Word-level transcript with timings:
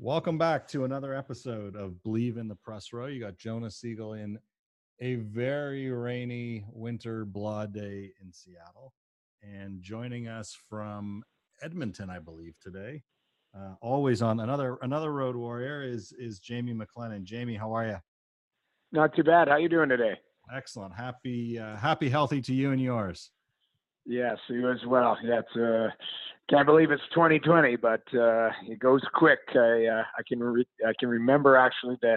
Welcome 0.00 0.38
back 0.38 0.68
to 0.68 0.84
another 0.84 1.12
episode 1.12 1.74
of 1.74 2.00
Believe 2.04 2.36
in 2.36 2.46
the 2.46 2.54
Press 2.54 2.92
Row. 2.92 3.06
You 3.06 3.18
got 3.18 3.36
Jonah 3.36 3.68
Siegel 3.68 4.12
in 4.12 4.38
a 5.00 5.16
very 5.16 5.90
rainy 5.90 6.64
winter 6.72 7.24
blah 7.24 7.66
day 7.66 8.12
in 8.22 8.32
Seattle. 8.32 8.94
And 9.42 9.82
joining 9.82 10.28
us 10.28 10.56
from 10.68 11.24
Edmonton, 11.62 12.10
I 12.10 12.20
believe, 12.20 12.54
today, 12.60 13.02
uh, 13.52 13.74
always 13.80 14.22
on 14.22 14.38
another 14.38 14.78
another 14.82 15.12
road 15.12 15.34
warrior 15.34 15.82
is 15.82 16.12
is 16.16 16.38
Jamie 16.38 16.74
McLennan. 16.74 17.24
Jamie, 17.24 17.56
how 17.56 17.72
are 17.72 17.86
you? 17.88 17.98
Not 18.92 19.16
too 19.16 19.24
bad. 19.24 19.48
How 19.48 19.56
you 19.56 19.68
doing 19.68 19.88
today? 19.88 20.14
Excellent. 20.54 20.94
Happy 20.94 21.58
uh, 21.58 21.76
happy 21.76 22.08
healthy 22.08 22.40
to 22.42 22.54
you 22.54 22.70
and 22.70 22.80
yours. 22.80 23.32
Yes, 24.06 24.36
you 24.48 24.70
as 24.70 24.78
well. 24.86 25.18
Yeah, 25.24 25.40
it's 25.40 25.56
uh, 25.56 25.88
can't 26.48 26.66
believe 26.66 26.90
it's 26.90 27.02
2020, 27.14 27.76
but 27.76 28.02
uh, 28.14 28.50
it 28.66 28.78
goes 28.78 29.02
quick. 29.14 29.40
I 29.54 29.86
uh, 29.86 30.04
I 30.18 30.22
can 30.26 30.40
re- 30.40 30.68
I 30.86 30.92
can 30.98 31.08
remember 31.08 31.56
actually 31.56 31.96
the 32.00 32.14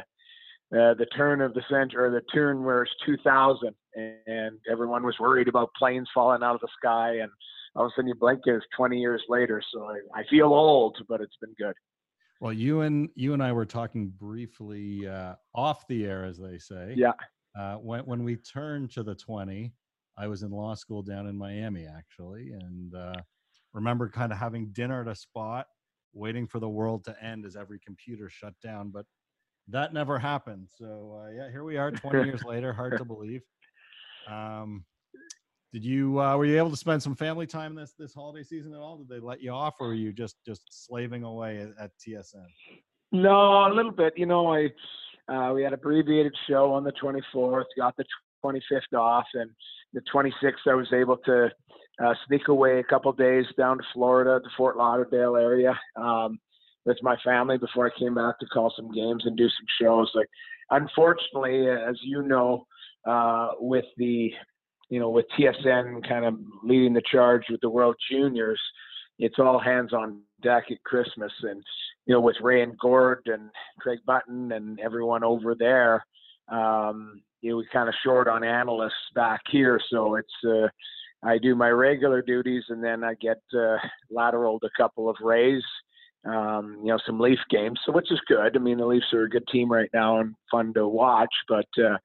uh, 0.74 0.94
the 0.94 1.08
turn 1.18 1.42
of 1.42 1.54
the 1.54 1.64
century, 1.70 2.06
or 2.06 2.12
the 2.12 2.22
turn 2.34 2.64
where 2.64 2.84
it's 2.84 2.92
2000, 3.06 3.76
and 3.96 4.58
everyone 4.72 5.04
was 5.04 5.16
worried 5.20 5.50
about 5.50 5.70
planes 5.78 6.10
falling 6.14 6.44
out 6.44 6.56
of 6.56 6.62
the 6.62 6.70
sky, 6.78 7.18
and 7.18 7.30
all 7.76 7.86
of 7.86 7.92
a 7.92 7.94
sudden 7.96 8.08
you 8.08 8.16
blink, 8.16 8.40
it's 8.46 8.66
20 8.78 8.98
years 8.98 9.22
later. 9.28 9.62
So 9.74 9.84
I, 9.84 10.20
I 10.20 10.24
feel 10.30 10.48
old, 10.48 10.98
but 11.10 11.20
it's 11.20 11.36
been 11.42 11.54
good. 11.60 11.76
Well, 12.40 12.54
you 12.54 12.82
and 12.82 13.10
you 13.16 13.34
and 13.34 13.44
I 13.44 13.52
were 13.52 13.66
talking 13.66 14.14
briefly 14.18 15.08
uh, 15.08 15.36
off 15.54 15.86
the 15.88 16.06
air, 16.06 16.26
as 16.26 16.38
they 16.38 16.58
say. 16.58 16.96
Yeah. 16.98 17.12
Uh, 17.58 17.76
when 17.76 18.06
when 18.06 18.24
we 18.24 18.38
turned 18.38 18.92
to 18.92 19.04
the 19.04 19.14
20, 19.14 19.74
I 20.18 20.28
was 20.28 20.44
in 20.44 20.52
law 20.52 20.74
school 20.74 21.04
down 21.04 21.28
in 21.28 21.38
Miami 21.38 21.86
actually, 21.86 22.52
and 22.52 22.96
uh, 22.96 23.14
remember 23.74 24.10
kind 24.10 24.32
of 24.32 24.38
having 24.38 24.68
dinner 24.68 25.02
at 25.02 25.08
a 25.08 25.16
spot, 25.16 25.68
waiting 26.14 26.48
for 26.48 26.60
the 26.60 26.70
world 26.70 27.06
to 27.06 27.24
end 27.24 27.46
as 27.46 27.56
every 27.56 27.80
computer 27.80 28.30
shut 28.30 28.54
down. 28.64 28.90
But 28.90 29.06
that 29.68 29.94
never 29.94 30.20
happened. 30.20 30.68
So 30.70 31.22
uh, 31.22 31.32
yeah, 31.32 31.50
here 31.52 31.64
we 31.64 31.78
are, 31.78 31.92
20 31.92 32.24
years 32.26 32.44
later. 32.44 32.74
Hard 32.74 32.98
to 32.98 33.06
believe. 33.06 33.42
Um, 34.30 34.86
did 35.74 35.86
you 35.86 36.20
uh, 36.20 36.36
were 36.36 36.46
you 36.46 36.58
able 36.58 36.70
to 36.70 36.78
spend 36.78 37.02
some 37.02 37.16
family 37.16 37.48
time 37.48 37.76
this 37.76 37.94
this 37.98 38.14
holiday 38.14 38.44
season 38.44 38.74
at 38.74 38.80
all? 38.80 38.98
Did 38.98 39.08
they 39.08 39.26
let 39.26 39.42
you 39.42 39.52
off, 39.52 39.76
or 39.80 39.88
were 39.88 39.94
you 39.94 40.12
just 40.12 40.36
just 40.46 40.64
slaving 40.70 41.24
away 41.24 41.60
at, 41.60 41.70
at 41.80 41.92
TSN? 41.98 42.46
No, 43.14 43.68
a 43.68 43.74
little 43.74 43.92
bit. 43.92 44.14
You 44.18 44.26
know, 44.26 44.54
I 44.54 44.70
uh, 45.34 45.54
we 45.54 45.64
had 45.64 45.72
abbreviated 45.72 46.36
show 46.50 46.74
on 46.74 46.84
the 46.84 46.92
24th, 46.92 47.66
got 47.78 47.96
the 47.96 48.04
25th 48.44 48.98
off, 48.98 49.26
and 49.34 49.50
the 49.94 50.02
26th 50.14 50.70
I 50.70 50.74
was 50.74 50.92
able 50.94 51.18
to 51.18 51.50
uh, 52.04 52.14
sneak 52.28 52.48
away 52.48 52.80
a 52.80 52.84
couple 52.84 53.12
days 53.14 53.46
down 53.58 53.78
to 53.78 53.84
Florida, 53.94 54.40
the 54.44 54.50
Fort 54.58 54.78
Lauderdale 54.78 55.36
area, 55.36 55.80
um, 55.96 56.40
with 56.86 56.98
my 57.02 57.16
family 57.24 57.58
before 57.58 57.88
I 57.88 58.00
came 58.00 58.16
back 58.16 58.40
to 58.40 58.46
call 58.48 58.74
some 58.76 58.92
games 58.92 59.24
and 59.26 59.38
do 59.38 59.48
some 59.48 59.66
shows. 59.80 60.12
Like, 60.16 60.30
unfortunately, 60.72 61.70
as 61.70 61.96
you 62.04 62.24
know, 62.24 62.66
uh, 63.08 63.50
with 63.60 63.86
the, 63.98 64.32
you 64.90 65.00
know, 65.00 65.10
with 65.10 65.26
TSN 65.38 66.08
kind 66.08 66.26
of 66.26 66.36
leading 66.64 66.94
the 66.94 67.04
charge 67.12 67.44
with 67.50 67.62
the 67.62 67.70
World 67.70 67.96
Juniors, 68.10 68.60
it's 69.20 69.38
all 69.38 69.60
hands 69.60 69.94
on 69.94 70.22
deck 70.42 70.66
at 70.72 70.84
Christmas, 70.84 71.32
and 71.44 71.62
you 72.08 72.16
know, 72.16 72.22
with 72.22 72.38
Ray 72.42 72.64
and 72.64 72.78
Gord 72.80 73.22
and 73.28 73.52
Craig 73.80 74.00
Button 74.08 74.52
and 74.54 74.80
everyone 74.80 75.24
over 75.24 75.54
there, 75.54 76.04
um, 76.52 77.22
you 77.42 77.52
know, 77.52 77.58
we 77.58 77.68
kind 77.72 77.88
of 77.88 77.96
short 78.04 78.28
on 78.28 78.44
analysts 78.44 78.94
back 79.14 79.42
here, 79.52 79.80
so 79.92 80.16
it's. 80.16 80.34
Uh, 80.44 80.68
I 81.24 81.38
do 81.38 81.56
my 81.56 81.70
regular 81.70 82.22
duties 82.22 82.64
and 82.70 82.84
then 82.84 83.04
I 83.04 83.14
get 83.16 83.42
uh, 83.54 83.78
lateraled 84.12 84.64
a 84.64 84.82
couple 84.82 85.10
of 85.10 85.16
Rays, 85.22 85.64
um, 86.26 86.80
you 86.82 86.92
know, 86.92 87.00
some 87.06 87.20
Leaf 87.20 87.40
games, 87.50 87.80
so 87.86 87.92
which 87.92 88.12
is 88.12 88.20
good. 88.28 88.56
I 88.56 88.60
mean, 88.60 88.78
the 88.78 88.86
Leafs 88.86 89.14
are 89.14 89.24
a 89.24 89.30
good 89.30 89.48
team 89.52 89.72
right 89.72 89.90
now 89.94 90.20
and 90.20 90.36
fun 90.50 90.74
to 90.74 90.88
watch, 90.88 91.34
but 91.48 91.68
uh, 91.78 91.98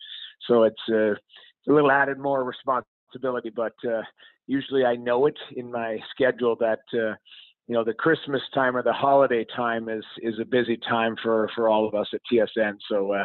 so 0.47 0.65
it's, 0.65 0.83
uh, 0.91 1.13
it's 1.13 1.69
a 1.69 1.73
little 1.73 1.91
added 1.91 2.19
more 2.19 2.45
responsibility. 2.45 3.51
But 3.55 3.75
uh, 3.87 4.03
usually 4.47 4.85
I 4.85 4.97
know 4.97 5.27
it 5.27 5.39
in 5.57 5.71
my 5.71 5.99
schedule 6.11 6.57
that 6.61 6.81
uh, 6.93 7.15
you 7.67 7.75
know 7.75 7.85
the 7.85 7.95
Christmas 7.95 8.43
time 8.55 8.77
or 8.77 8.83
the 8.83 8.93
holiday 8.93 9.45
time 9.57 9.89
is 9.89 10.05
is 10.23 10.35
a 10.41 10.45
busy 10.45 10.79
time 10.89 11.17
for 11.23 11.51
for 11.55 11.69
all 11.69 11.89
of 11.89 11.95
us 11.95 12.07
at 12.13 12.21
TSN. 12.31 12.75
So 12.89 13.13
uh, 13.13 13.25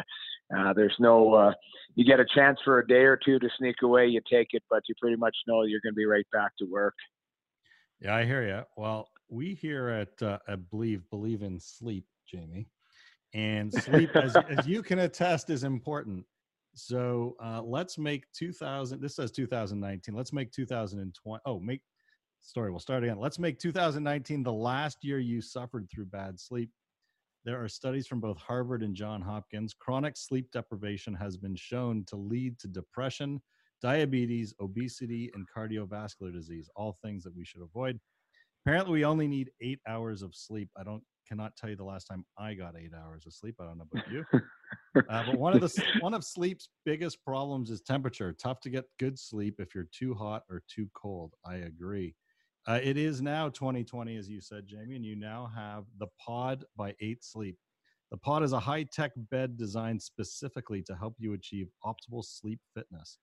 uh, 0.56 0.72
there's 0.74 0.94
no, 0.98 1.34
uh, 1.34 1.52
you 1.94 2.04
get 2.04 2.20
a 2.20 2.26
chance 2.34 2.58
for 2.64 2.78
a 2.78 2.86
day 2.86 3.02
or 3.02 3.18
two 3.22 3.38
to 3.38 3.48
sneak 3.58 3.76
away, 3.82 4.06
you 4.06 4.20
take 4.30 4.48
it, 4.52 4.62
but 4.70 4.82
you 4.88 4.94
pretty 5.00 5.16
much 5.16 5.36
know 5.46 5.62
you're 5.62 5.80
going 5.80 5.92
to 5.92 5.96
be 5.96 6.06
right 6.06 6.26
back 6.32 6.52
to 6.58 6.64
work. 6.64 6.94
Yeah, 8.00 8.16
I 8.16 8.24
hear 8.24 8.46
you. 8.46 8.62
Well, 8.76 9.08
we 9.28 9.54
here 9.54 9.88
at 9.88 10.22
uh, 10.22 10.38
I 10.48 10.56
believe 10.56 11.08
believe 11.10 11.42
in 11.42 11.60
sleep, 11.60 12.04
Jamie, 12.28 12.68
and 13.34 13.72
sleep, 13.72 14.10
as, 14.16 14.36
as 14.36 14.66
you 14.66 14.82
can 14.82 15.00
attest, 15.00 15.50
is 15.50 15.64
important. 15.64 16.24
So 16.74 17.36
uh, 17.42 17.62
let's 17.62 17.98
make 17.98 18.24
2000. 18.32 19.00
This 19.00 19.16
says 19.16 19.30
2019. 19.30 20.14
Let's 20.14 20.32
make 20.32 20.50
2020. 20.52 21.42
Oh, 21.44 21.60
make 21.60 21.82
story. 22.40 22.70
We'll 22.70 22.80
start 22.80 23.04
again. 23.04 23.18
Let's 23.18 23.38
make 23.38 23.58
2019 23.58 24.42
the 24.42 24.52
last 24.52 24.98
year 25.02 25.18
you 25.18 25.40
suffered 25.40 25.88
through 25.90 26.06
bad 26.06 26.40
sleep. 26.40 26.70
There 27.44 27.62
are 27.62 27.68
studies 27.68 28.06
from 28.06 28.20
both 28.20 28.38
Harvard 28.38 28.82
and 28.82 28.94
John 28.94 29.20
Hopkins. 29.20 29.74
Chronic 29.74 30.16
sleep 30.16 30.50
deprivation 30.52 31.12
has 31.14 31.36
been 31.36 31.56
shown 31.56 32.04
to 32.06 32.16
lead 32.16 32.58
to 32.60 32.68
depression, 32.68 33.42
diabetes, 33.80 34.54
obesity, 34.60 35.28
and 35.34 35.44
cardiovascular 35.54 36.32
disease, 36.32 36.70
all 36.76 36.98
things 37.02 37.24
that 37.24 37.34
we 37.34 37.44
should 37.44 37.62
avoid. 37.62 37.98
Apparently, 38.64 38.92
we 38.92 39.04
only 39.04 39.26
need 39.26 39.50
eight 39.60 39.80
hours 39.88 40.22
of 40.22 40.36
sleep. 40.36 40.68
I 40.78 40.84
don't 40.84 41.02
cannot 41.28 41.56
tell 41.56 41.70
you 41.70 41.76
the 41.76 41.84
last 41.84 42.04
time 42.04 42.24
I 42.38 42.54
got 42.54 42.74
eight 42.76 42.92
hours 42.94 43.26
of 43.26 43.32
sleep. 43.32 43.56
I 43.60 43.64
don't 43.64 43.78
know 43.78 43.86
about 43.92 44.10
you. 44.10 44.24
Uh, 45.08 45.24
but 45.24 45.38
one 45.38 45.54
of 45.54 45.60
the 45.60 45.84
one 46.00 46.14
of 46.14 46.22
sleep's 46.22 46.68
biggest 46.84 47.24
problems 47.24 47.70
is 47.70 47.80
temperature. 47.80 48.32
Tough 48.32 48.60
to 48.60 48.70
get 48.70 48.84
good 49.00 49.18
sleep 49.18 49.56
if 49.58 49.74
you're 49.74 49.88
too 49.90 50.14
hot 50.14 50.42
or 50.50 50.62
too 50.68 50.88
cold. 50.94 51.32
I 51.46 51.56
agree. 51.56 52.14
Uh, 52.66 52.78
it 52.82 52.96
is 52.96 53.20
now 53.20 53.48
2020, 53.48 54.16
as 54.16 54.28
you 54.28 54.40
said, 54.40 54.66
Jamie, 54.66 54.94
and 54.94 55.04
you 55.04 55.16
now 55.16 55.50
have 55.54 55.84
the 55.98 56.06
Pod 56.24 56.64
by 56.76 56.94
Eight 57.00 57.24
Sleep. 57.24 57.56
The 58.12 58.18
Pod 58.18 58.44
is 58.44 58.52
a 58.52 58.60
high 58.60 58.84
tech 58.84 59.12
bed 59.16 59.56
designed 59.56 60.00
specifically 60.00 60.82
to 60.82 60.94
help 60.94 61.16
you 61.18 61.32
achieve 61.32 61.68
optimal 61.84 62.24
sleep 62.24 62.60
fitness. 62.74 63.18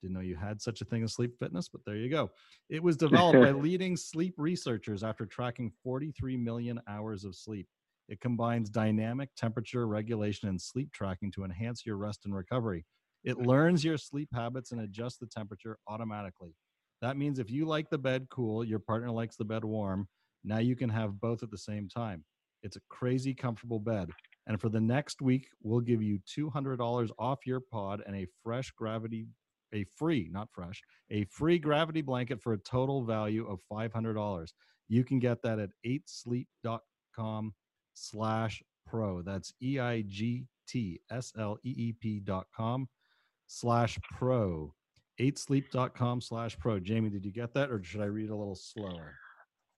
Didn't 0.00 0.14
know 0.14 0.20
you 0.20 0.36
had 0.36 0.60
such 0.60 0.80
a 0.80 0.84
thing 0.84 1.02
as 1.02 1.14
sleep 1.14 1.32
fitness, 1.40 1.68
but 1.68 1.80
there 1.86 1.96
you 1.96 2.10
go. 2.10 2.30
It 2.68 2.82
was 2.82 2.96
developed 2.96 3.40
by 3.40 3.50
leading 3.58 3.96
sleep 3.96 4.34
researchers 4.36 5.02
after 5.02 5.26
tracking 5.26 5.72
43 5.82 6.36
million 6.36 6.80
hours 6.86 7.24
of 7.24 7.34
sleep. 7.34 7.66
It 8.08 8.20
combines 8.20 8.68
dynamic 8.68 9.30
temperature 9.34 9.88
regulation 9.88 10.48
and 10.48 10.60
sleep 10.60 10.92
tracking 10.92 11.32
to 11.32 11.44
enhance 11.44 11.86
your 11.86 11.96
rest 11.96 12.26
and 12.26 12.34
recovery. 12.34 12.84
It 13.24 13.38
learns 13.38 13.82
your 13.82 13.96
sleep 13.96 14.28
habits 14.34 14.72
and 14.72 14.82
adjusts 14.82 15.16
the 15.16 15.26
temperature 15.26 15.78
automatically. 15.88 16.54
That 17.00 17.16
means 17.16 17.38
if 17.38 17.50
you 17.50 17.66
like 17.66 17.90
the 17.90 17.98
bed 17.98 18.26
cool, 18.30 18.64
your 18.64 18.78
partner 18.78 19.10
likes 19.10 19.36
the 19.36 19.44
bed 19.44 19.64
warm, 19.64 20.08
now 20.42 20.58
you 20.58 20.76
can 20.76 20.90
have 20.90 21.20
both 21.20 21.42
at 21.42 21.50
the 21.50 21.58
same 21.58 21.88
time. 21.88 22.24
It's 22.62 22.76
a 22.76 22.80
crazy 22.88 23.34
comfortable 23.34 23.78
bed. 23.78 24.10
And 24.46 24.60
for 24.60 24.68
the 24.68 24.80
next 24.80 25.22
week, 25.22 25.48
we'll 25.62 25.80
give 25.80 26.02
you 26.02 26.18
$200 26.36 27.10
off 27.18 27.46
your 27.46 27.60
pod 27.60 28.02
and 28.06 28.16
a 28.16 28.26
fresh 28.42 28.70
gravity, 28.72 29.26
a 29.72 29.84
free, 29.96 30.28
not 30.30 30.48
fresh, 30.52 30.82
a 31.10 31.24
free 31.24 31.58
gravity 31.58 32.02
blanket 32.02 32.42
for 32.42 32.52
a 32.52 32.58
total 32.58 33.04
value 33.04 33.46
of 33.46 33.60
$500. 33.72 34.48
You 34.88 35.04
can 35.04 35.18
get 35.18 35.42
that 35.42 35.58
at 35.58 35.70
8sleep.com 35.86 37.54
slash 37.94 38.62
pro. 38.86 39.22
That's 39.22 39.52
E 39.62 39.78
I 39.78 40.02
G 40.02 40.46
T 40.68 41.00
S 41.10 41.32
L 41.38 41.58
E 41.64 41.70
E 41.70 41.94
P 41.98 42.20
dot 42.20 42.46
com 42.54 42.88
slash 43.46 43.98
pro. 44.16 44.74
8sleep.com 45.20 46.20
slash 46.20 46.58
pro. 46.58 46.78
Jamie, 46.78 47.10
did 47.10 47.24
you 47.24 47.32
get 47.32 47.54
that 47.54 47.70
or 47.70 47.82
should 47.82 48.00
I 48.00 48.06
read 48.06 48.30
a 48.30 48.36
little 48.36 48.56
slower? 48.56 49.14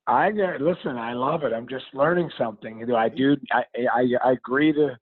I 0.07 0.31
get 0.31 0.61
listen. 0.61 0.97
I 0.97 1.15
love 1.15 1.43
it. 1.43 1.53
I'm 1.53 1.69
just 1.69 1.87
learning 1.93 2.31
something. 2.39 2.79
You 2.79 2.87
know, 2.87 2.97
I 2.97 3.09
do. 3.09 3.37
I, 3.51 3.65
I 3.93 4.05
I 4.25 4.33
agree 4.33 4.73
to. 4.73 4.97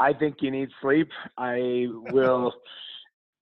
I 0.00 0.12
think 0.12 0.36
you 0.40 0.50
need 0.50 0.70
sleep. 0.82 1.08
I 1.38 1.86
will. 2.10 2.52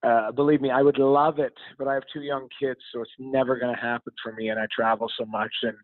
uh, 0.03 0.31
believe 0.33 0.61
me, 0.61 0.71
I 0.71 0.83
would 0.83 0.99
love 0.99 1.39
it, 1.39 1.55
but 1.77 1.89
I 1.89 1.95
have 1.95 2.05
two 2.13 2.23
young 2.23 2.49
kids, 2.61 2.79
so 2.93 3.01
it's 3.01 3.11
never 3.19 3.59
going 3.59 3.75
to 3.75 3.81
happen 3.81 4.13
for 4.23 4.33
me. 4.33 4.49
And 4.51 4.61
I 4.61 4.67
travel 4.75 5.11
so 5.19 5.25
much, 5.25 5.53
and 5.63 5.77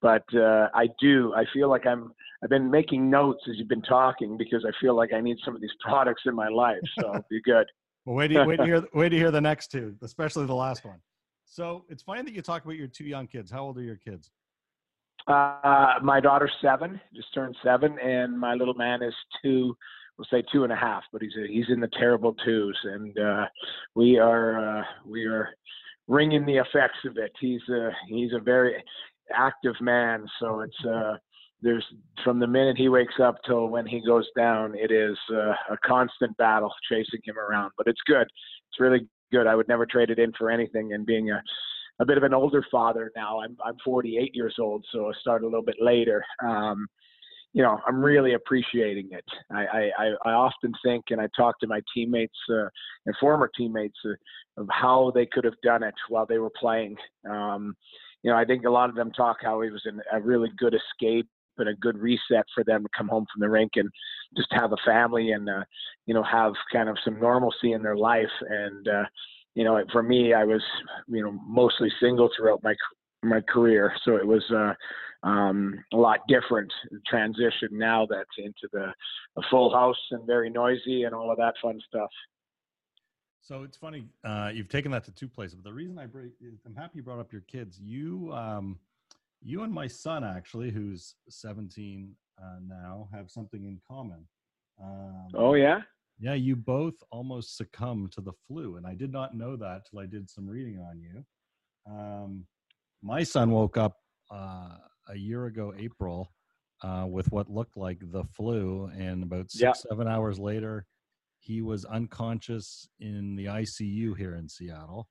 but 0.00 0.24
uh, 0.34 0.68
I 0.74 0.88
do. 1.00 1.34
I 1.34 1.44
feel 1.52 1.68
like 1.68 1.86
I'm. 1.86 2.12
I've 2.42 2.50
been 2.50 2.70
making 2.70 3.10
notes 3.10 3.40
as 3.50 3.56
you've 3.56 3.68
been 3.68 3.82
talking 3.82 4.36
because 4.36 4.64
I 4.64 4.70
feel 4.80 4.94
like 4.94 5.12
I 5.12 5.20
need 5.20 5.38
some 5.44 5.56
of 5.56 5.60
these 5.60 5.74
products 5.80 6.22
in 6.24 6.36
my 6.36 6.48
life. 6.48 6.78
So 7.00 7.12
be 7.28 7.42
good. 7.42 7.66
Well, 8.08 8.16
wait 8.16 8.28
to, 8.28 8.42
wait 8.46 8.56
to 8.56 8.64
hear 8.64 8.82
wait 8.94 9.10
to 9.10 9.16
hear 9.16 9.30
the 9.30 9.40
next 9.42 9.70
two, 9.70 9.94
especially 10.00 10.46
the 10.46 10.54
last 10.54 10.82
one. 10.82 10.96
So 11.44 11.84
it's 11.90 12.02
funny 12.02 12.22
that 12.22 12.32
you 12.32 12.40
talk 12.40 12.64
about 12.64 12.76
your 12.76 12.86
two 12.86 13.04
young 13.04 13.26
kids. 13.26 13.50
How 13.50 13.64
old 13.64 13.76
are 13.76 13.82
your 13.82 13.96
kids? 13.96 14.30
Uh, 15.26 15.96
my 16.02 16.18
daughter's 16.18 16.54
seven, 16.62 16.98
just 17.14 17.34
turned 17.34 17.54
seven, 17.62 17.98
and 17.98 18.40
my 18.40 18.54
little 18.54 18.72
man 18.72 19.02
is 19.02 19.12
two. 19.42 19.76
We'll 20.16 20.26
say 20.30 20.42
two 20.50 20.64
and 20.64 20.72
a 20.72 20.76
half, 20.76 21.02
but 21.12 21.20
he's 21.20 21.34
a, 21.36 21.46
he's 21.52 21.66
in 21.68 21.80
the 21.80 21.90
terrible 21.98 22.34
twos, 22.46 22.78
and 22.84 23.18
uh, 23.18 23.44
we 23.94 24.18
are 24.18 24.78
uh, 24.78 24.84
we 25.04 25.26
are 25.26 25.50
ringing 26.06 26.46
the 26.46 26.56
effects 26.56 27.00
of 27.04 27.18
it. 27.18 27.32
He's 27.38 27.60
a 27.68 27.90
he's 28.08 28.32
a 28.32 28.40
very 28.40 28.82
active 29.34 29.74
man, 29.82 30.24
so 30.40 30.60
it's 30.60 30.84
uh, 30.86 31.18
there's 31.60 31.84
from 32.24 32.38
the 32.38 32.46
minute 32.46 32.76
he 32.76 32.88
wakes 32.88 33.14
up 33.22 33.36
till 33.44 33.68
when 33.68 33.86
he 33.86 34.00
goes 34.04 34.26
down, 34.36 34.74
it 34.76 34.90
is 34.90 35.16
uh, 35.32 35.52
a 35.70 35.76
constant 35.84 36.36
battle 36.36 36.72
chasing 36.90 37.20
him 37.24 37.38
around. 37.38 37.72
But 37.76 37.86
it's 37.86 38.00
good. 38.06 38.26
It's 38.70 38.80
really 38.80 39.08
good. 39.32 39.46
I 39.46 39.54
would 39.54 39.68
never 39.68 39.86
trade 39.86 40.10
it 40.10 40.18
in 40.18 40.32
for 40.38 40.50
anything. 40.50 40.92
And 40.92 41.04
being 41.06 41.30
a 41.30 41.42
a 42.00 42.06
bit 42.06 42.16
of 42.16 42.22
an 42.22 42.34
older 42.34 42.64
father 42.70 43.10
now, 43.16 43.40
I'm 43.40 43.56
I'm 43.64 43.76
48 43.84 44.34
years 44.34 44.54
old, 44.60 44.84
so 44.92 45.08
I 45.08 45.12
start 45.20 45.42
a 45.42 45.46
little 45.46 45.62
bit 45.62 45.76
later. 45.80 46.24
Um, 46.46 46.86
you 47.54 47.62
know, 47.62 47.80
I'm 47.86 48.00
really 48.00 48.34
appreciating 48.34 49.08
it. 49.10 49.24
I, 49.50 49.90
I, 49.98 50.12
I 50.26 50.32
often 50.32 50.72
think, 50.84 51.06
and 51.10 51.20
I 51.20 51.28
talk 51.34 51.58
to 51.60 51.66
my 51.66 51.80
teammates 51.94 52.36
uh, 52.52 52.68
and 53.06 53.16
former 53.18 53.50
teammates 53.56 53.96
uh, 54.04 54.60
of 54.60 54.68
how 54.70 55.12
they 55.14 55.26
could 55.26 55.44
have 55.44 55.60
done 55.62 55.82
it 55.82 55.94
while 56.08 56.26
they 56.26 56.38
were 56.38 56.52
playing. 56.60 56.94
Um, 57.28 57.74
you 58.22 58.30
know, 58.30 58.36
I 58.36 58.44
think 58.44 58.64
a 58.64 58.70
lot 58.70 58.90
of 58.90 58.96
them 58.96 59.10
talk 59.12 59.38
how 59.42 59.62
he 59.62 59.70
was 59.70 59.82
an, 59.86 60.00
a 60.12 60.20
really 60.20 60.50
good 60.58 60.74
escape 60.74 61.26
and 61.58 61.68
a 61.68 61.74
good 61.74 61.98
reset 61.98 62.44
for 62.54 62.64
them 62.64 62.82
to 62.82 62.88
come 62.96 63.08
home 63.08 63.26
from 63.32 63.40
the 63.40 63.48
rink 63.48 63.72
and 63.76 63.88
just 64.36 64.48
have 64.52 64.72
a 64.72 64.76
family 64.84 65.32
and 65.32 65.48
uh, 65.48 65.64
you 66.06 66.14
know 66.14 66.22
have 66.22 66.52
kind 66.72 66.88
of 66.88 66.96
some 67.04 67.20
normalcy 67.20 67.72
in 67.72 67.82
their 67.82 67.96
life. 67.96 68.26
And 68.48 68.88
uh, 68.88 69.04
you 69.54 69.64
know, 69.64 69.82
for 69.92 70.02
me, 70.02 70.34
I 70.34 70.44
was 70.44 70.62
you 71.08 71.22
know 71.22 71.32
mostly 71.46 71.90
single 72.00 72.30
throughout 72.36 72.62
my 72.62 72.74
my 73.22 73.40
career, 73.40 73.92
so 74.04 74.16
it 74.16 74.26
was 74.26 74.44
uh, 74.50 74.74
um, 75.26 75.82
a 75.92 75.96
lot 75.96 76.20
different 76.28 76.72
transition 77.06 77.68
now 77.72 78.06
that's 78.08 78.28
into 78.38 78.68
the 78.72 78.92
full 79.50 79.72
house 79.72 79.98
and 80.12 80.26
very 80.26 80.50
noisy 80.50 81.04
and 81.04 81.14
all 81.14 81.30
of 81.30 81.38
that 81.38 81.54
fun 81.62 81.80
stuff. 81.86 82.10
So 83.40 83.62
it's 83.62 83.76
funny 83.76 84.04
uh, 84.24 84.50
you've 84.52 84.68
taken 84.68 84.92
that 84.92 85.04
to 85.04 85.10
two 85.10 85.28
places. 85.28 85.54
But 85.54 85.64
the 85.64 85.72
reason 85.72 85.98
I 85.98 86.06
bring, 86.06 86.30
I'm 86.66 86.74
happy 86.74 86.98
you 86.98 87.02
brought 87.02 87.18
up 87.18 87.32
your 87.32 87.40
kids. 87.42 87.80
You 87.80 88.30
um, 88.34 88.78
you 89.42 89.62
and 89.62 89.72
my 89.72 89.86
son 89.86 90.24
actually, 90.24 90.70
who's 90.70 91.14
17 91.28 92.14
uh, 92.40 92.58
now, 92.66 93.08
have 93.12 93.30
something 93.30 93.64
in 93.64 93.80
common. 93.86 94.26
Um, 94.82 95.28
oh 95.34 95.54
yeah. 95.54 95.80
Yeah, 96.20 96.34
you 96.34 96.56
both 96.56 96.94
almost 97.12 97.56
succumbed 97.56 98.10
to 98.12 98.20
the 98.20 98.32
flu, 98.46 98.76
and 98.76 98.86
I 98.86 98.94
did 98.94 99.12
not 99.12 99.36
know 99.36 99.56
that 99.56 99.82
till 99.88 100.00
I 100.00 100.06
did 100.06 100.28
some 100.28 100.48
reading 100.48 100.80
on 100.80 101.00
you. 101.00 101.24
Um, 101.88 102.44
my 103.02 103.22
son 103.22 103.52
woke 103.52 103.76
up 103.76 103.98
uh, 104.32 104.78
a 105.08 105.16
year 105.16 105.46
ago, 105.46 105.72
April, 105.78 106.32
uh, 106.82 107.06
with 107.08 107.30
what 107.30 107.48
looked 107.48 107.76
like 107.76 108.00
the 108.00 108.24
flu, 108.24 108.90
and 108.98 109.22
about 109.22 109.50
six, 109.52 109.62
yeah. 109.62 109.72
seven 109.72 110.08
hours 110.08 110.40
later, 110.40 110.86
he 111.38 111.62
was 111.62 111.84
unconscious 111.84 112.88
in 112.98 113.36
the 113.36 113.46
ICU 113.46 114.16
here 114.16 114.34
in 114.34 114.48
Seattle. 114.48 115.08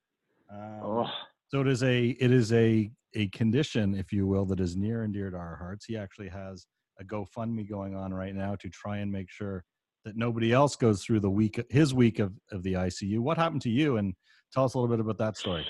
Um, 0.51 0.81
oh. 0.83 1.09
So 1.49 1.61
it 1.61 1.67
is 1.67 1.83
a 1.83 2.09
it 2.09 2.31
is 2.31 2.51
a 2.53 2.91
a 3.13 3.27
condition, 3.29 3.95
if 3.95 4.11
you 4.11 4.27
will, 4.27 4.45
that 4.45 4.59
is 4.59 4.75
near 4.75 5.03
and 5.03 5.13
dear 5.13 5.29
to 5.29 5.37
our 5.37 5.55
hearts. 5.55 5.85
He 5.85 5.97
actually 5.97 6.29
has 6.29 6.65
a 6.99 7.03
GoFundMe 7.03 7.69
going 7.69 7.95
on 7.95 8.13
right 8.13 8.35
now 8.35 8.55
to 8.55 8.69
try 8.69 8.97
and 8.97 9.11
make 9.11 9.29
sure 9.29 9.63
that 10.03 10.17
nobody 10.17 10.51
else 10.51 10.75
goes 10.75 11.03
through 11.03 11.21
the 11.21 11.29
week 11.29 11.61
his 11.69 11.93
week 11.93 12.19
of, 12.19 12.33
of 12.51 12.63
the 12.63 12.73
ICU. 12.73 13.19
What 13.19 13.37
happened 13.37 13.61
to 13.63 13.69
you? 13.69 13.97
And 13.97 14.13
tell 14.53 14.65
us 14.65 14.73
a 14.73 14.79
little 14.79 14.93
bit 14.93 14.99
about 14.99 15.17
that 15.19 15.37
story. 15.37 15.65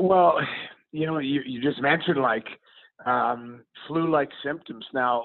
Well, 0.00 0.38
you 0.92 1.06
know, 1.06 1.18
you, 1.18 1.40
you 1.46 1.60
just 1.62 1.80
mentioned 1.80 2.18
like 2.18 2.46
um, 3.06 3.62
flu-like 3.86 4.30
symptoms. 4.44 4.84
Now, 4.92 5.24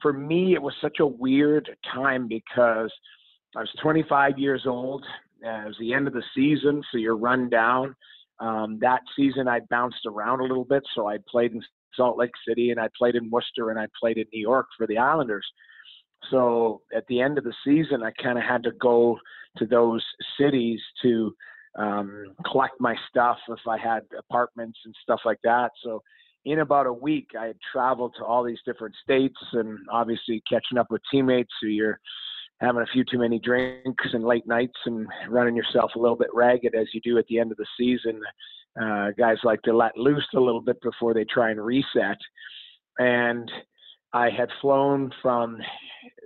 for 0.00 0.12
me, 0.12 0.54
it 0.54 0.62
was 0.62 0.74
such 0.80 0.98
a 1.00 1.06
weird 1.06 1.68
time 1.92 2.28
because 2.28 2.92
I 3.56 3.60
was 3.60 3.70
25 3.82 4.38
years 4.38 4.62
old. 4.66 5.04
Uh, 5.44 5.62
it 5.64 5.66
was 5.66 5.76
the 5.80 5.92
end 5.92 6.06
of 6.06 6.14
the 6.14 6.22
season, 6.34 6.82
so 6.90 6.98
you're 6.98 7.16
run 7.16 7.50
down. 7.50 7.94
Um, 8.42 8.78
that 8.80 9.02
season, 9.14 9.46
I 9.46 9.60
bounced 9.70 10.04
around 10.04 10.40
a 10.40 10.44
little 10.44 10.64
bit, 10.64 10.82
so 10.94 11.08
I 11.08 11.18
played 11.30 11.52
in 11.52 11.62
Salt 11.94 12.18
Lake 12.18 12.32
City, 12.46 12.70
and 12.70 12.80
I 12.80 12.88
played 12.98 13.14
in 13.14 13.30
Worcester, 13.30 13.70
and 13.70 13.78
I 13.78 13.86
played 13.98 14.18
in 14.18 14.24
New 14.32 14.40
York 14.40 14.66
for 14.76 14.86
the 14.88 14.98
Islanders. 14.98 15.46
So 16.30 16.82
at 16.94 17.06
the 17.06 17.20
end 17.20 17.38
of 17.38 17.44
the 17.44 17.54
season, 17.64 18.02
I 18.02 18.10
kind 18.22 18.38
of 18.38 18.44
had 18.44 18.64
to 18.64 18.72
go 18.72 19.16
to 19.58 19.66
those 19.66 20.04
cities 20.38 20.80
to 21.02 21.34
um, 21.78 22.34
collect 22.50 22.74
my 22.80 22.96
stuff 23.08 23.38
if 23.48 23.60
I 23.68 23.78
had 23.78 24.02
apartments 24.18 24.78
and 24.84 24.94
stuff 25.02 25.20
like 25.24 25.38
that. 25.44 25.70
So 25.84 26.02
in 26.44 26.60
about 26.60 26.86
a 26.86 26.92
week, 26.92 27.28
I 27.38 27.46
had 27.46 27.56
traveled 27.72 28.14
to 28.18 28.24
all 28.24 28.42
these 28.42 28.60
different 28.66 28.94
states 29.02 29.38
and 29.52 29.78
obviously 29.90 30.42
catching 30.48 30.78
up 30.78 30.88
with 30.90 31.02
teammates 31.10 31.52
who 31.60 31.68
you're 31.68 32.00
having 32.62 32.82
a 32.82 32.92
few 32.92 33.04
too 33.04 33.18
many 33.18 33.40
drinks 33.40 34.04
and 34.12 34.24
late 34.24 34.46
nights 34.46 34.78
and 34.86 35.06
running 35.28 35.56
yourself 35.56 35.90
a 35.96 35.98
little 35.98 36.16
bit 36.16 36.28
ragged 36.32 36.74
as 36.74 36.86
you 36.94 37.00
do 37.00 37.18
at 37.18 37.26
the 37.26 37.38
end 37.38 37.50
of 37.50 37.58
the 37.58 37.66
season. 37.78 38.20
Uh, 38.80 39.10
guys 39.18 39.36
like 39.42 39.60
to 39.62 39.76
let 39.76 39.96
loose 39.98 40.26
a 40.34 40.40
little 40.40 40.60
bit 40.60 40.80
before 40.80 41.12
they 41.12 41.24
try 41.24 41.50
and 41.50 41.62
reset. 41.62 42.16
And 42.98 43.50
I 44.12 44.30
had 44.30 44.48
flown 44.60 45.10
from, 45.20 45.58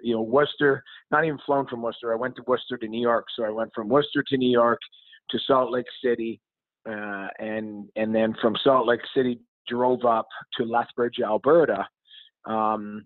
you 0.02 0.14
know, 0.14 0.22
Worcester, 0.22 0.82
not 1.10 1.24
even 1.24 1.38
flown 1.46 1.66
from 1.68 1.82
Worcester. 1.82 2.12
I 2.12 2.16
went 2.16 2.36
to 2.36 2.42
Worcester 2.46 2.76
to 2.76 2.86
New 2.86 3.00
York. 3.00 3.24
So 3.34 3.44
I 3.44 3.50
went 3.50 3.70
from 3.74 3.88
Worcester 3.88 4.22
to 4.28 4.36
New 4.36 4.50
York 4.50 4.78
to 5.30 5.38
Salt 5.46 5.72
Lake 5.72 5.86
City. 6.04 6.40
Uh, 6.88 7.28
and, 7.38 7.88
and 7.96 8.14
then 8.14 8.34
from 8.40 8.54
Salt 8.62 8.86
Lake 8.86 9.00
City, 9.14 9.40
drove 9.66 10.04
up 10.04 10.28
to 10.56 10.64
Lethbridge, 10.64 11.18
Alberta, 11.24 11.84
um, 12.44 13.04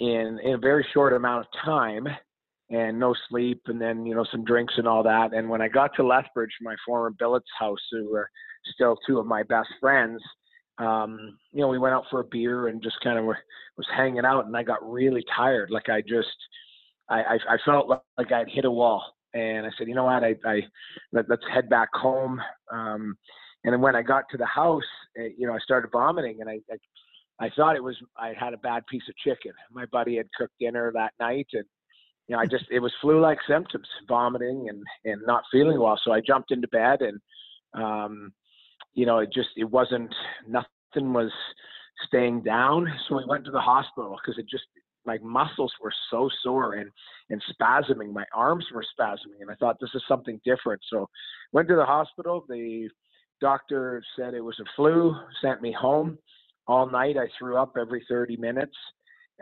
in, 0.00 0.40
in 0.42 0.54
a 0.54 0.58
very 0.58 0.84
short 0.92 1.12
amount 1.12 1.46
of 1.46 1.64
time 1.64 2.08
and 2.70 2.98
no 2.98 3.14
sleep 3.28 3.60
and 3.66 3.80
then 3.80 4.06
you 4.06 4.14
know 4.14 4.24
some 4.30 4.44
drinks 4.44 4.74
and 4.76 4.88
all 4.88 5.02
that. 5.02 5.34
And 5.34 5.48
when 5.48 5.60
i 5.60 5.68
got 5.68 5.90
to 5.96 6.06
lethbridge 6.06 6.50
my 6.62 6.74
former 6.86 7.10
billets 7.10 7.50
house 7.58 7.78
who 7.90 8.10
were 8.10 8.28
still 8.74 8.96
two 9.06 9.18
of 9.18 9.26
my 9.26 9.42
best 9.42 9.68
friends 9.80 10.22
um 10.78 11.38
you 11.52 11.60
know 11.60 11.68
we 11.68 11.78
went 11.78 11.94
out 11.94 12.04
for 12.10 12.20
a 12.20 12.24
beer 12.24 12.68
and 12.68 12.82
just 12.82 12.96
kind 13.02 13.18
of 13.18 13.24
were, 13.24 13.38
was 13.76 13.86
hanging 13.96 14.24
out 14.24 14.46
and 14.46 14.56
i 14.56 14.62
got 14.62 14.90
really 14.90 15.24
tired. 15.36 15.70
Like 15.70 15.88
i 15.88 16.00
just 16.00 16.28
i 17.10 17.20
i, 17.22 17.34
I 17.54 17.56
felt 17.64 17.88
like 18.18 18.32
i'd 18.32 18.48
hit 18.48 18.64
a 18.64 18.70
wall. 18.70 19.04
And 19.34 19.66
i 19.66 19.70
said 19.76 19.88
you 19.88 19.94
know 19.94 20.04
what? 20.04 20.24
I 20.24 20.34
i 20.46 20.60
let, 21.12 21.30
us 21.30 21.38
head 21.52 21.68
back 21.68 21.90
home. 21.92 22.40
Um 22.72 23.16
And 23.64 23.72
then 23.72 23.80
when 23.80 23.96
I 23.96 24.02
got 24.02 24.24
to 24.30 24.36
the 24.36 24.46
house, 24.46 24.90
eh, 25.18 25.30
you 25.38 25.46
know, 25.46 25.54
I 25.54 25.58
started 25.58 25.90
vomiting, 25.90 26.36
and 26.40 26.50
I, 26.50 26.58
I, 26.70 27.46
I 27.46 27.50
thought 27.56 27.76
it 27.76 27.82
was 27.82 27.96
I 28.16 28.32
had 28.38 28.52
a 28.54 28.58
bad 28.58 28.82
piece 28.92 29.08
of 29.08 29.16
chicken. 29.16 29.52
My 29.72 29.86
buddy 29.86 30.16
had 30.18 30.28
cooked 30.38 30.58
dinner 30.60 30.92
that 30.94 31.14
night, 31.18 31.48
and 31.54 31.64
you 32.28 32.34
know, 32.34 32.40
I 32.40 32.46
just 32.46 32.64
it 32.70 32.80
was 32.80 32.92
flu-like 33.00 33.38
symptoms, 33.48 33.86
vomiting 34.08 34.66
and 34.68 34.82
and 35.04 35.22
not 35.26 35.44
feeling 35.52 35.80
well. 35.80 35.98
So 36.02 36.12
I 36.12 36.20
jumped 36.20 36.50
into 36.50 36.68
bed, 36.68 37.00
and 37.02 37.20
um, 37.74 38.32
you 38.94 39.06
know, 39.06 39.18
it 39.18 39.32
just 39.32 39.50
it 39.56 39.64
wasn't 39.70 40.14
nothing 40.48 41.12
was 41.12 41.32
staying 42.06 42.42
down. 42.42 42.86
So 43.08 43.16
we 43.16 43.24
went 43.26 43.44
to 43.44 43.50
the 43.50 43.60
hospital 43.60 44.16
because 44.22 44.38
it 44.38 44.46
just 44.48 44.64
my 45.06 45.18
muscles 45.22 45.72
were 45.82 45.92
so 46.10 46.30
sore 46.42 46.74
and 46.74 46.90
and 47.30 47.42
spasming. 47.52 48.12
My 48.12 48.24
arms 48.34 48.66
were 48.74 48.84
spasming, 48.98 49.40
and 49.40 49.50
I 49.50 49.54
thought 49.54 49.76
this 49.80 49.94
is 49.94 50.02
something 50.08 50.40
different. 50.44 50.80
So 50.90 51.08
went 51.52 51.68
to 51.68 51.76
the 51.76 51.84
hospital. 51.84 52.44
The 52.48 52.88
doctor 53.40 54.02
said 54.16 54.34
it 54.34 54.40
was 54.40 54.58
a 54.60 54.64
flu. 54.76 55.14
Sent 55.42 55.60
me 55.60 55.72
home. 55.78 56.18
All 56.66 56.88
night 56.88 57.18
I 57.18 57.26
threw 57.38 57.58
up 57.58 57.74
every 57.78 58.02
30 58.08 58.38
minutes. 58.38 58.76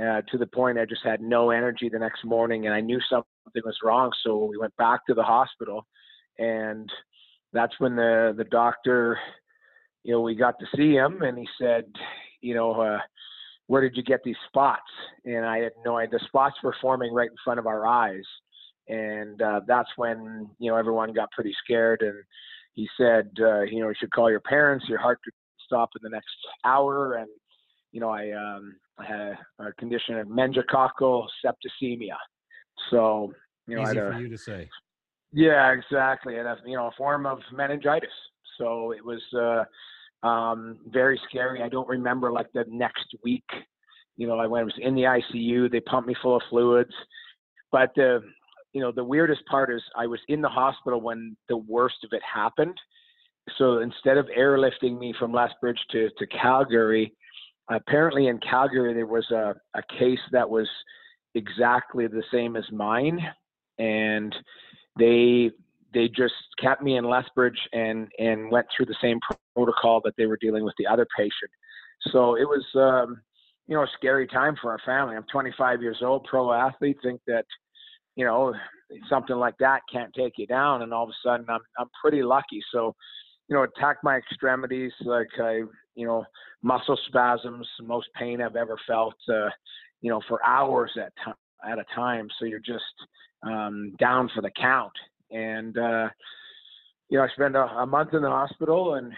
Uh, 0.00 0.22
to 0.30 0.38
the 0.38 0.46
point 0.46 0.78
I 0.78 0.87
just 0.87 1.04
had 1.04 1.20
no 1.20 1.50
energy 1.50 1.88
the 1.88 1.99
next 1.99 2.25
morning, 2.25 2.66
and 2.66 2.75
I 2.75 2.80
knew 2.80 2.99
something 3.11 3.26
was 3.64 3.76
wrong. 3.84 4.11
So 4.25 4.44
we 4.44 4.56
went 4.56 4.76
back 4.76 5.04
to 5.06 5.14
the 5.14 5.22
hospital, 5.22 5.87
and 6.38 6.88
that's 7.52 7.75
when 7.78 7.96
the 7.96 8.34
the 8.37 8.44
doctor, 8.44 9.18
you 10.02 10.12
know, 10.12 10.20
we 10.20 10.34
got 10.34 10.58
to 10.61 10.66
see 10.75 10.92
him, 10.92 11.22
and 11.22 11.37
he 11.37 11.46
said, 11.61 11.84
you 12.40 12.54
know, 12.54 12.72
uh, 12.72 12.99
where 13.66 13.82
did 13.82 13.96
you 13.96 14.02
get 14.02 14.22
these 14.25 14.37
spots? 14.49 14.82
And 15.25 15.46
I 15.46 15.58
had 15.58 15.72
no 15.84 15.96
idea. 15.96 16.18
The 16.18 16.25
spots 16.26 16.56
were 16.62 16.75
forming 16.80 17.12
right 17.12 17.30
in 17.30 17.37
front 17.44 17.61
of 17.61 17.66
our 17.66 17.87
eyes. 17.87 18.25
And 18.88 19.40
uh, 19.40 19.61
that's 19.66 19.88
when, 19.96 20.50
you 20.58 20.70
know, 20.70 20.76
everyone 20.76 21.12
got 21.12 21.30
pretty 21.30 21.54
scared. 21.64 22.02
And 22.02 22.14
he 22.75 22.88
said, 22.96 23.30
uh, 23.40 23.62
you 23.62 23.80
know, 23.80 23.88
you 23.88 23.94
should 23.99 24.11
call 24.12 24.30
your 24.30 24.40
parents. 24.40 24.87
Your 24.88 24.99
heart 24.99 25.20
could 25.25 25.32
stop 25.64 25.90
in 25.96 26.00
the 26.02 26.14
next 26.14 26.34
hour. 26.64 27.14
And, 27.14 27.28
you 27.92 28.00
know, 28.00 28.11
I, 28.11 28.32
um, 28.32 28.75
I 28.99 29.04
had 29.04 29.38
a 29.58 29.72
condition 29.72 30.18
of 30.18 30.28
meningococcal 30.28 31.26
septicemia. 31.44 32.16
So, 32.90 33.32
you 33.66 33.76
know, 33.76 33.82
Easy 33.82 33.94
for 33.94 34.12
a, 34.12 34.20
you 34.20 34.28
to 34.28 34.38
say. 34.38 34.68
yeah, 35.32 35.72
exactly. 35.72 36.38
And 36.38 36.46
a 36.46 36.56
you 36.66 36.76
know, 36.76 36.87
a 36.87 36.92
form 36.96 37.26
of 37.26 37.38
meningitis. 37.52 38.11
So 38.58 38.92
it 38.92 39.04
was 39.04 39.20
uh, 39.34 40.26
um, 40.26 40.78
very 40.88 41.20
scary. 41.28 41.62
I 41.62 41.68
don't 41.68 41.88
remember 41.88 42.30
like 42.32 42.52
the 42.52 42.64
next 42.68 43.06
week. 43.25 43.44
You 44.16 44.26
know, 44.26 44.38
I 44.38 44.46
when 44.46 44.61
I 44.61 44.64
was 44.64 44.75
in 44.78 44.94
the 44.94 45.02
ICU, 45.02 45.70
they 45.70 45.80
pumped 45.80 46.08
me 46.08 46.14
full 46.22 46.37
of 46.37 46.42
fluids. 46.50 46.92
But 47.70 47.92
the 47.96 48.20
you 48.72 48.80
know 48.80 48.92
the 48.92 49.04
weirdest 49.04 49.44
part 49.46 49.72
is 49.72 49.82
I 49.96 50.06
was 50.06 50.20
in 50.28 50.42
the 50.42 50.49
hospital 50.49 51.00
when 51.00 51.37
the 51.49 51.56
worst 51.56 52.04
of 52.04 52.11
it 52.12 52.22
happened. 52.22 52.78
So 53.58 53.78
instead 53.78 54.18
of 54.18 54.26
airlifting 54.38 54.99
me 54.99 55.14
from 55.18 55.32
Lethbridge 55.32 55.80
to 55.92 56.11
to 56.18 56.26
Calgary, 56.26 57.14
apparently 57.71 58.28
in 58.28 58.38
Calgary 58.38 58.95
there 58.95 59.07
was 59.07 59.31
a, 59.31 59.54
a 59.75 59.83
case 59.99 60.21
that 60.33 60.49
was 60.49 60.69
exactly 61.35 62.07
the 62.07 62.23
same 62.33 62.57
as 62.57 62.64
mine, 62.73 63.19
and 63.78 64.35
they 64.99 65.50
they 65.95 66.09
just 66.09 66.35
kept 66.59 66.83
me 66.83 66.97
in 66.97 67.04
Lethbridge 67.04 67.59
and 67.73 68.09
and 68.19 68.50
went 68.50 68.66
through 68.75 68.87
the 68.87 68.97
same 69.00 69.19
protocol 69.54 70.00
that 70.04 70.14
they 70.16 70.26
were 70.26 70.38
dealing 70.40 70.64
with 70.64 70.75
the 70.78 70.87
other 70.87 71.07
patient. 71.16 71.50
So 72.11 72.37
it 72.37 72.45
was 72.45 72.64
um, 72.75 73.21
you 73.66 73.76
know 73.76 73.83
a 73.83 73.90
scary 73.97 74.26
time 74.26 74.57
for 74.61 74.71
our 74.71 74.81
family. 74.85 75.16
I'm 75.16 75.26
25 75.31 75.83
years 75.83 75.99
old, 76.02 76.25
pro 76.25 76.52
athlete. 76.52 76.99
Think 77.02 77.21
that 77.26 77.45
you 78.16 78.25
know 78.25 78.54
something 79.09 79.37
like 79.37 79.57
that 79.59 79.81
can't 79.92 80.12
take 80.14 80.35
you 80.37 80.47
down, 80.47 80.83
and 80.83 80.92
all 80.92 81.04
of 81.04 81.11
a 81.11 81.28
sudden 81.28 81.47
I'm 81.49 81.61
I'm 81.78 81.88
pretty 82.00 82.23
lucky. 82.23 82.62
So 82.73 82.95
you 83.49 83.57
know 83.57 83.62
attack 83.62 83.99
my 84.02 84.16
extremities 84.16 84.92
like 85.04 85.28
I 85.38 85.62
you 85.94 86.06
know 86.06 86.25
muscle 86.62 86.99
spasms, 87.08 87.66
most 87.82 88.08
pain 88.18 88.40
I've 88.40 88.56
ever 88.56 88.76
felt. 88.87 89.14
Uh, 89.28 89.50
you 90.00 90.11
know 90.11 90.20
for 90.28 90.44
hours 90.44 90.90
at 90.96 91.12
time 91.25 91.34
at 91.68 91.78
a 91.78 91.84
time. 91.94 92.28
So 92.38 92.44
you're 92.44 92.58
just 92.58 92.82
um, 93.42 93.94
down 93.99 94.30
for 94.34 94.42
the 94.42 94.50
count. 94.50 94.92
And, 95.30 95.76
uh, 95.78 96.08
you 97.08 97.18
know, 97.18 97.25
I 97.25 97.28
spent 97.28 97.56
a, 97.56 97.64
a 97.64 97.87
month 97.87 98.14
in 98.14 98.22
the 98.22 98.30
hospital 98.30 98.94
and 98.94 99.12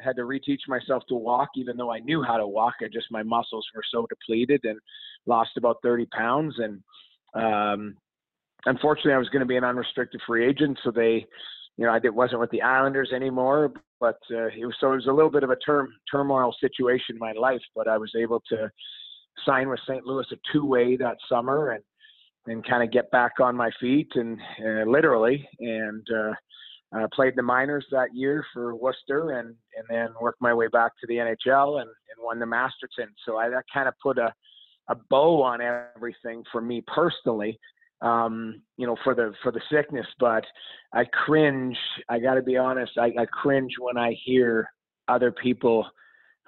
had 0.00 0.16
to 0.16 0.22
reteach 0.22 0.68
myself 0.68 1.04
to 1.08 1.14
walk, 1.14 1.50
even 1.56 1.76
though 1.76 1.92
I 1.92 2.00
knew 2.00 2.22
how 2.22 2.36
to 2.36 2.46
walk. 2.46 2.74
I 2.80 2.86
just, 2.92 3.06
my 3.10 3.22
muscles 3.22 3.66
were 3.74 3.82
so 3.92 4.06
depleted 4.08 4.64
and 4.64 4.78
lost 5.26 5.50
about 5.56 5.76
30 5.82 6.06
pounds. 6.06 6.54
And, 6.58 6.82
um, 7.34 7.96
unfortunately, 8.66 9.12
I 9.12 9.18
was 9.18 9.28
going 9.28 9.40
to 9.40 9.46
be 9.46 9.56
an 9.56 9.64
unrestricted 9.64 10.20
free 10.26 10.46
agent. 10.46 10.78
So 10.82 10.90
they, 10.90 11.26
you 11.76 11.86
know, 11.86 11.92
I 11.92 11.98
did, 11.98 12.10
wasn't 12.10 12.40
with 12.40 12.50
the 12.50 12.62
Islanders 12.62 13.12
anymore, 13.14 13.72
but 14.02 14.18
uh, 14.32 14.48
it 14.48 14.66
was 14.66 14.74
so 14.80 14.92
it 14.92 14.96
was 14.96 15.06
a 15.06 15.12
little 15.12 15.30
bit 15.30 15.44
of 15.44 15.50
a 15.50 15.56
term 15.56 15.88
turmoil 16.10 16.52
situation 16.60 17.14
in 17.14 17.18
my 17.18 17.32
life. 17.32 17.62
But 17.74 17.86
I 17.86 17.96
was 17.98 18.12
able 18.20 18.42
to 18.48 18.68
sign 19.46 19.68
with 19.68 19.78
St. 19.88 20.04
Louis 20.04 20.26
a 20.32 20.36
two-way 20.52 20.96
that 20.96 21.16
summer 21.28 21.70
and 21.70 21.84
and 22.46 22.66
kind 22.66 22.82
of 22.82 22.90
get 22.90 23.08
back 23.12 23.38
on 23.40 23.54
my 23.54 23.70
feet 23.80 24.10
and 24.16 24.36
uh, 24.66 24.90
literally 24.90 25.48
and 25.60 26.04
uh, 26.12 26.32
uh, 26.98 27.06
played 27.14 27.34
the 27.36 27.42
minors 27.42 27.86
that 27.92 28.08
year 28.12 28.44
for 28.52 28.74
Worcester 28.74 29.38
and 29.38 29.54
and 29.76 29.86
then 29.88 30.08
worked 30.20 30.42
my 30.42 30.52
way 30.52 30.66
back 30.66 30.90
to 31.00 31.06
the 31.06 31.14
NHL 31.14 31.80
and, 31.80 31.88
and 31.88 32.18
won 32.18 32.40
the 32.40 32.46
Masterton. 32.46 33.08
So 33.24 33.36
I 33.36 33.48
that 33.50 33.64
kind 33.72 33.86
of 33.86 33.94
put 34.02 34.18
a 34.18 34.34
a 34.88 34.96
bow 35.10 35.44
on 35.44 35.60
everything 35.60 36.42
for 36.50 36.60
me 36.60 36.82
personally. 36.92 37.56
Um, 38.02 38.62
you 38.76 38.86
know, 38.86 38.96
for 39.04 39.14
the 39.14 39.32
for 39.42 39.52
the 39.52 39.60
sickness, 39.70 40.06
but 40.18 40.44
I 40.92 41.04
cringe. 41.04 41.76
I 42.08 42.18
got 42.18 42.34
to 42.34 42.42
be 42.42 42.56
honest. 42.56 42.92
I, 42.98 43.12
I 43.18 43.26
cringe 43.26 43.72
when 43.78 43.96
I 43.96 44.16
hear 44.24 44.68
other 45.06 45.30
people 45.30 45.86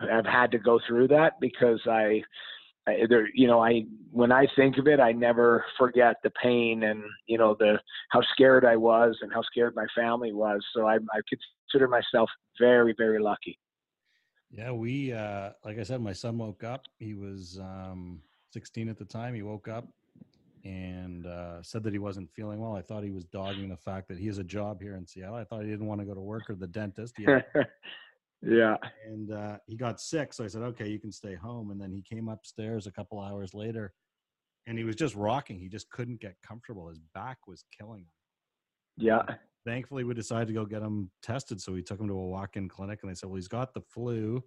have 0.01 0.27
had 0.27 0.51
to 0.51 0.59
go 0.59 0.81
through 0.87 1.09
that 1.09 1.35
because 1.41 1.81
I 1.87 2.23
I, 2.87 2.99
there, 3.09 3.29
you 3.35 3.47
know, 3.47 3.61
I 3.61 3.85
when 4.11 4.31
I 4.31 4.47
think 4.57 4.77
of 4.79 4.87
it, 4.87 5.01
I 5.01 5.13
never 5.13 5.65
forget 5.79 6.17
the 6.23 6.31
pain 6.43 6.83
and 6.83 7.03
you 7.27 7.39
know 7.39 7.57
the 7.59 7.79
how 8.11 8.21
scared 8.33 8.65
I 8.65 8.77
was 8.77 9.17
and 9.23 9.33
how 9.33 9.43
scared 9.43 9.75
my 9.75 9.87
family 9.97 10.33
was. 10.33 10.65
So 10.75 10.87
I, 10.87 10.97
I 10.97 11.21
consider 11.71 11.89
myself 11.89 12.29
very, 12.59 12.95
very 12.97 13.21
lucky. 13.21 13.59
Yeah, 14.51 14.73
we 14.73 15.13
uh 15.13 15.51
like 15.65 15.79
I 15.79 15.83
said, 15.83 16.01
my 16.01 16.13
son 16.13 16.37
woke 16.39 16.63
up. 16.63 16.83
He 16.99 17.15
was 17.15 17.59
um 17.61 18.21
16 18.51 18.89
at 18.89 18.99
the 18.99 19.05
time. 19.05 19.35
He 19.35 19.43
woke 19.43 19.69
up 19.69 19.89
and 20.65 21.27
uh, 21.27 21.63
said 21.63 21.83
that 21.83 21.93
he 21.93 21.99
wasn't 21.99 22.31
feeling 22.31 22.59
well. 22.59 22.75
I 22.75 22.81
thought 22.81 23.05
he 23.05 23.11
was 23.11 23.27
dogging 23.27 23.69
the 23.69 23.77
fact 23.77 24.09
that 24.09 24.19
he 24.19 24.27
has 24.27 24.39
a 24.39 24.45
job 24.45 24.81
here 24.81 24.97
in 24.97 25.07
Seattle. 25.07 25.37
I 25.37 25.45
thought 25.45 25.63
he 25.63 25.71
didn't 25.71 25.87
want 25.87 26.01
to 26.01 26.07
go 26.07 26.15
to 26.15 26.21
work 26.21 26.49
or 26.49 26.55
the 26.55 26.67
dentist. 26.67 27.15
Had 27.19 27.45
yeah. 28.43 28.77
and 29.07 29.31
uh, 29.31 29.59
he 29.67 29.77
got 29.77 30.01
sick. 30.01 30.33
So 30.33 30.43
I 30.43 30.47
said, 30.47 30.63
okay, 30.63 30.89
you 30.89 30.99
can 30.99 31.13
stay 31.13 31.35
home. 31.35 31.71
And 31.71 31.81
then 31.81 31.93
he 31.93 32.03
came 32.03 32.29
upstairs 32.29 32.87
a 32.87 32.91
couple 32.91 33.21
hours 33.21 33.53
later 33.53 33.93
and 34.67 34.79
he 34.79 34.85
was 34.85 34.97
just 34.97 35.15
rocking. 35.15 35.59
He 35.59 35.69
just 35.69 35.91
couldn't 35.91 36.21
get 36.21 36.37
comfortable. 36.47 36.89
His 36.89 37.01
back 37.15 37.47
was 37.47 37.65
killing 37.77 38.01
him. 38.01 38.07
Yeah. 38.97 39.23
Thankfully, 39.67 40.05
we 40.05 40.15
decided 40.15 40.49
to 40.49 40.55
go 40.55 40.65
get 40.65 40.83
him 40.83 41.11
tested. 41.23 41.61
So 41.61 41.73
we 41.73 41.83
took 41.83 42.01
him 42.01 42.09
to 42.09 42.15
a 42.15 42.27
walk 42.27 42.57
in 42.57 42.69
clinic 42.69 43.01
and 43.03 43.11
they 43.11 43.15
said, 43.15 43.29
well, 43.29 43.37
he's 43.37 43.49
got 43.49 43.75
the 43.75 43.83
flu, 43.83 44.43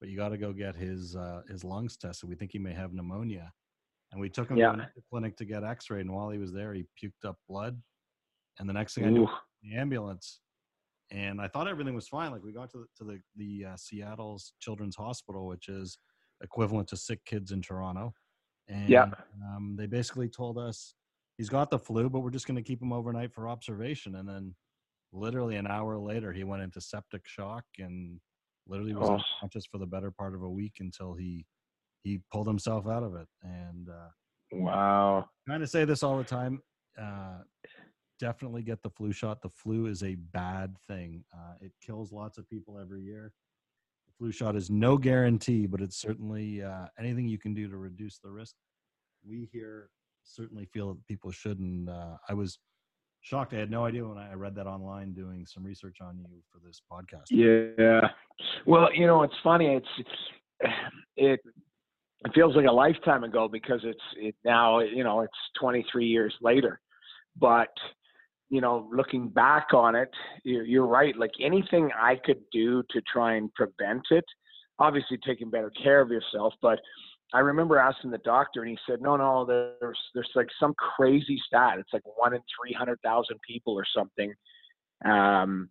but 0.00 0.08
you 0.08 0.16
got 0.16 0.30
to 0.30 0.38
go 0.38 0.52
get 0.52 0.74
his, 0.74 1.14
uh, 1.14 1.42
his 1.48 1.62
lungs 1.62 1.96
tested. 1.96 2.28
We 2.28 2.34
think 2.34 2.50
he 2.50 2.58
may 2.58 2.72
have 2.72 2.92
pneumonia. 2.92 3.52
And 4.12 4.20
we 4.20 4.28
took 4.28 4.48
him 4.50 4.58
Yeah. 4.58 4.72
to 4.72 4.90
the 4.94 5.02
clinic 5.10 5.36
to 5.38 5.44
get 5.44 5.64
x 5.64 5.90
rayed. 5.90 6.02
And 6.02 6.12
while 6.14 6.30
he 6.30 6.38
was 6.38 6.52
there, 6.52 6.74
he 6.74 6.84
puked 7.02 7.24
up 7.26 7.38
blood. 7.48 7.80
And 8.58 8.68
the 8.68 8.72
next 8.74 8.94
thing 8.94 9.04
I 9.06 9.10
knew, 9.10 9.28
the 9.62 9.76
ambulance 9.76 10.40
and 11.10 11.40
i 11.40 11.46
thought 11.48 11.68
everything 11.68 11.94
was 11.94 12.08
fine 12.08 12.30
like 12.32 12.42
we 12.42 12.52
got 12.52 12.70
to 12.70 12.78
the, 12.78 12.86
to 12.96 13.04
the, 13.04 13.20
the 13.36 13.66
uh, 13.72 13.76
seattle's 13.76 14.54
children's 14.60 14.96
hospital 14.96 15.46
which 15.46 15.68
is 15.68 15.98
equivalent 16.42 16.88
to 16.88 16.96
sick 16.96 17.22
kids 17.26 17.52
in 17.52 17.60
toronto 17.60 18.12
and 18.68 18.90
Yeah. 18.90 19.10
um, 19.44 19.74
they 19.76 19.86
basically 19.86 20.28
told 20.28 20.58
us 20.58 20.94
he's 21.38 21.48
got 21.50 21.70
the 21.70 21.78
flu 21.78 22.08
but 22.08 22.20
we're 22.20 22.30
just 22.30 22.46
going 22.46 22.56
to 22.56 22.62
keep 22.62 22.80
him 22.82 22.92
overnight 22.92 23.32
for 23.32 23.46
observation 23.48 24.14
and 24.16 24.28
then 24.28 24.54
literally 25.12 25.56
an 25.56 25.66
hour 25.66 25.98
later 25.98 26.32
he 26.32 26.44
went 26.44 26.62
into 26.62 26.80
septic 26.80 27.26
shock 27.26 27.64
and 27.78 28.18
literally 28.66 28.94
was 28.94 29.08
Oh. 29.10 29.14
unconscious 29.40 29.66
for 29.66 29.78
the 29.78 29.86
better 29.86 30.10
part 30.10 30.34
of 30.34 30.42
a 30.42 30.50
week 30.50 30.76
until 30.80 31.14
he 31.14 31.44
he 32.02 32.20
pulled 32.32 32.46
himself 32.46 32.86
out 32.86 33.02
of 33.02 33.14
it 33.14 33.28
and 33.42 33.88
uh, 33.88 34.08
Wow. 34.52 35.26
kind 35.48 35.62
of 35.62 35.68
say 35.70 35.84
this 35.84 36.02
all 36.02 36.18
the 36.18 36.24
time. 36.24 36.60
Uh, 37.00 37.38
definitely 38.20 38.62
get 38.62 38.82
the 38.82 38.90
flu 38.90 39.12
shot. 39.12 39.40
The 39.42 39.48
flu 39.50 39.86
is 39.86 40.02
a 40.02 40.14
bad 40.16 40.76
thing. 40.88 41.24
Uh, 41.34 41.54
it 41.60 41.72
kills 41.84 42.12
lots 42.12 42.38
of 42.38 42.48
people 42.48 42.78
every 42.78 43.02
year. 43.02 43.32
The 44.06 44.12
flu 44.18 44.30
shot 44.32 44.54
is 44.56 44.70
no 44.70 44.96
guarantee, 44.98 45.66
but 45.66 45.80
it's 45.80 45.96
certainly 45.96 46.62
uh, 46.62 46.86
anything 46.98 47.28
you 47.28 47.38
can 47.38 47.54
do 47.54 47.68
to 47.68 47.76
reduce 47.76 48.18
the 48.18 48.30
risk. 48.30 48.54
We 49.26 49.48
here 49.52 49.88
certainly 50.24 50.66
feel 50.66 50.88
that 50.88 51.06
people 51.06 51.30
shouldn't. 51.30 51.88
uh, 51.88 52.16
I 52.28 52.34
was 52.34 52.58
shocked. 53.22 53.54
I 53.54 53.56
had 53.56 53.70
no 53.70 53.84
idea 53.86 54.06
when 54.06 54.18
I 54.18 54.34
read 54.34 54.54
that 54.56 54.66
online 54.66 55.14
doing 55.14 55.46
some 55.46 55.64
research 55.64 55.98
on 56.02 56.18
you 56.18 56.42
for 56.50 56.58
this 56.64 56.82
podcast. 56.92 57.30
Yeah. 57.30 58.08
Well, 58.66 58.92
you 58.94 59.06
know, 59.06 59.22
it's 59.22 59.34
funny. 59.42 59.76
It's 59.76 60.08
it 61.16 61.40
it 62.24 62.32
feels 62.34 62.54
like 62.54 62.66
a 62.66 62.72
lifetime 62.72 63.24
ago 63.24 63.48
because 63.48 63.80
it's 63.84 64.00
it 64.16 64.34
now. 64.44 64.80
You 64.80 65.04
know, 65.04 65.20
it's 65.20 65.32
23 65.60 66.06
years 66.06 66.34
later. 66.40 66.80
But 67.38 67.70
you 68.50 68.60
know, 68.60 68.88
looking 68.92 69.28
back 69.28 69.68
on 69.72 69.94
it, 69.94 70.10
you're, 70.44 70.64
you're 70.64 70.86
right. 70.86 71.16
Like 71.16 71.30
anything 71.40 71.90
I 71.98 72.16
could 72.22 72.40
do 72.52 72.82
to 72.90 73.00
try 73.10 73.36
and 73.36 73.52
prevent 73.54 74.02
it, 74.10 74.24
obviously 74.78 75.18
taking 75.26 75.48
better 75.48 75.70
care 75.82 76.02
of 76.02 76.10
yourself. 76.10 76.52
But 76.60 76.78
I 77.32 77.38
remember 77.38 77.78
asking 77.78 78.10
the 78.10 78.18
doctor, 78.18 78.60
and 78.60 78.70
he 78.70 78.78
said, 78.86 79.00
"No, 79.00 79.16
no, 79.16 79.46
there's 79.46 79.98
there's 80.14 80.30
like 80.34 80.48
some 80.60 80.74
crazy 80.74 81.40
stat. 81.46 81.78
It's 81.78 81.92
like 81.92 82.02
one 82.16 82.34
in 82.34 82.40
three 82.40 82.74
hundred 82.74 83.00
thousand 83.02 83.38
people 83.48 83.72
or 83.74 83.86
something 83.96 84.32
um, 85.04 85.70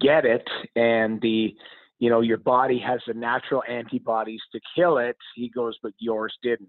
get 0.00 0.24
it, 0.24 0.46
and 0.74 1.20
the 1.20 1.54
you 1.98 2.10
know 2.10 2.20
your 2.20 2.38
body 2.38 2.78
has 2.78 3.00
the 3.06 3.14
natural 3.14 3.62
antibodies 3.68 4.42
to 4.52 4.60
kill 4.74 4.98
it." 4.98 5.16
He 5.34 5.48
goes, 5.48 5.76
"But 5.82 5.92
yours 5.98 6.36
didn't." 6.42 6.68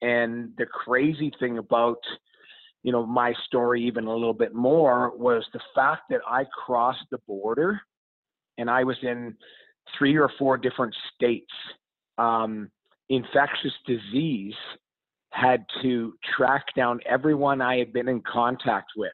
And 0.00 0.52
the 0.58 0.66
crazy 0.66 1.32
thing 1.38 1.58
about 1.58 1.98
you 2.82 2.92
know 2.92 3.04
my 3.06 3.34
story 3.46 3.82
even 3.84 4.06
a 4.06 4.12
little 4.12 4.34
bit 4.34 4.54
more 4.54 5.16
was 5.16 5.44
the 5.52 5.60
fact 5.74 6.02
that 6.10 6.20
I 6.26 6.44
crossed 6.66 7.06
the 7.10 7.18
border, 7.26 7.80
and 8.58 8.70
I 8.70 8.84
was 8.84 8.96
in 9.02 9.36
three 9.96 10.16
or 10.16 10.30
four 10.38 10.56
different 10.56 10.94
states. 11.14 11.52
Um, 12.18 12.70
infectious 13.08 13.72
disease 13.86 14.54
had 15.32 15.64
to 15.82 16.14
track 16.36 16.64
down 16.76 17.00
everyone 17.06 17.60
I 17.60 17.78
had 17.78 17.92
been 17.92 18.08
in 18.08 18.22
contact 18.22 18.92
with. 18.96 19.12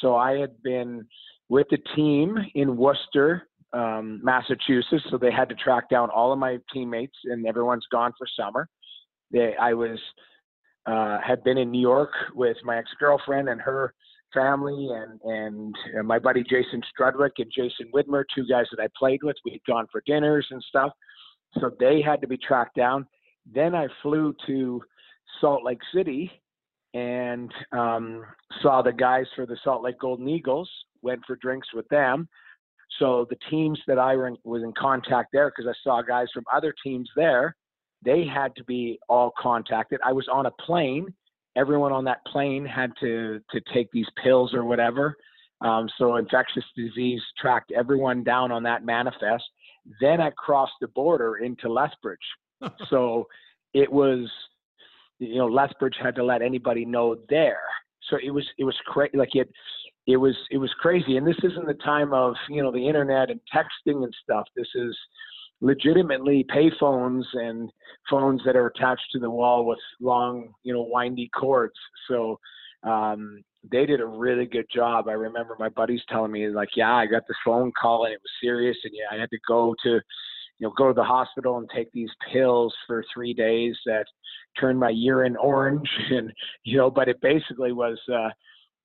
So 0.00 0.16
I 0.16 0.38
had 0.38 0.62
been 0.62 1.06
with 1.48 1.66
the 1.70 1.78
team 1.94 2.36
in 2.54 2.76
Worcester, 2.76 3.48
um, 3.72 4.20
Massachusetts. 4.22 5.04
So 5.10 5.18
they 5.18 5.32
had 5.32 5.48
to 5.48 5.54
track 5.54 5.88
down 5.88 6.10
all 6.10 6.32
of 6.32 6.38
my 6.38 6.58
teammates, 6.72 7.16
and 7.24 7.46
everyone's 7.46 7.86
gone 7.90 8.12
for 8.18 8.26
summer. 8.38 8.68
They, 9.30 9.54
I 9.60 9.74
was 9.74 9.98
uh, 10.86 11.18
had 11.26 11.42
been 11.42 11.58
in 11.58 11.70
New 11.70 11.80
York 11.80 12.10
with 12.34 12.56
my 12.64 12.78
ex 12.78 12.88
girlfriend 12.98 13.48
and 13.48 13.60
her 13.60 13.92
family, 14.32 14.88
and 14.92 15.20
and 15.22 15.74
uh, 15.98 16.02
my 16.02 16.18
buddy 16.18 16.42
Jason 16.42 16.82
Strudwick 16.92 17.32
and 17.38 17.50
Jason 17.54 17.90
Widmer, 17.94 18.24
two 18.34 18.46
guys 18.46 18.66
that 18.70 18.82
I 18.82 18.88
played 18.96 19.20
with. 19.22 19.36
We 19.44 19.52
had 19.52 19.64
gone 19.66 19.86
for 19.90 20.02
dinners 20.06 20.46
and 20.50 20.62
stuff. 20.68 20.92
So 21.60 21.70
they 21.80 22.02
had 22.02 22.20
to 22.20 22.28
be 22.28 22.36
tracked 22.36 22.76
down. 22.76 23.06
Then 23.52 23.74
I 23.74 23.86
flew 24.02 24.34
to 24.46 24.82
Salt 25.40 25.64
Lake 25.64 25.80
City 25.94 26.30
and 26.94 27.52
um, 27.72 28.24
saw 28.62 28.82
the 28.82 28.92
guys 28.92 29.26
for 29.34 29.46
the 29.46 29.56
Salt 29.64 29.82
Lake 29.82 29.98
Golden 30.00 30.28
Eagles. 30.28 30.70
Went 31.02 31.20
for 31.26 31.36
drinks 31.36 31.68
with 31.74 31.88
them. 31.88 32.28
So 32.98 33.26
the 33.28 33.36
teams 33.50 33.80
that 33.86 33.98
I 33.98 34.14
in, 34.14 34.36
was 34.44 34.62
in 34.62 34.72
contact 34.78 35.30
there, 35.32 35.50
because 35.54 35.68
I 35.68 35.74
saw 35.82 36.02
guys 36.02 36.28
from 36.32 36.44
other 36.54 36.74
teams 36.82 37.08
there, 37.16 37.56
they 38.04 38.24
had 38.26 38.54
to 38.56 38.64
be 38.64 38.98
all 39.08 39.32
contacted. 39.38 40.00
I 40.04 40.12
was 40.12 40.26
on 40.32 40.46
a 40.46 40.50
plane. 40.50 41.06
Everyone 41.56 41.92
on 41.92 42.04
that 42.04 42.24
plane 42.26 42.64
had 42.64 42.92
to 43.00 43.40
to 43.50 43.60
take 43.72 43.90
these 43.92 44.06
pills 44.22 44.54
or 44.54 44.64
whatever. 44.64 45.16
Um, 45.62 45.88
so 45.96 46.16
infectious 46.16 46.64
disease 46.76 47.22
tracked 47.38 47.72
everyone 47.72 48.22
down 48.22 48.52
on 48.52 48.62
that 48.64 48.84
manifest. 48.84 49.44
Then 50.00 50.20
I 50.20 50.30
crossed 50.30 50.74
the 50.80 50.88
border 50.88 51.36
into 51.36 51.72
Lethbridge. 51.72 52.18
so 52.90 53.26
it 53.72 53.90
was, 53.90 54.30
you 55.18 55.36
know, 55.36 55.46
Lethbridge 55.46 55.96
had 56.00 56.14
to 56.16 56.24
let 56.24 56.42
anybody 56.42 56.84
know 56.84 57.16
there. 57.30 57.62
So 58.10 58.18
it 58.22 58.30
was 58.30 58.44
it 58.58 58.64
was 58.64 58.76
crazy. 58.86 59.16
Like 59.16 59.34
it, 59.34 59.48
it 60.06 60.16
was 60.16 60.36
it 60.50 60.58
was 60.58 60.70
crazy. 60.80 61.16
And 61.16 61.26
this 61.26 61.38
isn't 61.42 61.66
the 61.66 61.74
time 61.74 62.12
of 62.12 62.34
you 62.48 62.62
know 62.62 62.70
the 62.70 62.86
internet 62.86 63.30
and 63.30 63.40
texting 63.54 64.04
and 64.04 64.14
stuff. 64.22 64.46
This 64.56 64.68
is 64.74 64.96
legitimately 65.60 66.44
payphones 66.54 67.24
and 67.32 67.70
phones 68.10 68.42
that 68.44 68.56
are 68.56 68.66
attached 68.66 69.06
to 69.12 69.18
the 69.18 69.30
wall 69.30 69.64
with 69.64 69.78
long, 70.00 70.52
you 70.62 70.72
know, 70.72 70.86
windy 70.90 71.30
cords. 71.34 71.74
So 72.08 72.38
um, 72.82 73.42
they 73.70 73.86
did 73.86 74.00
a 74.00 74.06
really 74.06 74.46
good 74.46 74.66
job. 74.72 75.08
I 75.08 75.12
remember 75.12 75.56
my 75.58 75.70
buddies 75.70 76.02
telling 76.08 76.32
me 76.32 76.48
like, 76.48 76.68
yeah, 76.76 76.94
I 76.94 77.06
got 77.06 77.22
this 77.26 77.36
phone 77.44 77.72
call 77.80 78.04
and 78.04 78.14
it 78.14 78.20
was 78.22 78.30
serious, 78.40 78.76
and 78.84 78.92
yeah, 78.94 79.16
I 79.16 79.20
had 79.20 79.30
to 79.30 79.38
go 79.48 79.74
to, 79.82 79.90
you 79.90 80.66
know, 80.66 80.72
go 80.76 80.88
to 80.88 80.94
the 80.94 81.02
hospital 81.02 81.58
and 81.58 81.68
take 81.74 81.90
these 81.92 82.10
pills 82.32 82.74
for 82.86 83.04
three 83.12 83.34
days 83.34 83.76
that 83.86 84.04
turned 84.60 84.78
my 84.78 84.90
urine 84.90 85.36
orange, 85.36 85.88
and 86.10 86.32
you 86.64 86.76
know, 86.76 86.90
but 86.90 87.08
it 87.08 87.20
basically 87.20 87.72
was. 87.72 87.98
Uh, 88.12 88.28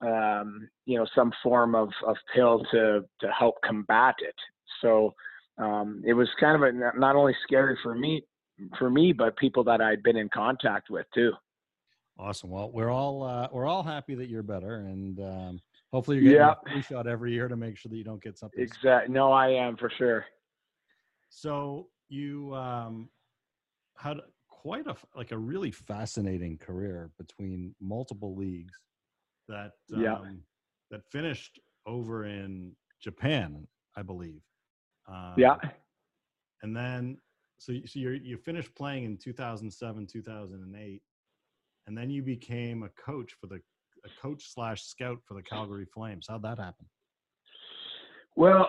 um, 0.02 0.70
you 0.86 0.98
know, 0.98 1.06
some 1.16 1.32
form 1.44 1.76
of, 1.76 1.90
of 2.06 2.16
pill 2.34 2.64
to, 2.72 3.04
to 3.20 3.28
help 3.38 3.56
combat 3.64 4.16
it. 4.20 4.36
So, 4.82 5.14
um, 5.58 6.02
it 6.06 6.14
was 6.14 6.28
kind 6.40 6.56
of 6.56 6.64
a, 6.64 6.98
not 6.98 7.16
only 7.16 7.36
scary 7.44 7.78
for 7.84 7.94
me, 7.94 8.24
for 8.78 8.90
me, 8.90 9.12
but 9.14 9.36
people 9.38 9.64
that 9.66 9.82
I'd 9.82 10.04
been 10.04 10.18
in 10.18 10.30
contact 10.30 10.90
with 10.90 11.06
too. 11.14 11.32
Awesome. 12.18 12.50
Well, 12.50 12.72
we're 12.72 12.90
all 12.90 13.24
uh, 13.24 13.48
we're 13.52 13.66
all 13.66 13.84
happy 13.84 14.16
that 14.16 14.28
you're 14.28 14.44
better, 14.44 14.76
and 14.76 15.20
um, 15.20 15.62
hopefully 15.92 16.18
you're 16.18 16.34
getting 16.34 16.76
yep. 16.76 16.78
a 16.78 16.82
shot 16.82 17.08
every 17.08 17.34
year 17.34 17.48
to 17.48 17.56
make 17.56 17.78
sure 17.78 17.90
that 17.90 17.96
you 17.96 18.04
don't 18.04 18.22
get 18.22 18.38
something. 18.38 18.62
Exactly. 18.62 19.14
No, 19.14 19.32
I 19.32 19.50
am 19.50 19.78
for 19.78 19.92
sure. 19.98 20.26
So 21.30 21.88
you 22.10 22.54
um, 22.54 23.10
had 23.98 24.18
quite 24.48 24.88
a 24.88 24.96
like 25.16 25.32
a 25.32 25.38
really 25.38 25.72
fascinating 25.72 26.58
career 26.58 27.10
between 27.18 27.74
multiple 27.80 28.36
leagues 28.36 28.80
that 29.52 29.74
um, 29.96 30.02
yeah. 30.02 30.18
that 30.90 31.02
finished 31.12 31.60
over 31.86 32.26
in 32.26 32.72
Japan, 33.02 33.68
I 33.96 34.02
believe. 34.02 34.42
Um, 35.08 35.34
yeah. 35.38 35.56
And 36.64 36.76
then, 36.76 37.18
so, 37.58 37.74
so 37.86 38.00
you 38.00 38.12
you 38.12 38.38
finished 38.38 38.74
playing 38.76 39.04
in 39.04 39.18
2007, 39.18 40.08
2008, 40.08 41.02
and 41.88 41.98
then 41.98 42.10
you 42.10 42.22
became 42.22 42.84
a 42.84 42.90
coach 42.90 43.34
for 43.40 43.48
the 43.48 43.60
a 44.04 44.22
coach 44.22 44.52
slash 44.54 44.84
scout 44.84 45.20
for 45.28 45.36
the 45.36 45.44
Calgary 45.44 45.86
Flames. 45.94 46.26
How'd 46.28 46.42
that 46.44 46.58
happen? 46.58 46.86
Well, 48.36 48.68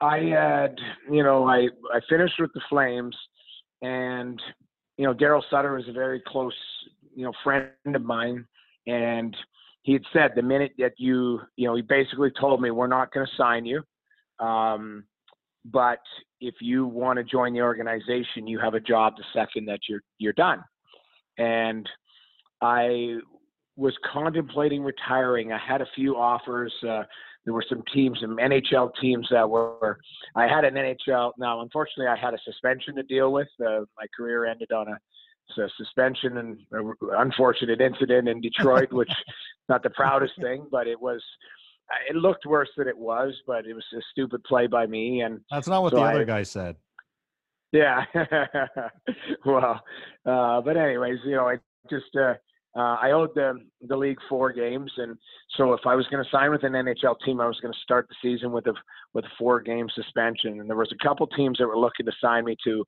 I 0.00 0.18
had, 0.18 0.76
you 1.10 1.22
know, 1.22 1.46
I 1.46 1.68
I 1.92 2.00
finished 2.08 2.34
with 2.38 2.52
the 2.54 2.62
Flames, 2.68 3.16
and 3.82 4.40
you 4.96 5.06
know, 5.06 5.14
Darryl 5.14 5.42
Sutter 5.50 5.78
is 5.78 5.88
a 5.88 5.92
very 5.92 6.22
close, 6.26 6.54
you 7.14 7.24
know, 7.24 7.32
friend 7.44 7.70
of 7.86 8.02
mine, 8.02 8.46
and 8.86 9.36
he 9.82 9.92
had 9.92 10.02
said 10.12 10.32
the 10.34 10.42
minute 10.42 10.72
that 10.78 10.92
you, 10.96 11.40
you 11.56 11.66
know, 11.66 11.74
he 11.74 11.82
basically 11.82 12.30
told 12.40 12.60
me 12.62 12.70
we're 12.70 12.86
not 12.86 13.12
going 13.12 13.26
to 13.26 13.32
sign 13.36 13.66
you. 13.66 13.82
Um, 14.38 15.04
but 15.64 16.00
if 16.40 16.54
you 16.60 16.86
want 16.86 17.18
to 17.18 17.24
join 17.24 17.52
the 17.52 17.62
organization, 17.62 18.46
you 18.46 18.58
have 18.58 18.74
a 18.74 18.80
job 18.80 19.14
the 19.16 19.24
second 19.32 19.66
that 19.66 19.80
you're 19.88 20.02
you're 20.18 20.32
done. 20.32 20.62
And 21.38 21.88
I 22.60 23.18
was 23.76 23.94
contemplating 24.12 24.82
retiring. 24.82 25.52
I 25.52 25.58
had 25.58 25.80
a 25.80 25.86
few 25.94 26.16
offers. 26.16 26.72
Uh, 26.82 27.02
there 27.44 27.54
were 27.54 27.64
some 27.68 27.82
teams, 27.92 28.18
some 28.20 28.36
NHL 28.36 28.92
teams 29.00 29.26
that 29.30 29.48
were. 29.48 29.98
I 30.36 30.46
had 30.46 30.64
an 30.64 30.74
NHL. 30.74 31.32
Now, 31.38 31.60
unfortunately, 31.60 32.06
I 32.06 32.16
had 32.16 32.34
a 32.34 32.38
suspension 32.44 32.94
to 32.96 33.02
deal 33.04 33.32
with. 33.32 33.48
Uh, 33.60 33.80
my 33.96 34.06
career 34.16 34.46
ended 34.46 34.70
on 34.72 34.88
a, 34.88 34.98
a 35.58 35.68
suspension 35.76 36.38
and 36.38 36.58
unfortunate 37.18 37.80
incident 37.80 38.28
in 38.28 38.40
Detroit, 38.40 38.88
which 38.92 39.12
not 39.68 39.82
the 39.82 39.90
proudest 39.90 40.34
thing, 40.40 40.66
but 40.70 40.86
it 40.86 41.00
was 41.00 41.22
it 42.08 42.16
looked 42.16 42.46
worse 42.46 42.70
than 42.76 42.88
it 42.88 42.96
was, 42.96 43.34
but 43.46 43.66
it 43.66 43.74
was 43.74 43.84
a 43.96 44.00
stupid 44.12 44.42
play 44.44 44.66
by 44.66 44.86
me. 44.86 45.20
And 45.22 45.40
that's 45.50 45.68
not 45.68 45.82
what 45.82 45.92
so 45.92 45.96
the 45.96 46.02
other 46.02 46.22
I, 46.22 46.24
guy 46.24 46.42
said. 46.42 46.76
Yeah. 47.72 48.04
well, 49.46 49.82
uh, 50.26 50.60
but 50.60 50.76
anyways, 50.76 51.18
you 51.24 51.32
know, 51.32 51.48
I 51.48 51.56
just 51.90 52.14
uh, 52.16 52.34
uh, 52.76 52.96
I 53.00 53.10
owed 53.12 53.34
the 53.34 53.60
the 53.82 53.96
league 53.96 54.18
four 54.28 54.52
games, 54.52 54.90
and 54.96 55.16
so 55.56 55.72
if 55.72 55.80
I 55.86 55.94
was 55.94 56.06
going 56.08 56.22
to 56.22 56.30
sign 56.30 56.50
with 56.50 56.64
an 56.64 56.72
NHL 56.72 57.16
team, 57.24 57.40
I 57.40 57.46
was 57.46 57.58
going 57.60 57.72
to 57.72 57.80
start 57.80 58.08
the 58.08 58.14
season 58.22 58.52
with 58.52 58.66
a 58.66 58.74
with 59.14 59.24
a 59.24 59.30
four 59.38 59.60
game 59.60 59.88
suspension. 59.94 60.60
And 60.60 60.68
there 60.68 60.76
was 60.76 60.92
a 60.92 61.04
couple 61.04 61.26
teams 61.28 61.58
that 61.58 61.66
were 61.66 61.78
looking 61.78 62.06
to 62.06 62.12
sign 62.20 62.44
me 62.44 62.56
to, 62.64 62.84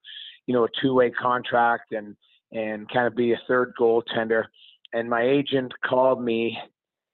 you 0.47 0.55
know, 0.55 0.65
a 0.65 0.69
two 0.81 0.95
way 0.95 1.11
contract 1.11 1.93
and 1.93 2.17
and 2.55 2.89
kind 2.91 3.07
of 3.07 3.17
be 3.17 3.33
a 3.33 3.41
third 3.47 3.75
goaltender. 3.79 4.45
And 4.93 5.11
my 5.11 5.23
agent 5.23 5.73
called 5.85 6.23
me 6.23 6.57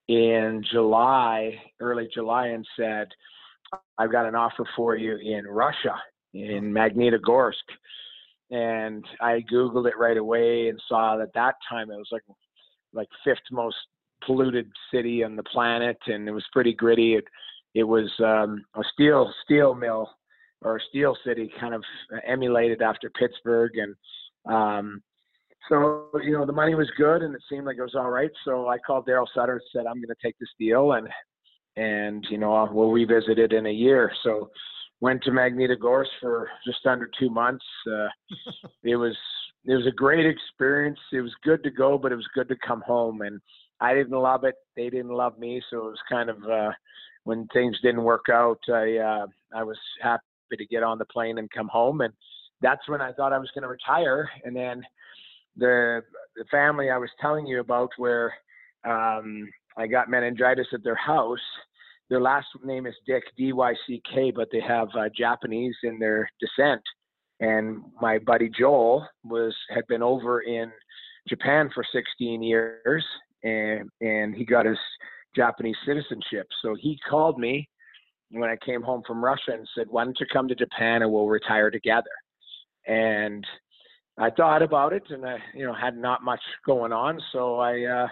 in 0.08 0.62
July, 0.70 1.58
early 1.80 2.08
July, 2.12 2.48
and 2.48 2.66
said, 2.76 3.08
I've 3.98 4.12
got 4.12 4.26
an 4.26 4.34
offer 4.34 4.64
for 4.76 4.96
you 4.96 5.16
in 5.16 5.46
Russia, 5.46 5.94
in 6.34 6.72
Magnitogorsk. 6.72 7.54
And 8.50 9.04
I 9.20 9.44
Googled 9.50 9.88
it 9.88 9.98
right 9.98 10.16
away 10.16 10.68
and 10.68 10.80
saw 10.88 11.16
that 11.16 11.32
that 11.34 11.54
time 11.68 11.90
it 11.90 11.96
was 11.96 12.08
like 12.10 12.22
like 12.92 13.08
fifth 13.24 13.38
most 13.52 13.76
polluted 14.26 14.68
city 14.92 15.22
on 15.22 15.36
the 15.36 15.42
planet, 15.44 15.96
and 16.06 16.28
it 16.28 16.32
was 16.32 16.44
pretty 16.52 16.74
gritty. 16.74 17.14
It 17.14 17.24
it 17.74 17.84
was 17.84 18.10
um, 18.18 18.64
a 18.74 18.82
steel 18.92 19.32
steel 19.44 19.74
mill 19.74 20.10
or 20.62 20.76
a 20.76 20.80
steel 20.88 21.16
city, 21.24 21.50
kind 21.60 21.74
of 21.74 21.82
emulated 22.26 22.82
after 22.82 23.08
Pittsburgh, 23.10 23.70
and 23.76 23.94
um, 24.52 25.02
so 25.68 26.08
you 26.22 26.32
know 26.32 26.46
the 26.46 26.52
money 26.52 26.74
was 26.74 26.90
good 26.96 27.22
and 27.22 27.34
it 27.34 27.42
seemed 27.48 27.66
like 27.66 27.76
it 27.78 27.82
was 27.82 27.94
all 27.94 28.10
right. 28.10 28.30
So 28.44 28.68
I 28.68 28.78
called 28.78 29.06
Darryl 29.06 29.26
Sutter 29.34 29.54
and 29.54 29.62
said 29.72 29.86
I'm 29.86 29.96
going 29.96 30.08
to 30.08 30.14
take 30.22 30.38
this 30.38 30.48
deal 30.58 30.92
and 30.92 31.08
and 31.76 32.26
you 32.30 32.38
know 32.38 32.68
we'll 32.72 32.90
revisit 32.90 33.38
it 33.38 33.52
in 33.52 33.66
a 33.66 33.72
year. 33.72 34.12
So 34.22 34.50
went 35.00 35.22
to 35.24 35.30
Magnitogorsk 35.30 36.08
for 36.20 36.48
just 36.66 36.84
under 36.86 37.10
two 37.18 37.30
months. 37.30 37.64
Uh, 37.86 38.08
it 38.82 38.96
was 38.96 39.16
it 39.66 39.74
was 39.74 39.86
a 39.86 39.92
great 39.92 40.26
experience. 40.26 40.98
It 41.12 41.20
was 41.20 41.34
good 41.44 41.62
to 41.64 41.70
go, 41.70 41.98
but 41.98 42.12
it 42.12 42.16
was 42.16 42.28
good 42.34 42.48
to 42.48 42.56
come 42.66 42.82
home. 42.86 43.22
And 43.22 43.40
I 43.80 43.94
didn't 43.94 44.18
love 44.18 44.44
it. 44.44 44.54
They 44.76 44.90
didn't 44.90 45.12
love 45.12 45.38
me, 45.38 45.62
so 45.70 45.78
it 45.78 45.90
was 45.90 46.02
kind 46.08 46.30
of 46.30 46.42
uh, 46.44 46.70
when 47.24 47.46
things 47.48 47.76
didn't 47.82 48.02
work 48.02 48.26
out, 48.32 48.58
I 48.68 48.96
uh, 48.96 49.26
I 49.54 49.62
was 49.62 49.78
happy 50.02 50.22
to 50.56 50.66
get 50.66 50.82
on 50.82 50.98
the 50.98 51.04
plane 51.06 51.38
and 51.38 51.50
come 51.50 51.68
home, 51.68 52.00
and 52.00 52.12
that's 52.60 52.86
when 52.88 53.00
I 53.00 53.12
thought 53.12 53.32
I 53.32 53.38
was 53.38 53.50
going 53.54 53.62
to 53.62 53.68
retire. 53.68 54.28
And 54.44 54.54
then 54.54 54.82
the 55.56 56.02
the 56.36 56.44
family 56.50 56.90
I 56.90 56.98
was 56.98 57.10
telling 57.20 57.46
you 57.46 57.60
about, 57.60 57.90
where 57.96 58.32
um, 58.84 59.48
I 59.76 59.86
got 59.86 60.08
meningitis 60.08 60.68
at 60.72 60.84
their 60.84 60.94
house. 60.94 61.38
Their 62.08 62.20
last 62.20 62.46
name 62.64 62.86
is 62.86 62.94
Dyck 63.06 63.22
D-Y-C-K, 63.36 64.32
but 64.32 64.48
they 64.50 64.60
have 64.60 64.88
uh, 64.98 65.08
Japanese 65.16 65.76
in 65.84 65.98
their 65.98 66.28
descent. 66.40 66.80
And 67.38 67.82
my 68.00 68.18
buddy 68.18 68.50
Joel 68.50 69.06
was 69.24 69.54
had 69.74 69.86
been 69.86 70.02
over 70.02 70.40
in 70.40 70.70
Japan 71.28 71.70
for 71.74 71.84
16 71.92 72.42
years, 72.42 73.04
and 73.42 73.88
and 74.00 74.34
he 74.34 74.44
got 74.44 74.66
his 74.66 74.78
Japanese 75.34 75.76
citizenship. 75.86 76.46
So 76.62 76.74
he 76.78 76.98
called 77.08 77.38
me 77.38 77.68
when 78.30 78.50
I 78.50 78.56
came 78.64 78.82
home 78.82 79.02
from 79.06 79.24
Russia 79.24 79.52
and 79.52 79.66
said, 79.74 79.86
"Why 79.88 80.04
don't 80.04 80.18
you 80.20 80.26
come 80.32 80.48
to 80.48 80.54
Japan 80.54 81.02
and 81.02 81.12
we'll 81.12 81.28
retire 81.28 81.70
together?" 81.70 82.10
And 82.86 83.46
I 84.20 84.28
thought 84.28 84.62
about 84.62 84.92
it, 84.92 85.02
and 85.08 85.26
I, 85.26 85.38
you 85.54 85.66
know, 85.66 85.72
had 85.72 85.96
not 85.96 86.22
much 86.22 86.40
going 86.66 86.92
on, 86.92 87.18
so 87.32 87.56
I, 87.56 87.82
uh, 87.84 88.08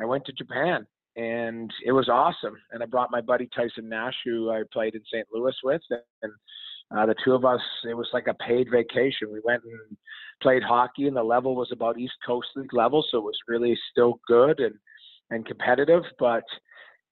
I 0.00 0.04
went 0.04 0.24
to 0.26 0.32
Japan, 0.32 0.86
and 1.16 1.68
it 1.84 1.90
was 1.90 2.08
awesome. 2.08 2.56
And 2.70 2.82
I 2.82 2.86
brought 2.86 3.10
my 3.10 3.20
buddy 3.20 3.48
Tyson 3.54 3.88
Nash, 3.88 4.14
who 4.24 4.50
I 4.50 4.62
played 4.72 4.94
in 4.94 5.02
St. 5.12 5.26
Louis 5.32 5.54
with, 5.64 5.82
and 6.22 6.32
uh, 6.96 7.06
the 7.06 7.16
two 7.24 7.34
of 7.34 7.44
us, 7.44 7.60
it 7.88 7.94
was 7.94 8.08
like 8.12 8.28
a 8.28 8.34
paid 8.34 8.68
vacation. 8.70 9.32
We 9.32 9.40
went 9.44 9.64
and 9.64 9.96
played 10.40 10.62
hockey, 10.62 11.08
and 11.08 11.16
the 11.16 11.22
level 11.22 11.56
was 11.56 11.70
about 11.72 11.98
East 11.98 12.14
Coast 12.24 12.48
League 12.54 12.72
level, 12.72 13.04
so 13.10 13.18
it 13.18 13.24
was 13.24 13.38
really 13.48 13.76
still 13.90 14.20
good 14.28 14.60
and 14.60 14.74
and 15.32 15.46
competitive, 15.46 16.02
but 16.18 16.42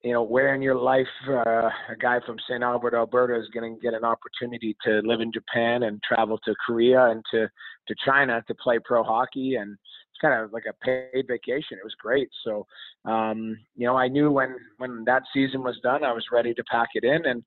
you 0.09 0.15
know, 0.15 0.23
where 0.23 0.55
in 0.55 0.63
your 0.63 0.79
life 0.79 1.07
uh, 1.29 1.69
a 1.91 1.97
guy 2.01 2.19
from 2.25 2.39
St. 2.49 2.63
Albert, 2.63 2.95
Alberta, 2.95 3.39
is 3.39 3.47
going 3.53 3.75
to 3.75 3.79
get 3.79 3.93
an 3.93 4.05
opportunity 4.05 4.75
to 4.83 5.03
live 5.05 5.21
in 5.21 5.31
Japan 5.31 5.83
and 5.83 6.03
travel 6.03 6.39
to 6.47 6.55
Korea 6.67 7.11
and 7.11 7.23
to 7.31 7.47
to 7.89 7.95
China 8.07 8.43
to 8.49 8.55
play 8.55 8.79
pro 8.83 9.05
hockey, 9.05 9.57
and 9.57 9.73
it's 9.73 10.21
kind 10.23 10.43
of 10.43 10.51
like 10.51 10.65
a 10.67 10.73
paid 10.83 11.27
vacation. 11.29 11.77
It 11.77 11.85
was 11.85 11.95
great. 12.01 12.31
So, 12.43 12.67
um, 13.05 13.59
you 13.77 13.87
know, 13.87 13.99
I 13.99 14.09
knew 14.09 14.31
when 14.31 14.57
when 14.79 15.05
that 15.05 15.25
season 15.35 15.63
was 15.63 15.79
done, 15.83 16.03
I 16.03 16.13
was 16.13 16.25
ready 16.33 16.55
to 16.55 16.65
pack 16.71 16.89
it 16.95 17.05
in, 17.05 17.27
and 17.27 17.45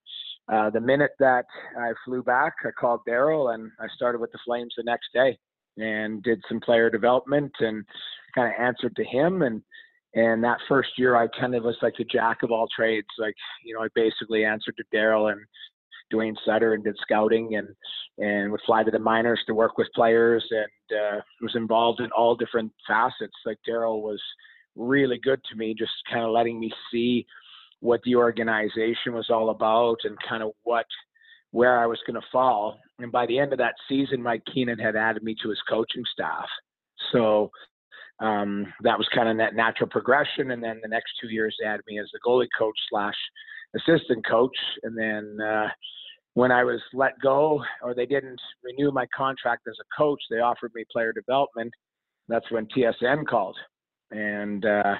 uh, 0.53 0.69
the 0.69 0.81
minute 0.81 1.15
that 1.17 1.45
I 1.75 1.93
flew 2.05 2.21
back, 2.21 2.53
I 2.63 2.69
called 2.79 2.99
Darryl 3.09 3.55
and 3.55 3.71
I 3.79 3.87
started 3.95 4.21
with 4.21 4.31
the 4.33 4.39
Flames 4.45 4.75
the 4.77 4.83
next 4.83 5.07
day 5.15 5.35
and 5.77 6.21
did 6.21 6.39
some 6.47 6.59
player 6.59 6.91
development 6.91 7.53
and 7.59 7.83
kind 8.35 8.53
of 8.53 8.61
answered 8.61 8.95
to 8.97 9.03
him 9.03 9.41
and 9.41 9.63
and 10.13 10.43
that 10.43 10.57
first 10.67 10.89
year, 10.97 11.15
I 11.15 11.27
kind 11.39 11.55
of 11.55 11.63
was 11.63 11.77
like 11.81 11.93
the 11.97 12.03
jack 12.03 12.43
of 12.43 12.51
all 12.51 12.67
trades. 12.75 13.07
Like, 13.17 13.35
you 13.63 13.73
know, 13.73 13.81
I 13.81 13.87
basically 13.95 14.43
answered 14.43 14.75
to 14.77 14.97
Darryl 14.97 15.31
and 15.31 15.39
Duane 16.09 16.35
Sutter 16.45 16.73
and 16.73 16.83
did 16.83 16.97
scouting 17.01 17.55
and 17.55 17.67
and 18.17 18.51
would 18.51 18.59
fly 18.65 18.83
to 18.83 18.91
the 18.91 18.99
minors 18.99 19.39
to 19.47 19.53
work 19.53 19.77
with 19.77 19.87
players 19.95 20.45
and 20.51 20.99
uh, 20.99 21.21
was 21.41 21.55
involved 21.55 22.01
in 22.01 22.11
all 22.11 22.35
different 22.35 22.71
facets. 22.85 23.33
Like 23.45 23.57
Darryl 23.67 24.01
was 24.01 24.21
really 24.75 25.17
good 25.17 25.39
to 25.49 25.55
me, 25.55 25.73
just 25.77 25.91
kind 26.11 26.25
of 26.25 26.31
letting 26.31 26.59
me 26.59 26.71
see 26.91 27.25
what 27.79 28.01
the 28.03 28.15
organization 28.15 29.13
was 29.13 29.29
all 29.29 29.49
about 29.49 29.97
and 30.03 30.17
kind 30.27 30.43
of 30.43 30.51
what 30.63 30.85
where 31.51 31.79
I 31.79 31.85
was 31.85 31.99
going 32.05 32.19
to 32.19 32.27
fall. 32.31 32.79
And 32.99 33.11
by 33.11 33.25
the 33.25 33.39
end 33.39 33.53
of 33.53 33.59
that 33.59 33.75
season, 33.89 34.21
Mike 34.21 34.43
Keenan 34.53 34.79
had 34.79 34.95
added 34.95 35.23
me 35.23 35.35
to 35.41 35.49
his 35.49 35.59
coaching 35.69 36.03
staff. 36.13 36.45
So 37.11 37.49
um, 38.21 38.71
that 38.83 38.97
was 38.97 39.07
kind 39.13 39.27
of 39.27 39.37
that 39.37 39.55
natural 39.55 39.89
progression. 39.89 40.51
And 40.51 40.63
then 40.63 40.79
the 40.81 40.87
next 40.87 41.11
two 41.19 41.29
years, 41.29 41.55
they 41.59 41.67
had 41.67 41.81
me 41.87 41.99
as 41.99 42.07
the 42.13 42.19
goalie 42.25 42.47
coach 42.57 42.77
slash 42.89 43.15
assistant 43.75 44.25
coach. 44.27 44.55
And 44.83 44.97
then 44.97 45.37
uh, 45.45 45.67
when 46.35 46.51
I 46.51 46.63
was 46.63 46.79
let 46.93 47.19
go, 47.21 47.61
or 47.81 47.93
they 47.93 48.05
didn't 48.05 48.39
renew 48.63 48.91
my 48.91 49.05
contract 49.15 49.67
as 49.67 49.75
a 49.81 49.97
coach, 49.97 50.21
they 50.29 50.39
offered 50.39 50.71
me 50.75 50.85
player 50.91 51.11
development. 51.11 51.73
That's 52.27 52.49
when 52.51 52.67
TSN 52.67 53.25
called, 53.27 53.57
and 54.11 54.63
uh, 54.63 54.95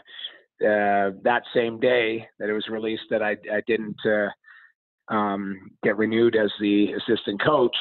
uh, 0.61 1.11
that 1.23 1.43
same 1.53 1.79
day 1.79 2.27
that 2.39 2.49
it 2.49 2.53
was 2.53 2.67
released 2.69 3.03
that 3.09 3.21
I, 3.21 3.37
I 3.51 3.61
didn't 3.67 3.95
uh, 4.05 5.13
um, 5.13 5.71
get 5.83 5.97
renewed 5.97 6.35
as 6.35 6.51
the 6.59 6.93
assistant 6.93 7.41
coach 7.41 7.75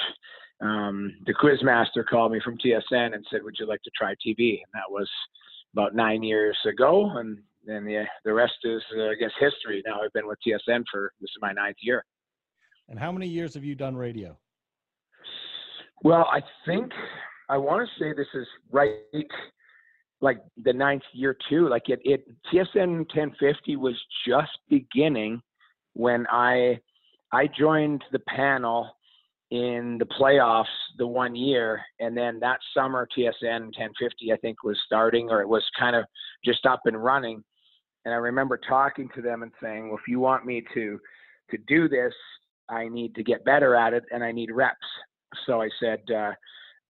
um, 0.60 1.16
the 1.26 1.34
quizmaster 1.34 2.04
called 2.08 2.32
me 2.32 2.40
from 2.44 2.58
TSN 2.58 3.14
and 3.14 3.26
said, 3.30 3.42
"Would 3.42 3.56
you 3.58 3.66
like 3.66 3.82
to 3.82 3.90
try 3.96 4.14
TV?" 4.14 4.60
And 4.62 4.72
that 4.74 4.90
was 4.90 5.08
about 5.72 5.94
nine 5.94 6.22
years 6.22 6.56
ago, 6.66 7.10
and 7.16 7.38
then 7.64 7.84
the 7.84 8.04
the 8.24 8.32
rest 8.32 8.58
is, 8.64 8.82
uh, 8.96 9.04
I 9.04 9.14
guess, 9.14 9.30
history. 9.38 9.82
Now 9.86 10.00
I've 10.02 10.12
been 10.12 10.26
with 10.26 10.38
TSN 10.46 10.84
for 10.90 11.12
this 11.20 11.30
is 11.30 11.36
my 11.40 11.52
ninth 11.52 11.76
year. 11.80 12.04
And 12.88 12.98
how 12.98 13.12
many 13.12 13.28
years 13.28 13.54
have 13.54 13.64
you 13.64 13.74
done 13.74 13.96
radio? 13.96 14.36
Well, 16.02 16.26
I 16.32 16.40
think 16.66 16.90
I 17.48 17.56
want 17.56 17.86
to 17.86 18.02
say 18.02 18.12
this 18.12 18.26
is 18.34 18.46
right, 18.70 18.94
like 20.20 20.38
the 20.62 20.72
ninth 20.72 21.02
year 21.12 21.36
too. 21.48 21.68
Like 21.68 21.88
it, 21.88 22.00
it 22.04 22.24
TSN 22.52 23.06
1050 23.14 23.76
was 23.76 23.94
just 24.26 24.50
beginning 24.68 25.40
when 25.94 26.26
I 26.30 26.78
I 27.32 27.46
joined 27.46 28.02
the 28.12 28.18
panel 28.20 28.90
in 29.50 29.96
the 29.98 30.06
playoffs 30.06 30.64
the 30.98 31.06
one 31.06 31.34
year, 31.34 31.80
and 31.98 32.16
then 32.16 32.38
that 32.40 32.60
summer 32.72 33.08
TSN 33.16 33.62
1050 33.62 34.32
I 34.32 34.36
think 34.36 34.62
was 34.62 34.78
starting, 34.86 35.28
or 35.28 35.40
it 35.42 35.48
was 35.48 35.64
kind 35.78 35.96
of 35.96 36.04
just 36.44 36.66
up 36.66 36.82
and 36.84 37.02
running. 37.02 37.42
And 38.04 38.14
I 38.14 38.18
remember 38.18 38.56
talking 38.56 39.08
to 39.14 39.22
them 39.22 39.42
and 39.42 39.52
saying, 39.60 39.88
"Well, 39.88 39.98
if 39.98 40.08
you 40.08 40.20
want 40.20 40.46
me 40.46 40.64
to 40.74 41.00
to 41.50 41.58
do 41.66 41.88
this, 41.88 42.14
I 42.68 42.88
need 42.88 43.14
to 43.16 43.24
get 43.24 43.44
better 43.44 43.74
at 43.74 43.92
it, 43.92 44.04
and 44.12 44.22
I 44.22 44.30
need 44.30 44.52
reps." 44.52 44.78
So 45.46 45.60
I 45.60 45.68
said, 45.80 46.02
uh, 46.10 46.32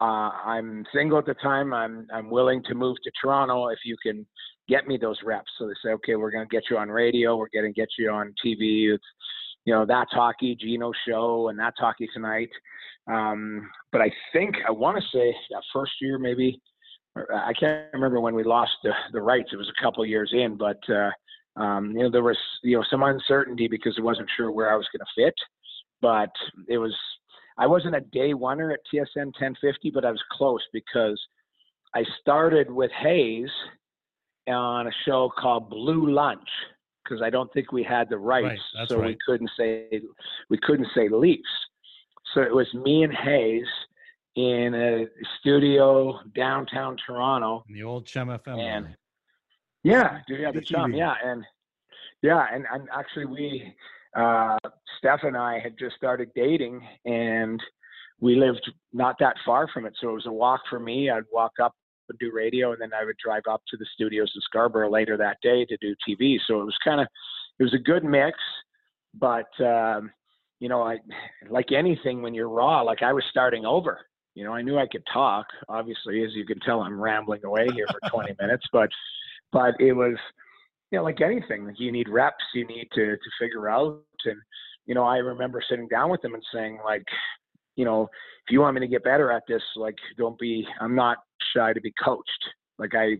uh, 0.02 0.30
"I'm 0.44 0.84
single 0.92 1.18
at 1.18 1.26
the 1.26 1.34
time. 1.34 1.72
I'm 1.72 2.06
I'm 2.12 2.30
willing 2.30 2.62
to 2.64 2.74
move 2.74 2.96
to 3.04 3.10
Toronto 3.22 3.68
if 3.68 3.80
you 3.84 3.96
can 4.02 4.26
get 4.68 4.86
me 4.86 4.98
those 4.98 5.18
reps." 5.24 5.50
So 5.58 5.66
they 5.66 5.74
said, 5.82 5.92
"Okay, 5.92 6.16
we're 6.16 6.30
going 6.30 6.46
to 6.46 6.54
get 6.54 6.64
you 6.68 6.76
on 6.76 6.90
radio. 6.90 7.36
We're 7.36 7.48
going 7.52 7.72
to 7.72 7.80
get 7.80 7.88
you 7.98 8.10
on 8.10 8.34
TV. 8.44 8.92
It's 8.94 9.04
you 9.64 9.74
know, 9.74 9.84
that's 9.86 10.12
hockey, 10.12 10.56
Gino 10.56 10.92
show, 11.06 11.48
and 11.48 11.58
that's 11.58 11.78
hockey 11.78 12.08
tonight. 12.12 12.50
Um, 13.10 13.68
but 13.92 14.00
I 14.00 14.10
think 14.32 14.56
I 14.66 14.70
want 14.70 14.96
to 14.96 15.16
say 15.16 15.34
that 15.50 15.62
first 15.72 15.92
year, 16.00 16.18
maybe 16.18 16.60
I 17.16 17.52
can't 17.58 17.86
remember 17.92 18.20
when 18.20 18.34
we 18.34 18.44
lost 18.44 18.72
the, 18.82 18.92
the 19.12 19.20
rights. 19.20 19.50
It 19.52 19.56
was 19.56 19.68
a 19.68 19.82
couple 19.82 20.04
years 20.06 20.30
in, 20.32 20.56
but 20.56 20.78
uh, 20.88 21.10
um, 21.60 21.90
you 21.92 22.02
know 22.02 22.10
there 22.10 22.22
was 22.22 22.38
you 22.62 22.76
know 22.76 22.84
some 22.90 23.02
uncertainty 23.02 23.68
because 23.68 23.96
I 23.98 24.02
wasn't 24.02 24.28
sure 24.36 24.50
where 24.50 24.72
I 24.72 24.76
was 24.76 24.86
going 24.92 25.00
to 25.00 25.22
fit. 25.22 25.34
But 26.00 26.30
it 26.68 26.78
was 26.78 26.94
I 27.58 27.66
wasn't 27.66 27.96
a 27.96 28.00
day 28.00 28.32
oneer 28.32 28.72
at 28.72 28.80
TSN 28.92 29.26
1050, 29.26 29.90
but 29.90 30.04
I 30.04 30.10
was 30.10 30.22
close 30.32 30.62
because 30.72 31.20
I 31.94 32.04
started 32.20 32.70
with 32.70 32.90
Hayes 32.92 33.50
on 34.46 34.86
a 34.86 34.92
show 35.04 35.30
called 35.36 35.68
Blue 35.68 36.10
Lunch 36.10 36.48
because 37.10 37.22
I 37.22 37.30
don't 37.30 37.52
think 37.52 37.72
we 37.72 37.82
had 37.82 38.08
the 38.08 38.18
rights, 38.18 38.60
right, 38.78 38.88
so 38.88 38.98
right. 38.98 39.08
we 39.08 39.18
couldn't 39.26 39.50
say 39.58 40.00
we 40.48 40.58
couldn't 40.58 40.88
say 40.94 41.08
Leafs. 41.08 41.42
So 42.34 42.42
it 42.42 42.54
was 42.54 42.72
me 42.74 43.02
and 43.02 43.12
Hayes 43.12 43.66
in 44.36 44.74
a 44.74 45.06
studio 45.40 46.20
downtown 46.34 46.96
Toronto. 47.04 47.64
In 47.68 47.74
the 47.74 47.82
old 47.82 48.06
CHUM 48.06 48.28
FM. 48.28 48.58
And 48.58 48.96
yeah, 49.82 50.20
dude, 50.28 50.40
yeah, 50.40 50.52
the 50.52 50.60
chum, 50.60 50.94
yeah, 50.94 51.14
and 51.24 51.44
yeah, 52.22 52.46
and, 52.52 52.66
and 52.72 52.88
actually 52.94 53.24
we, 53.24 53.74
uh, 54.16 54.58
Steph 54.98 55.24
and 55.24 55.36
I 55.36 55.58
had 55.58 55.76
just 55.78 55.96
started 55.96 56.30
dating, 56.36 56.80
and 57.06 57.60
we 58.20 58.36
lived 58.36 58.70
not 58.92 59.16
that 59.20 59.36
far 59.44 59.66
from 59.72 59.86
it, 59.86 59.94
so 60.00 60.10
it 60.10 60.14
was 60.14 60.26
a 60.26 60.32
walk 60.32 60.60
for 60.68 60.78
me. 60.78 61.10
I'd 61.10 61.24
walk 61.32 61.52
up 61.60 61.74
and 62.10 62.18
do 62.18 62.30
radio, 62.34 62.72
and 62.72 62.80
then 62.80 62.90
I 62.92 63.04
would 63.04 63.16
drive 63.16 63.42
up 63.48 63.62
to 63.68 63.76
the 63.76 63.86
studios 63.94 64.30
in 64.34 64.40
Scarborough 64.42 64.90
later 64.90 65.16
that 65.16 65.38
day 65.42 65.64
to 65.64 65.76
do 65.78 65.94
TV. 66.06 66.38
So 66.46 66.60
it 66.60 66.64
was 66.64 66.76
kind 66.84 67.00
of, 67.00 67.06
it 67.58 67.62
was 67.62 67.74
a 67.74 67.78
good 67.78 68.04
mix, 68.04 68.38
but 69.14 69.48
um, 69.64 70.10
you 70.60 70.68
know, 70.68 70.82
I 70.82 70.98
like 71.48 71.72
anything 71.72 72.22
when 72.22 72.34
you're 72.34 72.48
raw. 72.48 72.82
Like 72.82 73.02
I 73.02 73.12
was 73.12 73.24
starting 73.30 73.64
over. 73.64 74.00
You 74.34 74.44
know, 74.44 74.52
I 74.52 74.62
knew 74.62 74.78
I 74.78 74.86
could 74.86 75.02
talk. 75.12 75.46
Obviously, 75.68 76.22
as 76.22 76.30
you 76.34 76.46
can 76.46 76.60
tell, 76.60 76.80
I'm 76.80 77.00
rambling 77.00 77.44
away 77.44 77.66
here 77.74 77.86
for 77.90 78.10
20 78.10 78.34
minutes, 78.40 78.64
but 78.72 78.88
but 79.52 79.74
it 79.80 79.92
was, 79.92 80.16
you 80.90 80.98
know, 80.98 81.04
like 81.04 81.20
anything. 81.20 81.64
Like 81.64 81.80
you 81.80 81.90
need 81.90 82.08
reps. 82.08 82.44
You 82.54 82.66
need 82.66 82.88
to 82.94 83.16
to 83.16 83.30
figure 83.40 83.68
out. 83.68 84.02
And 84.24 84.36
you 84.86 84.94
know, 84.94 85.04
I 85.04 85.16
remember 85.16 85.62
sitting 85.68 85.88
down 85.88 86.10
with 86.10 86.20
them 86.22 86.34
and 86.34 86.42
saying, 86.52 86.78
like, 86.84 87.04
you 87.80 87.86
know, 87.86 88.02
if 88.02 88.52
you 88.52 88.60
want 88.60 88.74
me 88.74 88.80
to 88.82 88.86
get 88.86 89.02
better 89.04 89.32
at 89.32 89.42
this, 89.48 89.62
like, 89.74 89.94
don't 90.18 90.38
be. 90.38 90.66
I'm 90.82 90.94
not 90.94 91.16
shy 91.56 91.72
to 91.72 91.80
be 91.80 91.94
coached. 92.04 92.44
Like 92.78 92.94
I, 92.94 93.12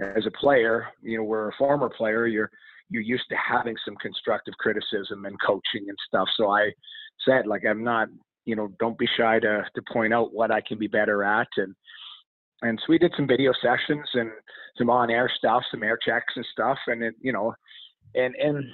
as 0.00 0.24
a 0.24 0.38
player, 0.38 0.86
you 1.02 1.18
know, 1.18 1.24
we're 1.24 1.48
a 1.48 1.56
former 1.58 1.88
player. 1.88 2.28
You're 2.28 2.48
you're 2.90 3.02
used 3.02 3.24
to 3.30 3.36
having 3.36 3.74
some 3.84 3.96
constructive 3.96 4.54
criticism 4.60 5.24
and 5.24 5.36
coaching 5.44 5.88
and 5.88 5.98
stuff. 6.06 6.28
So 6.36 6.48
I 6.48 6.70
said, 7.24 7.48
like, 7.48 7.64
I'm 7.68 7.82
not, 7.82 8.06
you 8.44 8.54
know, 8.54 8.68
don't 8.78 8.96
be 8.96 9.08
shy 9.16 9.40
to 9.40 9.64
to 9.74 9.82
point 9.92 10.14
out 10.14 10.32
what 10.32 10.52
I 10.52 10.60
can 10.60 10.78
be 10.78 10.86
better 10.86 11.24
at. 11.24 11.48
And 11.56 11.74
and 12.62 12.78
so 12.78 12.84
we 12.90 12.98
did 12.98 13.14
some 13.16 13.26
video 13.26 13.52
sessions 13.60 14.08
and 14.14 14.30
some 14.78 14.90
on 14.90 15.10
air 15.10 15.28
stuff, 15.38 15.64
some 15.72 15.82
air 15.82 15.98
checks 16.06 16.34
and 16.36 16.46
stuff. 16.52 16.78
And 16.86 17.02
it, 17.02 17.16
you 17.20 17.32
know, 17.32 17.52
and 18.14 18.34
and 18.36 18.64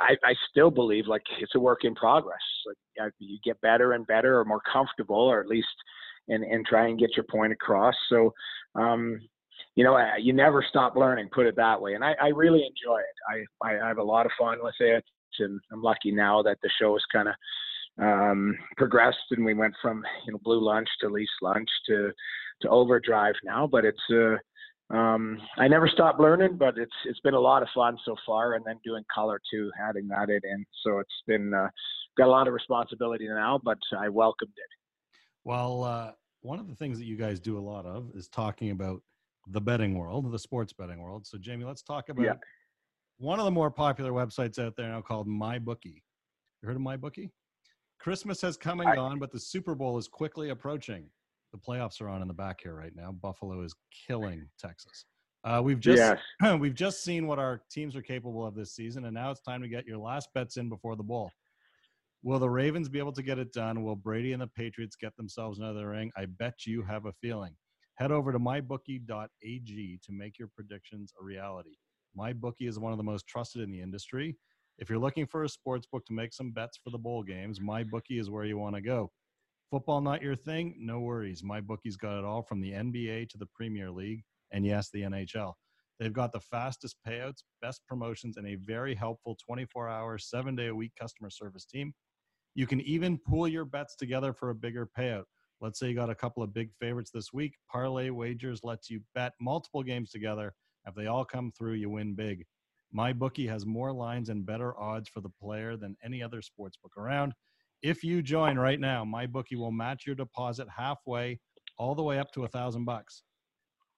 I, 0.00 0.16
I 0.24 0.34
still 0.50 0.70
believe 0.70 1.06
like 1.06 1.22
it's 1.40 1.54
a 1.54 1.60
work 1.60 1.84
in 1.84 1.94
progress. 1.94 2.38
Like 2.98 3.12
you 3.18 3.38
get 3.44 3.60
better 3.60 3.92
and 3.92 4.06
better, 4.06 4.38
or 4.38 4.44
more 4.44 4.62
comfortable, 4.72 5.16
or 5.16 5.40
at 5.40 5.48
least 5.48 5.68
and 6.28 6.44
and 6.44 6.66
try 6.66 6.88
and 6.88 6.98
get 6.98 7.16
your 7.16 7.26
point 7.30 7.52
across. 7.52 7.94
So, 8.08 8.32
um, 8.74 9.20
you 9.74 9.84
know, 9.84 9.98
you 10.18 10.32
never 10.32 10.64
stop 10.68 10.96
learning. 10.96 11.28
Put 11.32 11.46
it 11.46 11.56
that 11.56 11.80
way, 11.80 11.94
and 11.94 12.04
I, 12.04 12.14
I 12.20 12.28
really 12.28 12.62
enjoy 12.64 12.98
it. 12.98 13.46
I, 13.62 13.68
I 13.68 13.88
have 13.88 13.98
a 13.98 14.02
lot 14.02 14.26
of 14.26 14.32
fun 14.38 14.58
with 14.62 14.74
it, 14.80 15.04
and 15.38 15.60
I'm 15.72 15.82
lucky 15.82 16.12
now 16.12 16.42
that 16.42 16.58
the 16.62 16.70
show 16.80 16.94
has 16.94 17.04
kind 17.12 17.28
of 17.28 17.34
um, 17.98 18.56
progressed, 18.76 19.18
and 19.30 19.44
we 19.44 19.54
went 19.54 19.74
from 19.80 20.02
you 20.26 20.32
know 20.32 20.40
Blue 20.42 20.60
Lunch 20.64 20.88
to 21.00 21.08
Leafs 21.08 21.30
Lunch 21.42 21.68
to 21.88 22.10
to 22.62 22.68
Overdrive 22.68 23.34
now. 23.44 23.66
But 23.66 23.84
it's 23.84 23.98
uh, 24.10 24.36
um, 24.90 25.38
I 25.58 25.66
never 25.66 25.88
stopped 25.88 26.20
learning, 26.20 26.56
but 26.58 26.78
it's 26.78 26.92
it's 27.06 27.20
been 27.20 27.34
a 27.34 27.40
lot 27.40 27.62
of 27.62 27.68
fun 27.74 27.98
so 28.04 28.14
far, 28.24 28.54
and 28.54 28.64
then 28.64 28.78
doing 28.84 29.04
color 29.12 29.40
too, 29.52 29.70
adding 29.80 30.06
that 30.08 30.28
in. 30.28 30.64
So 30.84 30.98
it's 30.98 31.22
been 31.26 31.52
uh, 31.52 31.68
got 32.16 32.26
a 32.26 32.30
lot 32.30 32.46
of 32.46 32.54
responsibility 32.54 33.26
now, 33.28 33.60
but 33.64 33.78
I 33.98 34.08
welcomed 34.08 34.52
it. 34.56 35.18
Well, 35.44 35.84
uh, 35.84 36.12
one 36.42 36.60
of 36.60 36.68
the 36.68 36.74
things 36.74 36.98
that 36.98 37.06
you 37.06 37.16
guys 37.16 37.40
do 37.40 37.58
a 37.58 37.60
lot 37.60 37.86
of 37.86 38.10
is 38.14 38.28
talking 38.28 38.70
about 38.70 39.02
the 39.48 39.60
betting 39.60 39.98
world, 39.98 40.30
the 40.30 40.38
sports 40.38 40.72
betting 40.72 41.00
world. 41.00 41.26
So, 41.26 41.38
Jamie, 41.38 41.64
let's 41.64 41.82
talk 41.82 42.08
about 42.08 42.24
yeah. 42.24 42.34
one 43.18 43.38
of 43.38 43.44
the 43.44 43.50
more 43.50 43.70
popular 43.70 44.12
websites 44.12 44.58
out 44.58 44.76
there 44.76 44.88
now 44.88 45.00
called 45.00 45.28
MyBookie. 45.28 46.02
You 46.62 46.68
heard 46.68 46.76
of 46.76 46.82
MyBookie? 46.82 47.30
Christmas 47.98 48.40
has 48.42 48.56
come 48.56 48.80
and 48.80 48.94
gone, 48.94 49.18
but 49.18 49.32
the 49.32 49.40
Super 49.40 49.74
Bowl 49.74 49.98
is 49.98 50.06
quickly 50.06 50.50
approaching. 50.50 51.08
The 51.56 51.72
playoffs 51.72 52.00
are 52.00 52.08
on 52.08 52.22
in 52.22 52.28
the 52.28 52.34
back 52.34 52.60
here 52.62 52.74
right 52.74 52.94
now. 52.94 53.12
Buffalo 53.12 53.62
is 53.62 53.74
killing 54.06 54.46
Texas. 54.58 55.06
Uh, 55.44 55.60
we've 55.62 55.80
just 55.80 55.98
yes. 56.42 56.58
we've 56.60 56.74
just 56.74 57.02
seen 57.02 57.26
what 57.26 57.38
our 57.38 57.62
teams 57.70 57.96
are 57.96 58.02
capable 58.02 58.44
of 58.44 58.54
this 58.54 58.74
season, 58.74 59.04
and 59.04 59.14
now 59.14 59.30
it's 59.30 59.40
time 59.40 59.62
to 59.62 59.68
get 59.68 59.86
your 59.86 59.98
last 59.98 60.28
bets 60.34 60.56
in 60.56 60.68
before 60.68 60.96
the 60.96 61.02
bowl. 61.02 61.30
Will 62.22 62.38
the 62.38 62.50
Ravens 62.50 62.88
be 62.88 62.98
able 62.98 63.12
to 63.12 63.22
get 63.22 63.38
it 63.38 63.52
done? 63.52 63.82
Will 63.84 63.96
Brady 63.96 64.32
and 64.32 64.42
the 64.42 64.48
Patriots 64.48 64.96
get 64.96 65.16
themselves 65.16 65.58
another 65.58 65.88
ring? 65.88 66.10
I 66.16 66.26
bet 66.26 66.66
you 66.66 66.82
have 66.82 67.06
a 67.06 67.12
feeling. 67.12 67.54
Head 67.94 68.12
over 68.12 68.32
to 68.32 68.38
mybookie.ag 68.38 70.00
to 70.02 70.12
make 70.12 70.38
your 70.38 70.48
predictions 70.48 71.12
a 71.18 71.24
reality. 71.24 71.76
MyBookie 72.18 72.68
is 72.68 72.78
one 72.78 72.92
of 72.92 72.98
the 72.98 73.04
most 73.04 73.26
trusted 73.26 73.62
in 73.62 73.70
the 73.70 73.80
industry. 73.80 74.36
If 74.78 74.90
you're 74.90 74.98
looking 74.98 75.26
for 75.26 75.44
a 75.44 75.48
sports 75.48 75.86
book 75.86 76.04
to 76.06 76.12
make 76.12 76.32
some 76.32 76.50
bets 76.50 76.78
for 76.82 76.90
the 76.90 76.98
bowl 76.98 77.22
games, 77.22 77.60
MyBookie 77.60 78.20
is 78.20 78.30
where 78.30 78.44
you 78.44 78.58
want 78.58 78.74
to 78.74 78.82
go. 78.82 79.10
Football 79.70 80.00
not 80.00 80.22
your 80.22 80.36
thing? 80.36 80.76
No 80.78 81.00
worries. 81.00 81.42
MyBookie's 81.42 81.96
got 81.96 82.18
it 82.18 82.24
all 82.24 82.42
from 82.42 82.60
the 82.60 82.72
NBA 82.72 83.28
to 83.30 83.38
the 83.38 83.46
Premier 83.46 83.90
League 83.90 84.22
and 84.52 84.64
yes, 84.64 84.90
the 84.92 85.02
NHL. 85.02 85.54
They've 85.98 86.12
got 86.12 86.32
the 86.32 86.40
fastest 86.40 86.96
payouts, 87.06 87.42
best 87.62 87.80
promotions, 87.88 88.36
and 88.36 88.46
a 88.46 88.56
very 88.56 88.94
helpful 88.94 89.36
24 89.44 89.88
hour, 89.88 90.18
seven 90.18 90.54
day 90.54 90.68
a 90.68 90.74
week 90.74 90.92
customer 90.98 91.30
service 91.30 91.64
team. 91.64 91.94
You 92.54 92.66
can 92.66 92.80
even 92.82 93.18
pool 93.18 93.48
your 93.48 93.64
bets 93.64 93.96
together 93.96 94.32
for 94.32 94.50
a 94.50 94.54
bigger 94.54 94.88
payout. 94.96 95.24
Let's 95.60 95.78
say 95.78 95.88
you 95.88 95.94
got 95.94 96.10
a 96.10 96.14
couple 96.14 96.42
of 96.42 96.52
big 96.52 96.70
favorites 96.78 97.10
this 97.12 97.32
week. 97.32 97.54
Parlay 97.70 98.10
Wagers 98.10 98.60
lets 98.62 98.90
you 98.90 99.00
bet 99.14 99.32
multiple 99.40 99.82
games 99.82 100.10
together. 100.10 100.54
If 100.86 100.94
they 100.94 101.06
all 101.06 101.24
come 101.24 101.50
through, 101.50 101.74
you 101.74 101.90
win 101.90 102.14
big. 102.14 102.44
My 102.92 103.12
bookie 103.12 103.46
has 103.46 103.66
more 103.66 103.92
lines 103.92 104.28
and 104.28 104.46
better 104.46 104.78
odds 104.78 105.08
for 105.08 105.20
the 105.20 105.32
player 105.40 105.76
than 105.76 105.96
any 106.04 106.22
other 106.22 106.40
sports 106.40 106.76
book 106.80 106.96
around. 106.96 107.32
If 107.86 108.02
you 108.02 108.20
join 108.20 108.58
right 108.58 108.80
now, 108.80 109.04
my 109.04 109.28
bookie 109.28 109.54
will 109.54 109.70
match 109.70 110.06
your 110.08 110.16
deposit 110.16 110.66
halfway, 110.76 111.38
all 111.78 111.94
the 111.94 112.02
way 112.02 112.18
up 112.18 112.32
to 112.32 112.42
a 112.42 112.48
thousand 112.48 112.84
bucks. 112.84 113.22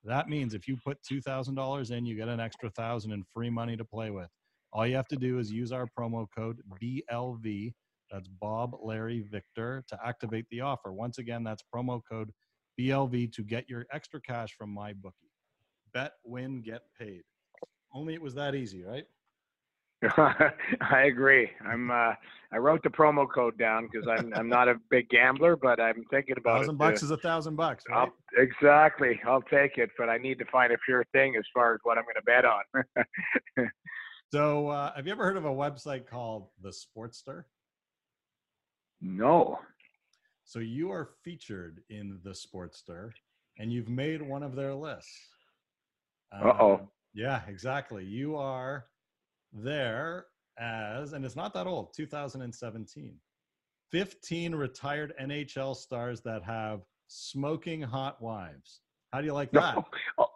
That 0.04 0.28
means 0.28 0.52
if 0.52 0.68
you 0.68 0.76
put 0.84 1.02
two 1.02 1.22
thousand 1.22 1.54
dollars 1.54 1.90
in, 1.90 2.04
you 2.04 2.14
get 2.14 2.28
an 2.28 2.38
extra 2.38 2.68
thousand 2.68 3.12
in 3.12 3.24
free 3.32 3.48
money 3.48 3.78
to 3.78 3.86
play 3.86 4.10
with. 4.10 4.28
All 4.74 4.86
you 4.86 4.94
have 4.94 5.08
to 5.08 5.16
do 5.16 5.38
is 5.38 5.50
use 5.50 5.72
our 5.72 5.86
promo 5.98 6.26
code 6.36 6.58
BLV 6.82 7.72
that's 8.10 8.28
Bob, 8.28 8.76
Larry, 8.82 9.20
Victor 9.20 9.82
to 9.88 9.98
activate 10.04 10.44
the 10.50 10.60
offer. 10.60 10.92
Once 10.92 11.16
again, 11.16 11.42
that's 11.42 11.64
promo 11.74 12.02
code 12.06 12.30
BLV 12.78 13.32
to 13.32 13.42
get 13.42 13.70
your 13.70 13.86
extra 13.90 14.20
cash 14.20 14.52
from 14.52 14.68
my 14.68 14.92
bookie. 14.92 15.32
Bet, 15.94 16.12
win, 16.26 16.60
get 16.60 16.82
paid. 17.00 17.22
Only 17.94 18.12
it 18.12 18.20
was 18.20 18.34
that 18.34 18.54
easy, 18.54 18.82
right? 18.82 19.06
I 20.02 21.02
agree. 21.06 21.50
I'm. 21.66 21.90
Uh, 21.90 22.14
I 22.50 22.56
wrote 22.56 22.82
the 22.82 22.88
promo 22.88 23.26
code 23.28 23.58
down 23.58 23.88
because 23.90 24.06
I'm. 24.08 24.32
I'm 24.34 24.48
not 24.48 24.68
a 24.68 24.76
big 24.90 25.08
gambler, 25.08 25.56
but 25.56 25.80
I'm 25.80 26.04
thinking 26.10 26.36
about 26.38 26.60
thousand 26.60 26.76
bucks 26.76 27.02
is 27.02 27.10
a 27.10 27.16
thousand 27.16 27.56
bucks. 27.56 27.84
Right? 27.90 27.98
I'll, 27.98 28.12
exactly. 28.36 29.20
I'll 29.26 29.42
take 29.42 29.76
it, 29.76 29.90
but 29.98 30.08
I 30.08 30.16
need 30.18 30.38
to 30.38 30.44
find 30.46 30.72
a 30.72 30.78
pure 30.84 31.04
thing 31.12 31.34
as 31.36 31.44
far 31.52 31.74
as 31.74 31.80
what 31.82 31.98
I'm 31.98 32.04
going 32.04 32.14
to 32.14 32.22
bet 32.22 32.44
on. 32.44 33.68
so, 34.32 34.68
uh, 34.68 34.94
have 34.94 35.06
you 35.06 35.12
ever 35.12 35.24
heard 35.24 35.36
of 35.36 35.46
a 35.46 35.50
website 35.50 36.06
called 36.06 36.46
the 36.62 36.70
Sportster? 36.70 37.44
No. 39.00 39.58
So 40.44 40.60
you 40.60 40.92
are 40.92 41.10
featured 41.24 41.82
in 41.90 42.20
the 42.22 42.30
Sportster, 42.30 43.10
and 43.58 43.72
you've 43.72 43.88
made 43.88 44.22
one 44.22 44.44
of 44.44 44.54
their 44.54 44.74
lists. 44.74 45.10
Uh 46.32 46.52
oh. 46.58 46.74
Um, 46.74 46.88
yeah, 47.14 47.40
exactly. 47.48 48.04
You 48.04 48.36
are 48.36 48.84
there 49.52 50.26
as, 50.58 51.12
and 51.12 51.24
it's 51.24 51.36
not 51.36 51.54
that 51.54 51.66
old, 51.66 51.94
2017. 51.94 53.14
15 53.90 54.54
retired 54.54 55.14
NHL 55.20 55.74
stars 55.74 56.20
that 56.22 56.42
have 56.42 56.80
smoking 57.06 57.80
hot 57.80 58.20
wives. 58.20 58.80
How 59.12 59.20
do 59.20 59.26
you 59.26 59.32
like 59.32 59.50
that? 59.52 59.76
Oh, 60.18 60.26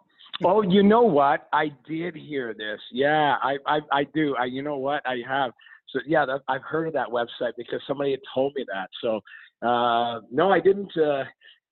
oh, 0.43 0.61
you 0.63 0.81
know 0.81 1.03
what? 1.03 1.47
I 1.53 1.71
did 1.87 2.15
hear 2.15 2.53
this. 2.53 2.79
Yeah, 2.91 3.35
I, 3.43 3.57
I, 3.67 3.79
I 3.91 4.03
do. 4.15 4.35
I, 4.35 4.45
you 4.45 4.63
know 4.63 4.77
what? 4.77 5.01
I 5.05 5.17
have. 5.27 5.51
So 5.89 5.99
yeah, 6.07 6.25
that, 6.25 6.41
I've 6.47 6.63
heard 6.63 6.87
of 6.87 6.93
that 6.93 7.07
website 7.07 7.51
because 7.55 7.79
somebody 7.87 8.11
had 8.11 8.21
told 8.33 8.53
me 8.55 8.65
that. 8.73 8.89
So 9.01 9.21
uh, 9.67 10.21
no, 10.31 10.51
I 10.51 10.59
didn't. 10.59 10.91
Uh, 10.97 11.23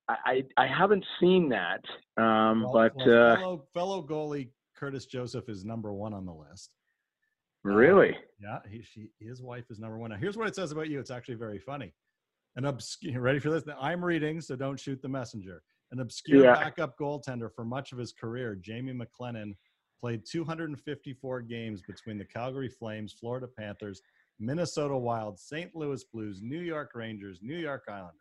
I 0.08 0.44
I 0.58 0.68
haven't 0.68 1.06
seen 1.20 1.50
that. 1.50 1.82
Um, 2.22 2.64
well, 2.64 2.74
but 2.74 2.96
well, 2.98 3.32
uh, 3.32 3.36
fellow, 3.36 3.66
fellow 3.74 4.04
goalie 4.04 4.50
Curtis 4.76 5.06
Joseph 5.06 5.50
is 5.50 5.66
number 5.66 5.94
one 5.94 6.14
on 6.14 6.26
the 6.26 6.34
list. 6.34 6.70
Really? 7.64 8.12
Uh, 8.12 8.20
yeah, 8.40 8.60
he, 8.70 8.82
she, 8.82 9.10
his 9.20 9.42
wife 9.42 9.66
is 9.70 9.80
number 9.80 9.98
one. 9.98 10.10
Now, 10.10 10.18
here's 10.18 10.38
what 10.38 10.48
it 10.48 10.56
says 10.56 10.72
about 10.72 10.90
you. 10.90 11.00
It's 11.00 11.12
actually 11.12 11.36
very 11.36 11.60
funny. 11.60 11.94
An 12.56 12.66
obscure, 12.66 13.22
ready 13.22 13.40
for 13.40 13.50
this? 13.50 13.64
I'm 13.80 14.04
reading, 14.04 14.42
so 14.42 14.56
don't 14.56 14.80
shoot 14.80 15.02
the 15.02 15.10
messenger. 15.10 15.62
An 15.92 16.00
obscure 16.00 16.46
yeah. 16.46 16.56
backup 16.56 16.98
goaltender 16.98 17.54
for 17.54 17.66
much 17.66 17.92
of 17.92 17.98
his 17.98 18.14
career, 18.14 18.56
Jamie 18.56 18.94
McLennan 18.94 19.54
played 20.00 20.24
254 20.26 21.42
games 21.42 21.82
between 21.82 22.18
the 22.18 22.26
Calgary 22.26 22.70
Flames, 22.70 23.14
Florida 23.14 23.48
Panthers, 23.48 24.02
Minnesota 24.40 24.98
Wild, 24.98 25.38
St. 25.38 25.76
Louis 25.76 26.04
Blues, 26.06 26.40
New 26.42 26.62
York 26.62 26.92
Rangers, 26.96 27.40
New 27.44 27.58
York 27.58 27.84
Islanders. 27.88 28.16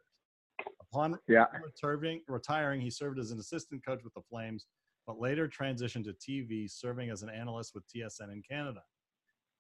Upon 0.83 1.19
yeah. 1.29 1.47
retiring, 1.65 2.21
retiring, 2.29 2.81
he 2.81 2.91
served 2.91 3.19
as 3.19 3.31
an 3.31 3.39
assistant 3.39 3.85
coach 3.87 4.03
with 4.05 4.13
the 4.13 4.21
Flames, 4.29 4.67
but 5.07 5.19
later 5.19 5.49
transitioned 5.49 6.05
to 6.05 6.13
TV, 6.13 6.71
serving 6.71 7.09
as 7.09 7.23
an 7.23 7.31
analyst 7.31 7.75
with 7.75 7.85
TSN 7.89 8.33
in 8.33 8.43
Canada. 8.43 8.83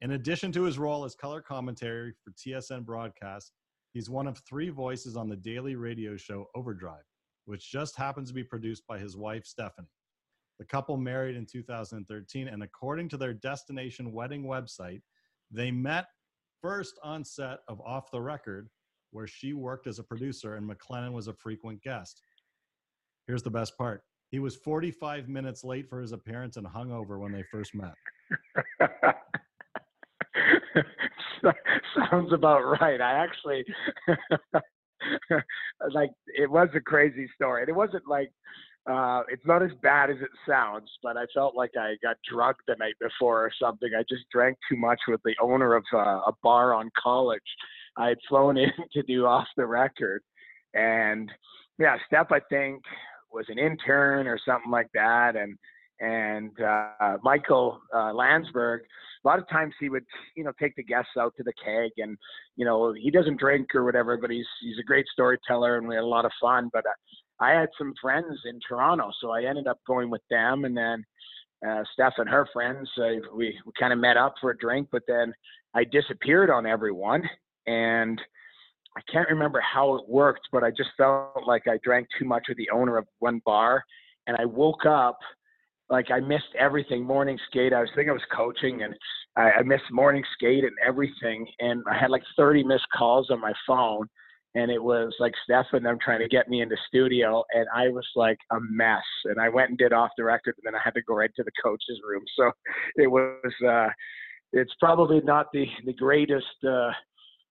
In 0.03 0.13
addition 0.13 0.51
to 0.53 0.63
his 0.63 0.79
role 0.79 1.05
as 1.05 1.15
color 1.15 1.43
commentary 1.43 2.15
for 2.25 2.31
TSN 2.31 2.87
broadcast, 2.87 3.53
he's 3.93 4.09
one 4.09 4.27
of 4.27 4.39
three 4.39 4.71
voices 4.71 5.15
on 5.15 5.29
the 5.29 5.37
daily 5.37 5.77
radio 5.77 6.17
show 6.17 6.47
Overdrive, 6.55 7.05
which 7.45 7.71
just 7.71 7.97
happens 7.97 8.29
to 8.29 8.35
be 8.35 8.45
produced 8.45 8.87
by 8.87 8.99
his 8.99 9.17
wife, 9.17 9.45
Stephanie. 9.45 9.89
The 10.59 10.65
couple 10.65 10.97
married 10.97 11.37
in 11.37 11.45
2013, 11.45 12.49
and 12.49 12.63
according 12.63 13.11
to 13.11 13.19
their 13.19 13.35
destination 13.35 14.13
wedding 14.13 14.45
website, 14.45 15.03
they 15.51 15.71
met 15.71 16.07
first 16.63 16.99
on 17.03 17.25
set 17.25 17.59
of 17.69 17.81
Off 17.83 18.11
the 18.11 18.21
Record, 18.21 18.69
where 19.11 19.27
she 19.27 19.53
worked 19.53 19.87
as 19.87 19.99
a 19.99 20.05
producer 20.05 20.55
and 20.55 20.69
McLennan 20.69 21.13
was 21.13 21.29
a 21.29 21.35
frequent 21.35 21.83
guest. 21.83 22.23
Here's 23.27 23.43
the 23.43 23.51
best 23.51 23.77
part 23.77 24.03
he 24.31 24.39
was 24.39 24.57
45 24.57 25.29
minutes 25.29 25.65
late 25.65 25.89
for 25.89 26.01
his 26.01 26.13
appearance 26.13 26.57
and 26.57 26.67
hungover 26.67 27.19
when 27.19 27.33
they 27.33 27.43
first 27.43 27.75
met. 27.75 27.95
Sounds 32.11 32.33
about 32.33 32.61
right. 32.81 33.00
I 33.00 33.12
actually 33.12 33.64
like 35.92 36.11
it 36.26 36.50
was 36.50 36.68
a 36.74 36.81
crazy 36.81 37.29
story. 37.35 37.62
And 37.62 37.68
it 37.68 37.74
wasn't 37.74 38.07
like 38.09 38.31
uh, 38.90 39.22
it's 39.29 39.44
not 39.46 39.62
as 39.62 39.70
bad 39.83 40.11
as 40.11 40.16
it 40.20 40.31
sounds, 40.48 40.90
but 41.03 41.16
I 41.16 41.24
felt 41.35 41.55
like 41.55 41.72
I 41.79 41.96
got 42.03 42.16
drugged 42.31 42.62
the 42.66 42.76
night 42.79 42.94
before 43.00 43.44
or 43.44 43.53
something. 43.61 43.90
I 43.96 44.03
just 44.09 44.24
drank 44.33 44.57
too 44.70 44.76
much 44.76 45.00
with 45.07 45.20
the 45.24 45.35
owner 45.40 45.74
of 45.74 45.85
uh, 45.92 46.20
a 46.26 46.33
bar 46.42 46.74
on 46.74 46.90
college. 47.00 47.40
I 47.96 48.09
had 48.09 48.18
flown 48.29 48.57
in 48.59 48.70
to 48.92 49.03
do 49.03 49.26
off 49.26 49.46
the 49.57 49.66
record, 49.66 50.22
and 50.74 51.31
yeah, 51.79 51.96
Steph 52.07 52.33
I 52.33 52.40
think 52.50 52.83
was 53.33 53.46
an 53.48 53.59
intern 53.59 54.26
or 54.26 54.38
something 54.44 54.70
like 54.70 54.88
that, 54.94 55.37
and 55.37 55.57
and 56.00 56.59
uh, 56.61 57.18
Michael 57.22 57.81
uh, 57.94 58.12
Landsberg. 58.14 58.83
A 59.24 59.28
lot 59.28 59.38
of 59.38 59.48
times 59.48 59.74
he 59.78 59.90
would, 59.90 60.04
you 60.35 60.44
know, 60.44 60.52
take 60.59 60.74
the 60.76 60.83
guests 60.83 61.12
out 61.18 61.35
to 61.37 61.42
the 61.42 61.52
keg, 61.62 61.90
and 61.98 62.16
you 62.56 62.64
know, 62.64 62.94
he 62.94 63.11
doesn't 63.11 63.38
drink 63.38 63.74
or 63.74 63.85
whatever, 63.85 64.16
but 64.16 64.30
he's 64.30 64.46
he's 64.62 64.78
a 64.78 64.85
great 64.85 65.06
storyteller, 65.12 65.76
and 65.76 65.87
we 65.87 65.94
had 65.94 66.04
a 66.04 66.06
lot 66.06 66.24
of 66.24 66.33
fun. 66.40 66.70
But 66.72 66.87
uh, 66.87 67.44
I 67.44 67.50
had 67.50 67.68
some 67.76 67.92
friends 68.00 68.38
in 68.46 68.59
Toronto, 68.66 69.11
so 69.20 69.30
I 69.30 69.44
ended 69.44 69.66
up 69.66 69.78
going 69.87 70.11
with 70.11 70.22
them, 70.30 70.64
and 70.64 70.76
then 70.76 71.04
uh, 71.66 71.83
Steph 71.92 72.14
and 72.18 72.28
her 72.28 72.48
friends, 72.52 72.88
uh, 72.98 73.20
we, 73.35 73.59
we 73.66 73.72
kind 73.78 73.92
of 73.92 73.98
met 73.98 74.16
up 74.16 74.35
for 74.40 74.50
a 74.50 74.56
drink, 74.56 74.88
but 74.90 75.02
then 75.06 75.33
I 75.74 75.85
disappeared 75.85 76.50
on 76.50 76.66
everyone. 76.66 77.22
And 77.66 78.20
I 78.96 79.00
can't 79.12 79.28
remember 79.28 79.61
how 79.61 79.94
it 79.96 80.09
worked, 80.09 80.48
but 80.52 80.64
I 80.64 80.70
just 80.70 80.90
felt 80.96 81.46
like 81.46 81.68
I 81.68 81.78
drank 81.85 82.09
too 82.18 82.24
much 82.24 82.46
with 82.48 82.56
the 82.56 82.70
owner 82.70 82.96
of 82.96 83.06
one 83.18 83.40
bar. 83.44 83.85
And 84.26 84.37
I 84.38 84.46
woke 84.46 84.87
up 84.87 85.18
like 85.90 86.11
I 86.11 86.20
missed 86.20 86.55
everything 86.59 87.05
morning 87.05 87.38
skate. 87.50 87.72
I 87.72 87.81
was 87.81 87.90
thinking 87.94 88.11
I 88.11 88.14
was 88.14 88.22
coaching 88.35 88.83
and 88.83 88.94
I, 89.37 89.59
I 89.59 89.62
missed 89.62 89.90
morning 89.90 90.24
skate 90.35 90.64
and 90.64 90.76
everything. 90.87 91.46
And 91.59 91.83
I 91.90 91.98
had 91.98 92.11
like 92.11 92.22
30 92.37 92.64
missed 92.64 92.87
calls 92.96 93.29
on 93.31 93.40
my 93.40 93.53
phone 93.66 94.07
and 94.55 94.70
it 94.70 94.83
was 94.83 95.14
like 95.20 95.33
Steph 95.44 95.66
and 95.72 95.85
them 95.85 95.98
trying 96.03 96.20
to 96.20 96.29
get 96.29 96.48
me 96.48 96.61
into 96.61 96.76
studio, 96.88 97.44
and 97.53 97.66
I 97.74 97.88
was 97.88 98.07
like 98.16 98.38
a 98.50 98.57
mess. 98.61 99.03
And 99.26 99.40
I 99.40 99.48
went 99.48 99.70
and 99.70 99.79
did 99.79 99.92
off 99.92 100.11
the 100.16 100.24
record, 100.24 100.55
and 100.59 100.64
then 100.64 100.74
I 100.74 100.83
had 100.83 100.94
to 100.94 101.03
go 101.03 101.14
right 101.14 101.31
to 101.37 101.44
the 101.44 101.53
coach's 101.62 102.00
room. 102.07 102.22
So 102.37 102.50
it 102.96 103.07
was, 103.07 103.53
uh, 103.66 103.88
it's 104.53 104.74
probably 104.81 105.20
not 105.20 105.46
the 105.53 105.66
the 105.87 105.92
greatest 105.92 106.46
uh, 106.68 106.90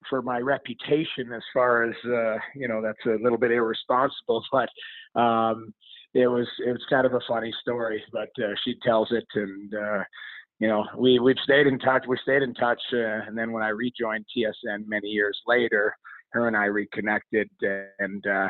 for 0.10 0.22
my 0.22 0.40
reputation 0.40 1.32
as 1.34 1.44
far 1.54 1.84
as 1.84 1.96
uh, 2.06 2.38
you 2.54 2.68
know. 2.68 2.82
That's 2.82 3.06
a 3.06 3.24
little 3.24 3.38
bit 3.38 3.52
irresponsible, 3.52 4.44
but 4.52 4.70
um, 5.20 5.74
it 6.14 6.28
was 6.28 6.48
it 6.66 6.72
was 6.72 6.86
kind 6.90 7.06
of 7.06 7.14
a 7.14 7.22
funny 7.28 7.54
story. 7.62 8.04
But 8.12 8.30
uh, 8.44 8.54
she 8.64 8.76
tells 8.84 9.10
it, 9.12 9.26
and 9.36 9.74
uh, 9.74 10.04
you 10.60 10.68
know 10.68 10.86
we 10.98 11.20
we've 11.20 11.40
stayed 11.44 11.68
in 11.68 11.80
touch. 11.80 12.06
We 12.08 12.18
stayed 12.24 12.44
in 12.44 12.54
touch, 12.54 12.82
uh, 12.94 13.26
and 13.28 13.38
then 13.38 13.52
when 13.52 13.64
I 13.64 13.70
rejoined 13.70 14.26
TSN 14.36 14.88
many 14.88 15.08
years 15.08 15.40
later 15.48 15.94
her 16.32 16.48
and 16.48 16.56
I 16.56 16.66
reconnected, 16.66 17.50
and 18.00 18.26
uh, 18.28 18.48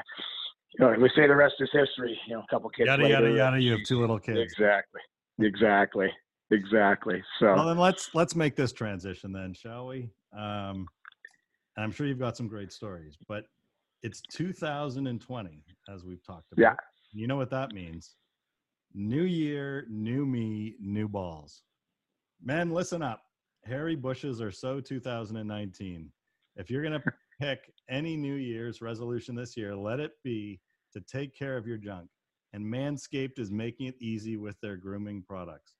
you 0.78 0.86
know, 0.86 0.96
we 1.00 1.10
say 1.16 1.28
the 1.28 1.36
rest 1.36 1.56
is 1.60 1.70
history. 1.72 2.20
You 2.28 2.36
know, 2.36 2.42
a 2.42 2.54
couple 2.54 2.70
kids. 2.70 2.88
Yada 2.88 3.04
later, 3.04 3.30
yada 3.30 3.36
yada. 3.36 3.62
You 3.62 3.72
have 3.74 3.84
two 3.86 4.00
little 4.00 4.20
kids. 4.20 4.40
Exactly. 4.40 5.02
Exactly. 5.40 6.10
Exactly. 6.52 7.24
So. 7.40 7.54
Well, 7.54 7.68
then 7.68 7.78
let's 7.78 8.14
let's 8.14 8.36
make 8.36 8.56
this 8.56 8.74
transition 8.74 9.32
then, 9.32 9.54
shall 9.54 9.88
we? 9.88 10.10
Um, 10.38 10.88
I'm 11.78 11.92
sure 11.92 12.06
you've 12.08 12.20
got 12.20 12.36
some 12.36 12.48
great 12.48 12.74
stories, 12.74 13.18
but 13.28 13.46
it's 14.04 14.22
2020 14.32 15.64
as 15.94 16.04
we've 16.04 16.24
talked 16.24 16.52
about. 16.52 16.62
Yeah. 16.62 16.76
You 17.12 17.28
know 17.28 17.38
what 17.38 17.50
that 17.52 17.74
means? 17.74 18.16
New 18.94 19.24
year, 19.24 19.86
new 19.90 20.26
me, 20.26 20.76
new 20.80 21.08
balls. 21.08 21.64
Men, 22.42 22.72
listen 22.72 23.02
up. 23.02 23.22
Hairy 23.66 23.96
bushes 23.96 24.42
are 24.42 24.52
so 24.52 24.80
2019. 24.80 26.12
If 26.56 26.70
you're 26.70 26.84
gonna 26.84 27.04
pick 27.42 27.72
any 27.90 28.16
New 28.16 28.36
Year's 28.36 28.82
resolution 28.82 29.36
this 29.36 29.58
year, 29.58 29.76
let 29.76 30.00
it 30.00 30.12
be 30.24 30.60
to 30.94 31.02
take 31.02 31.36
care 31.36 31.58
of 31.58 31.68
your 31.68 31.78
junk. 31.78 32.10
And 32.54 32.66
Manscaped 32.66 33.38
is 33.38 33.52
making 33.52 33.88
it 33.88 33.96
easy 34.00 34.38
with 34.38 34.60
their 34.62 34.76
grooming 34.76 35.24
products. 35.28 35.74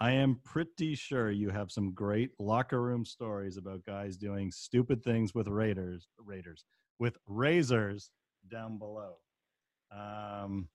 I 0.00 0.12
am 0.12 0.40
pretty 0.44 0.96
sure 0.96 1.30
you 1.30 1.50
have 1.50 1.70
some 1.70 1.92
great 1.92 2.30
locker 2.40 2.82
room 2.82 3.04
stories 3.04 3.56
about 3.56 3.84
guys 3.84 4.16
doing 4.16 4.50
stupid 4.50 5.04
things 5.04 5.34
with 5.34 5.46
raiders, 5.46 6.08
raiders 6.18 6.64
with 6.98 7.18
razors 7.26 8.10
down 8.50 8.78
below. 8.78 9.16
Um, 9.94 10.68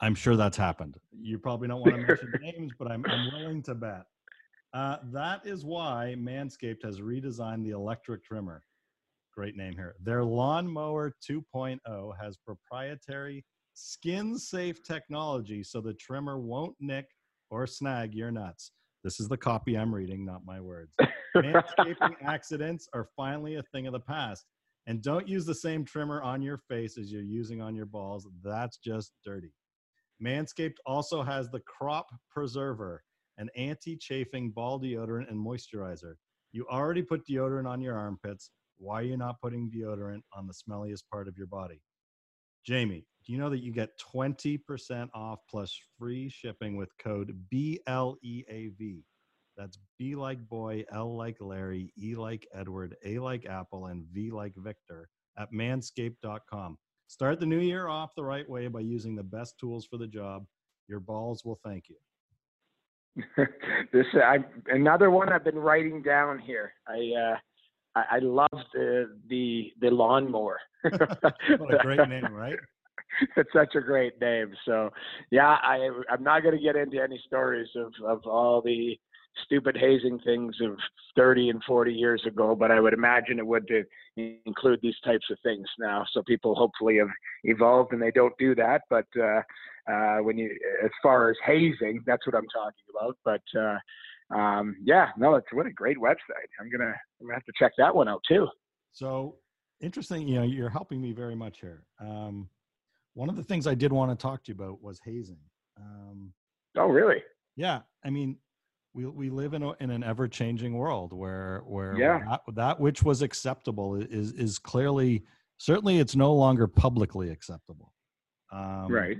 I'm 0.00 0.14
sure 0.14 0.36
that's 0.36 0.56
happened. 0.56 0.96
You 1.12 1.38
probably 1.38 1.68
don't 1.68 1.80
want 1.80 1.94
to 1.94 1.98
mention 1.98 2.32
names, 2.40 2.72
but 2.78 2.90
I'm, 2.90 3.04
I'm 3.06 3.32
willing 3.32 3.62
to 3.64 3.74
bet. 3.74 4.04
Uh, 4.72 4.96
that 5.12 5.44
is 5.44 5.64
why 5.64 6.14
Manscaped 6.18 6.84
has 6.84 7.00
redesigned 7.00 7.64
the 7.64 7.70
electric 7.70 8.24
trimmer. 8.24 8.62
Great 9.34 9.56
name 9.56 9.74
here. 9.74 9.96
Their 10.02 10.24
Lawnmower 10.24 11.14
2.0 11.28 12.12
has 12.20 12.36
proprietary 12.38 13.44
skin 13.74 14.38
safe 14.38 14.82
technology 14.82 15.62
so 15.62 15.80
the 15.80 15.94
trimmer 15.94 16.38
won't 16.38 16.74
nick 16.80 17.06
or 17.50 17.66
snag 17.66 18.14
your 18.14 18.30
nuts. 18.30 18.72
This 19.02 19.18
is 19.18 19.28
the 19.28 19.36
copy 19.36 19.76
I'm 19.76 19.94
reading, 19.94 20.24
not 20.24 20.44
my 20.44 20.60
words. 20.60 20.94
Manscaping 21.36 22.16
accidents 22.22 22.88
are 22.92 23.08
finally 23.16 23.56
a 23.56 23.62
thing 23.62 23.86
of 23.86 23.92
the 23.92 24.00
past. 24.00 24.44
And 24.86 25.02
don't 25.02 25.28
use 25.28 25.44
the 25.46 25.54
same 25.54 25.84
trimmer 25.84 26.22
on 26.22 26.42
your 26.42 26.58
face 26.58 26.98
as 26.98 27.12
you're 27.12 27.22
using 27.22 27.60
on 27.60 27.74
your 27.74 27.86
balls. 27.86 28.26
That's 28.42 28.78
just 28.78 29.12
dirty. 29.24 29.52
Manscaped 30.22 30.76
also 30.86 31.22
has 31.22 31.48
the 31.48 31.60
Crop 31.60 32.06
Preserver 32.30 33.02
an 33.40 33.48
anti-chafing 33.56 34.50
ball 34.50 34.78
deodorant 34.78 35.30
and 35.30 35.38
moisturizer. 35.38 36.14
You 36.52 36.66
already 36.70 37.02
put 37.02 37.26
deodorant 37.26 37.66
on 37.66 37.80
your 37.80 37.96
armpits. 37.96 38.50
Why 38.76 39.00
are 39.00 39.04
you 39.04 39.16
not 39.16 39.40
putting 39.40 39.70
deodorant 39.70 40.20
on 40.34 40.46
the 40.46 40.52
smelliest 40.52 41.04
part 41.10 41.26
of 41.26 41.38
your 41.38 41.46
body? 41.46 41.80
Jamie, 42.66 43.06
do 43.24 43.32
you 43.32 43.38
know 43.38 43.48
that 43.48 43.62
you 43.62 43.72
get 43.72 43.98
20% 44.14 45.08
off 45.14 45.38
plus 45.48 45.74
free 45.98 46.28
shipping 46.28 46.76
with 46.76 46.90
code 46.98 47.34
BLEAV? 47.50 49.02
That's 49.60 49.78
B 49.98 50.16
like 50.16 50.48
boy, 50.48 50.84
L 50.90 51.14
like 51.14 51.36
Larry, 51.38 51.92
E 51.98 52.14
like 52.14 52.48
Edward, 52.54 52.96
A 53.04 53.18
like 53.18 53.44
Apple, 53.44 53.86
and 53.86 54.06
V 54.10 54.30
like 54.30 54.54
Victor 54.56 55.10
at 55.38 55.52
manscaped.com. 55.52 56.78
Start 57.08 57.40
the 57.40 57.46
new 57.46 57.58
year 57.58 57.86
off 57.86 58.14
the 58.16 58.24
right 58.24 58.48
way 58.48 58.68
by 58.68 58.80
using 58.80 59.14
the 59.14 59.22
best 59.22 59.58
tools 59.60 59.84
for 59.84 59.98
the 59.98 60.06
job. 60.06 60.46
Your 60.88 60.98
balls 60.98 61.44
will 61.44 61.60
thank 61.62 61.90
you. 61.90 61.96
this 63.92 64.06
I 64.14 64.38
another 64.68 65.10
one 65.10 65.28
I've 65.30 65.44
been 65.44 65.58
writing 65.58 66.00
down 66.00 66.38
here. 66.38 66.72
I 66.88 67.10
uh, 67.20 67.36
I, 67.96 68.16
I 68.16 68.18
love 68.20 68.48
the 68.72 69.14
the 69.28 69.72
the 69.82 69.90
lawnmower. 69.90 70.58
what 71.58 71.74
a 71.74 71.78
great 71.82 72.08
name, 72.08 72.32
right? 72.32 72.56
it's 73.36 73.52
such 73.52 73.74
a 73.74 73.80
great 73.82 74.18
name. 74.22 74.54
So 74.64 74.88
yeah, 75.30 75.58
I 75.62 75.90
I'm 76.08 76.22
not 76.22 76.42
going 76.42 76.56
to 76.56 76.62
get 76.62 76.76
into 76.76 76.98
any 77.02 77.22
stories 77.26 77.68
of 77.76 77.92
of 78.06 78.26
all 78.26 78.62
the 78.62 78.98
stupid 79.44 79.76
hazing 79.76 80.18
things 80.20 80.56
of 80.62 80.76
30 81.16 81.50
and 81.50 81.62
40 81.64 81.92
years 81.92 82.22
ago, 82.26 82.54
but 82.54 82.70
I 82.70 82.80
would 82.80 82.92
imagine 82.92 83.38
it 83.38 83.46
would 83.46 83.68
include 84.16 84.80
these 84.82 84.98
types 85.04 85.26
of 85.30 85.38
things 85.42 85.66
now. 85.78 86.04
So 86.12 86.22
people 86.22 86.54
hopefully 86.54 86.98
have 86.98 87.08
evolved 87.44 87.92
and 87.92 88.02
they 88.02 88.10
don't 88.10 88.34
do 88.38 88.54
that. 88.56 88.82
But 88.90 89.06
uh, 89.18 89.42
uh, 89.90 90.18
when 90.18 90.38
you, 90.38 90.50
as 90.84 90.90
far 91.02 91.30
as 91.30 91.36
hazing, 91.44 92.02
that's 92.06 92.26
what 92.26 92.34
I'm 92.34 92.48
talking 92.48 92.84
about. 92.94 93.16
But 93.24 93.42
uh, 93.58 94.36
um, 94.36 94.76
yeah, 94.82 95.08
no, 95.16 95.34
it's 95.34 95.46
what 95.52 95.66
a 95.66 95.72
great 95.72 95.98
website. 95.98 96.50
I'm 96.60 96.70
gonna 96.70 96.94
I'm 97.20 97.26
gonna 97.26 97.34
have 97.34 97.44
to 97.44 97.52
check 97.58 97.72
that 97.78 97.94
one 97.94 98.08
out 98.08 98.22
too. 98.28 98.46
So 98.92 99.36
interesting. 99.80 100.28
You 100.28 100.36
know, 100.36 100.44
you're 100.44 100.70
helping 100.70 101.00
me 101.00 101.12
very 101.12 101.34
much 101.34 101.60
here. 101.60 101.84
Um, 102.00 102.48
one 103.14 103.28
of 103.28 103.36
the 103.36 103.42
things 103.42 103.66
I 103.66 103.74
did 103.74 103.92
want 103.92 104.16
to 104.16 104.20
talk 104.20 104.44
to 104.44 104.52
you 104.52 104.54
about 104.54 104.82
was 104.82 105.00
hazing. 105.04 105.40
Um, 105.76 106.32
oh, 106.76 106.86
really? 106.86 107.22
Yeah. 107.56 107.80
I 108.04 108.10
mean, 108.10 108.36
we 108.94 109.06
we 109.06 109.30
live 109.30 109.54
in 109.54 109.62
a, 109.62 109.72
in 109.80 109.90
an 109.90 110.02
ever 110.02 110.28
changing 110.28 110.74
world 110.74 111.12
where 111.12 111.62
where 111.66 111.96
yeah. 111.98 112.20
that, 112.28 112.40
that 112.54 112.80
which 112.80 113.02
was 113.02 113.22
acceptable 113.22 113.94
is 113.94 114.32
is 114.32 114.58
clearly 114.58 115.22
certainly 115.58 115.98
it's 115.98 116.16
no 116.16 116.32
longer 116.34 116.66
publicly 116.66 117.30
acceptable. 117.30 117.92
Um, 118.52 118.88
right. 118.88 119.18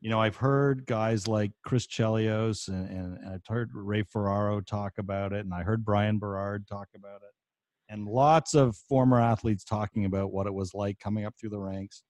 You 0.00 0.10
know, 0.10 0.20
I've 0.20 0.36
heard 0.36 0.84
guys 0.86 1.28
like 1.28 1.52
Chris 1.64 1.86
Chelios 1.86 2.66
and, 2.66 2.88
and, 2.88 3.18
and 3.18 3.34
I've 3.34 3.46
heard 3.46 3.70
Ray 3.72 4.02
Ferraro 4.02 4.60
talk 4.60 4.94
about 4.98 5.32
it, 5.32 5.44
and 5.44 5.54
I 5.54 5.62
heard 5.62 5.84
Bryan 5.84 6.18
Berard 6.18 6.66
talk 6.66 6.88
about 6.96 7.20
it, 7.22 7.32
and 7.88 8.08
lots 8.08 8.54
of 8.54 8.76
former 8.88 9.20
athletes 9.20 9.62
talking 9.62 10.04
about 10.04 10.32
what 10.32 10.48
it 10.48 10.54
was 10.54 10.74
like 10.74 10.98
coming 10.98 11.24
up 11.24 11.34
through 11.38 11.50
the 11.50 11.60
ranks. 11.60 12.02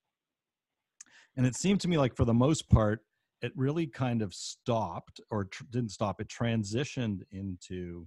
And 1.36 1.44
it 1.44 1.54
seemed 1.54 1.80
to 1.82 1.88
me 1.88 1.98
like, 1.98 2.16
for 2.16 2.24
the 2.24 2.32
most 2.32 2.70
part, 2.70 3.00
it 3.42 3.52
really 3.56 3.86
kind 3.86 4.22
of 4.22 4.32
stopped 4.32 5.20
or 5.30 5.46
tr- 5.46 5.64
didn't 5.70 5.90
stop 5.90 6.20
it 6.20 6.28
transitioned 6.28 7.22
into 7.30 8.06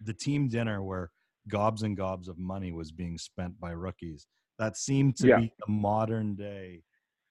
the 0.00 0.14
team 0.14 0.48
dinner 0.48 0.82
where 0.82 1.10
gobs 1.48 1.82
and 1.82 1.96
gobs 1.96 2.28
of 2.28 2.38
money 2.38 2.72
was 2.72 2.92
being 2.92 3.18
spent 3.18 3.58
by 3.58 3.70
rookies. 3.70 4.26
That 4.58 4.76
seemed 4.76 5.16
to 5.18 5.28
yeah. 5.28 5.40
be 5.40 5.52
the 5.58 5.72
modern 5.72 6.34
day 6.34 6.82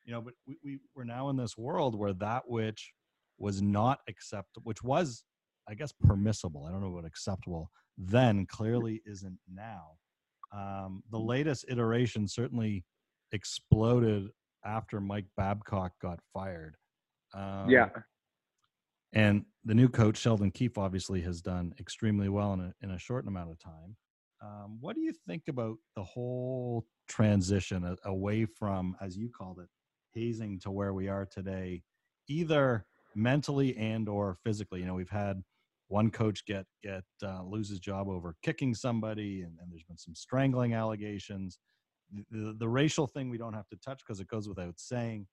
you 0.04 0.14
know 0.14 0.22
but 0.22 0.36
we, 0.46 0.56
we 0.64 0.80
we're 0.96 1.04
now 1.04 1.30
in 1.30 1.36
this 1.36 1.58
world 1.58 1.98
where 1.98 2.14
that 2.14 2.44
which 2.48 2.92
was 3.40 3.60
not 3.60 3.98
acceptable 4.08 4.62
which 4.64 4.84
was 4.84 5.24
i 5.68 5.74
guess 5.74 5.92
permissible 5.92 6.64
i 6.64 6.72
don't 6.72 6.80
know 6.80 6.92
what 6.92 7.06
acceptable 7.06 7.72
then 7.98 8.46
clearly 8.46 9.02
isn't 9.06 9.38
now. 9.52 9.92
Um, 10.54 11.04
the 11.12 11.19
latest 11.19 11.65
iteration 11.67 12.28
certainly 12.28 12.84
exploded 13.32 14.28
after 14.66 15.00
Mike 15.00 15.28
Babcock 15.38 15.94
got 16.02 16.20
fired. 16.34 16.76
Um, 17.34 17.70
yeah. 17.70 17.90
And 19.13 19.46
the 19.63 19.74
new 19.74 19.88
coach, 19.88 20.18
Sheldon 20.18 20.52
Keefe, 20.52 20.78
obviously 20.78 21.22
has 21.22 21.42
done 21.42 21.74
extremely 21.80 22.28
well 22.30 22.54
in 22.54 22.60
a, 22.60 22.74
in 22.82 22.92
a 22.92 23.00
short 23.00 23.28
amount 23.28 23.52
of 23.52 23.60
time. 23.60 23.96
Um, 24.42 24.78
what 24.82 24.96
do 24.96 25.02
you 25.02 25.13
think 25.28 25.44
about 25.48 25.78
the 25.96 26.04
whole 26.04 26.86
transition 27.08 27.96
away 28.04 28.46
from, 28.46 28.96
as 29.02 29.18
you 29.18 29.30
called 29.30 29.60
it, 29.60 29.70
hazing 30.13 30.60
to 30.60 30.72
where 30.72 30.94
we 30.94 31.08
are 31.08 31.26
today, 31.26 31.82
either 32.28 32.86
mentally 33.16 33.76
and 33.78 34.10
or 34.10 34.36
physically? 34.44 34.82
You 34.82 34.88
know, 34.88 34.94
we've 34.94 35.10
had 35.10 35.42
one 35.88 36.10
coach 36.10 36.46
get 36.46 36.66
get 36.84 37.04
uh, 37.24 37.44
lose 37.44 37.70
his 37.70 37.80
job 37.80 38.10
over 38.10 38.36
kicking 38.44 38.76
somebody, 38.76 39.42
and, 39.42 39.58
and 39.62 39.72
there's 39.72 39.84
been 39.84 39.98
some 39.98 40.16
strangling 40.16 40.74
allegations 40.74 41.58
the, 42.31 42.56
the 42.58 42.67
racial 42.67 43.08
thing 43.08 43.29
we 43.29 43.37
don't 43.37 43.53
have 43.53 43.67
to 43.69 43.77
touch 43.77 43.99
because 44.06 44.19
it 44.19 44.27
goes 44.27 44.47
without 44.47 44.79
saying. 44.79 45.27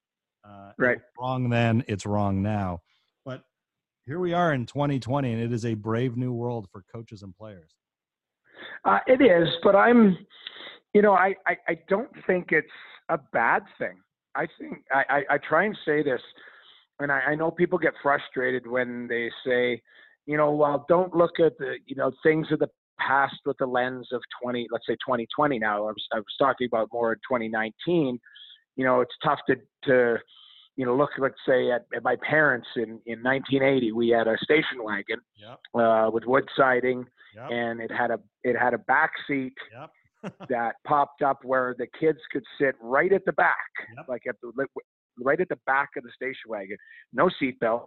Uh, 0.45 0.73
Right. 0.79 0.99
Wrong 1.19 1.49
then, 1.49 1.85
it's 1.89 2.07
wrong 2.07 2.43
now. 2.43 2.81
But 3.25 3.43
here 4.05 4.19
we 4.19 4.33
are 4.33 4.53
in 4.53 4.67
2020, 4.67 5.33
and 5.33 5.43
it 5.43 5.53
is 5.53 5.65
a 5.65 5.75
brave 5.75 6.17
new 6.17 6.33
world 6.33 6.69
for 6.73 6.85
coaches 6.93 7.23
and 7.23 7.37
players. 7.37 7.75
Uh, 8.85 8.99
it 9.07 9.23
is, 9.23 9.49
but 9.63 9.77
I'm, 9.77 10.17
you 10.93 11.03
know, 11.03 11.13
I, 11.13 11.35
I, 11.47 11.57
I 11.69 11.79
don't 11.89 12.11
think 12.27 12.49
it's 12.51 12.67
a 13.09 13.19
bad 13.33 13.63
thing. 13.79 13.99
I 14.35 14.47
think 14.59 14.79
I, 14.93 15.05
I, 15.09 15.35
I 15.35 15.39
try 15.39 15.65
and 15.65 15.77
say 15.85 16.03
this, 16.03 16.21
and 16.99 17.13
I, 17.13 17.21
I 17.21 17.35
know 17.35 17.51
people 17.51 17.79
get 17.79 17.93
frustrated 18.03 18.67
when 18.67 19.07
they 19.07 19.31
say, 19.47 19.81
you 20.27 20.37
know, 20.37 20.51
well, 20.53 20.85
don't 20.89 21.15
look 21.15 21.39
at 21.39 21.57
the, 21.59 21.75
you 21.87 21.97
know, 21.97 22.13
things 22.23 22.47
of 22.51 22.59
the 22.59 22.69
past 23.07 23.37
with 23.45 23.57
the 23.59 23.67
lens 23.67 24.09
of 24.13 24.21
20, 24.43 24.69
let's 24.71 24.87
say 24.87 24.95
2020 24.95 25.59
now. 25.59 25.79
I 25.89 25.93
was, 25.93 26.07
I 26.13 26.17
was 26.19 26.35
talking 26.39 26.67
about 26.67 26.89
more 26.93 27.13
in 27.13 27.19
2019. 27.29 28.19
You 28.77 28.85
know, 28.85 29.01
it's 29.01 29.15
tough 29.23 29.39
to, 29.49 29.57
to, 29.85 30.19
you 30.77 30.87
know, 30.87 30.97
look, 30.97 31.11
let's 31.19 31.35
say 31.47 31.71
at, 31.71 31.85
at 31.95 32.03
my 32.03 32.17
parents 32.29 32.69
in, 32.77 33.01
in 33.07 33.23
1980, 33.23 33.93
we 33.93 34.09
had 34.09 34.27
a 34.29 34.37
station 34.43 34.83
wagon 34.83 35.19
Yep. 35.37 35.59
uh, 35.75 36.11
with 36.13 36.25
wood 36.27 36.49
siding 36.57 37.05
Yep. 37.35 37.49
and 37.51 37.81
it 37.81 37.91
had 37.91 38.11
a, 38.11 38.19
it 38.45 38.57
had 38.59 38.75
a 38.75 38.79
back 38.79 39.13
seat 39.27 39.55
Yep. 39.73 39.91
that 40.51 40.77
popped 40.87 41.23
up 41.23 41.39
where 41.45 41.75
the 41.79 41.87
kids 41.99 42.19
could 42.31 42.45
sit 42.61 42.77
right 42.81 43.13
at 43.13 43.25
the 43.25 43.33
back, 43.33 43.57
like 44.09 44.23
at 44.29 44.37
the 44.41 44.53
right 45.21 45.41
at 45.41 45.49
the 45.49 45.59
back 45.67 45.89
of 45.97 46.05
the 46.05 46.11
station 46.15 46.49
wagon. 46.49 46.77
No 47.13 47.29
seatbelts, 47.43 47.87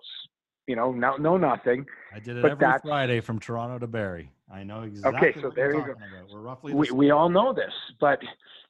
you 0.67 0.75
know, 0.75 0.91
no 0.91 1.15
no 1.17 1.37
nothing. 1.37 1.85
I 2.13 2.19
did 2.19 2.37
it 2.37 2.41
But 2.41 2.51
every 2.51 2.79
Friday 2.83 3.19
from 3.21 3.39
Toronto 3.39 3.79
to 3.79 3.87
Barrie. 3.87 4.31
I 4.51 4.63
know 4.63 4.81
exactly 4.83 5.29
Okay, 5.29 5.39
so 5.39 5.47
what 5.47 5.55
there 5.55 5.73
you 5.73 5.85
go. 5.85 5.91
about. 5.91 6.29
We're 6.31 6.39
roughly 6.41 6.73
We 6.73 6.91
we 6.91 7.11
all 7.11 7.29
know 7.29 7.53
this, 7.53 7.73
but 7.99 8.19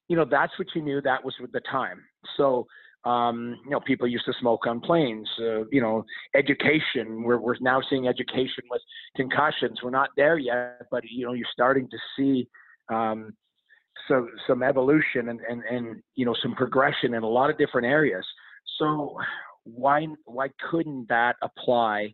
you 0.07 0.15
know 0.15 0.25
that's 0.25 0.57
what 0.59 0.67
you 0.75 0.81
knew. 0.81 1.01
That 1.01 1.23
was 1.23 1.35
with 1.39 1.51
the 1.51 1.61
time. 1.61 2.03
So. 2.37 2.67
Um, 3.05 3.59
you 3.65 3.69
know, 3.69 3.79
people 3.81 4.07
used 4.07 4.25
to 4.25 4.33
smoke 4.39 4.65
on 4.65 4.79
planes. 4.79 5.29
Uh, 5.39 5.65
you 5.71 5.79
know, 5.79 6.03
education. 6.33 7.21
We're 7.21 7.37
we're 7.37 7.53
now 7.61 7.79
seeing 7.87 8.07
education 8.07 8.63
with 8.71 8.81
concussions. 9.15 9.77
We're 9.83 9.91
not 9.91 10.09
there 10.17 10.39
yet, 10.39 10.87
but 10.89 11.03
you 11.07 11.27
know, 11.27 11.33
you're 11.33 11.45
starting 11.53 11.87
to 11.87 11.97
see 12.17 12.47
um, 12.91 13.35
so 14.07 14.27
some 14.47 14.63
evolution 14.63 15.29
and, 15.29 15.39
and 15.47 15.61
and 15.69 16.01
you 16.15 16.25
know 16.25 16.33
some 16.41 16.55
progression 16.55 17.13
in 17.13 17.21
a 17.21 17.27
lot 17.27 17.51
of 17.51 17.59
different 17.59 17.85
areas. 17.85 18.25
So 18.79 19.15
why 19.65 20.07
why 20.25 20.47
couldn't 20.69 21.07
that 21.09 21.35
apply 21.41 22.13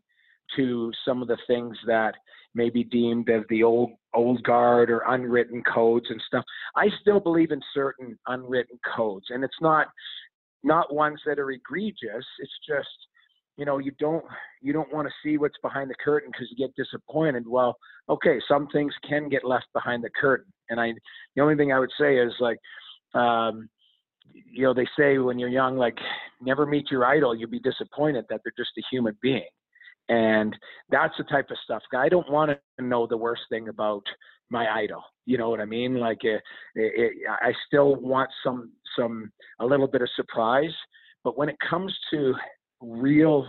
to 0.55 0.91
some 1.05 1.21
of 1.21 1.27
the 1.27 1.37
things 1.47 1.77
that 1.85 2.15
may 2.53 2.69
be 2.69 2.83
deemed 2.83 3.29
as 3.29 3.43
the 3.49 3.63
old 3.63 3.91
old 4.13 4.43
guard 4.43 4.89
or 4.89 5.03
unwritten 5.07 5.61
codes 5.71 6.07
and 6.09 6.21
stuff? 6.25 6.43
I 6.75 6.87
still 7.01 7.19
believe 7.19 7.51
in 7.51 7.61
certain 7.73 8.17
unwritten 8.27 8.79
codes, 8.95 9.25
and 9.29 9.43
it's 9.43 9.61
not 9.61 9.87
not 10.63 10.93
ones 10.93 11.19
that 11.25 11.39
are 11.39 11.51
egregious. 11.51 12.25
It's 12.39 12.59
just 12.67 12.87
you 13.57 13.65
know 13.65 13.77
you 13.77 13.91
don't 13.99 14.25
you 14.61 14.73
don't 14.73 14.93
want 14.93 15.07
to 15.07 15.13
see 15.23 15.37
what's 15.37 15.57
behind 15.61 15.89
the 15.89 15.95
curtain 16.03 16.31
because 16.31 16.47
you 16.49 16.57
get 16.57 16.75
disappointed. 16.75 17.47
Well, 17.47 17.75
okay, 18.09 18.39
some 18.47 18.67
things 18.69 18.93
can 19.07 19.29
get 19.29 19.43
left 19.43 19.67
behind 19.73 20.03
the 20.03 20.09
curtain, 20.19 20.51
and 20.69 20.79
I 20.79 20.93
the 21.35 21.41
only 21.41 21.55
thing 21.55 21.73
I 21.73 21.79
would 21.79 21.91
say 21.99 22.17
is 22.17 22.33
like, 22.39 22.57
um, 23.13 23.69
you 24.33 24.63
know, 24.63 24.73
they 24.73 24.87
say 24.97 25.17
when 25.17 25.39
you're 25.39 25.49
young, 25.49 25.77
like, 25.77 25.97
never 26.41 26.65
meet 26.65 26.91
your 26.91 27.05
idol. 27.05 27.35
You'll 27.35 27.49
be 27.49 27.59
disappointed 27.59 28.25
that 28.29 28.41
they're 28.43 28.53
just 28.57 28.71
a 28.77 28.83
human 28.91 29.17
being, 29.21 29.47
and 30.09 30.55
that's 30.89 31.13
the 31.17 31.23
type 31.25 31.49
of 31.51 31.57
stuff. 31.63 31.81
I 31.95 32.09
don't 32.09 32.29
want 32.31 32.51
to 32.51 32.85
know 32.85 33.07
the 33.07 33.17
worst 33.17 33.43
thing 33.49 33.69
about 33.69 34.03
my 34.49 34.67
idol. 34.69 35.03
You 35.25 35.37
know 35.37 35.49
what 35.49 35.61
I 35.61 35.65
mean? 35.65 35.95
Like, 35.95 36.19
eh, 36.25 36.29
eh, 36.29 36.35
eh, 36.35 36.39
it, 36.75 36.91
it, 36.95 37.29
I 37.29 37.53
still 37.67 37.95
want 37.95 38.29
some 38.43 38.71
some 38.97 39.31
a 39.59 39.65
little 39.65 39.87
bit 39.87 40.01
of 40.01 40.09
surprise, 40.15 40.75
but 41.23 41.37
when 41.37 41.49
it 41.49 41.55
comes 41.67 41.95
to 42.11 42.33
real 42.81 43.47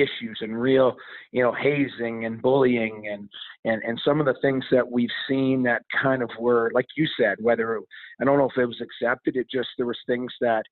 issues 0.00 0.38
and 0.40 0.60
real 0.60 0.96
you 1.32 1.42
know 1.42 1.52
hazing 1.52 2.24
and 2.24 2.40
bullying 2.42 3.08
and 3.10 3.28
and 3.64 3.82
and 3.82 4.00
some 4.04 4.20
of 4.20 4.26
the 4.26 4.36
things 4.40 4.64
that 4.70 4.88
we've 4.88 5.08
seen 5.28 5.62
that 5.62 5.82
kind 6.02 6.22
of 6.22 6.30
were 6.38 6.70
like 6.74 6.86
you 6.96 7.06
said 7.18 7.36
whether 7.40 7.80
i 8.20 8.24
don't 8.24 8.38
know 8.38 8.48
if 8.48 8.58
it 8.58 8.66
was 8.66 8.80
accepted 8.80 9.36
it 9.36 9.46
just 9.50 9.68
there 9.76 9.86
was 9.86 9.98
things 10.06 10.32
that 10.40 10.62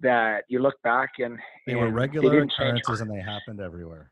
that 0.00 0.44
you 0.48 0.60
look 0.60 0.80
back 0.82 1.10
and 1.18 1.38
They 1.66 1.74
were 1.74 1.90
regular 1.90 2.30
didn't 2.30 2.52
occurrences 2.52 3.00
and 3.00 3.10
they 3.10 3.20
happened 3.20 3.60
everywhere. 3.60 4.10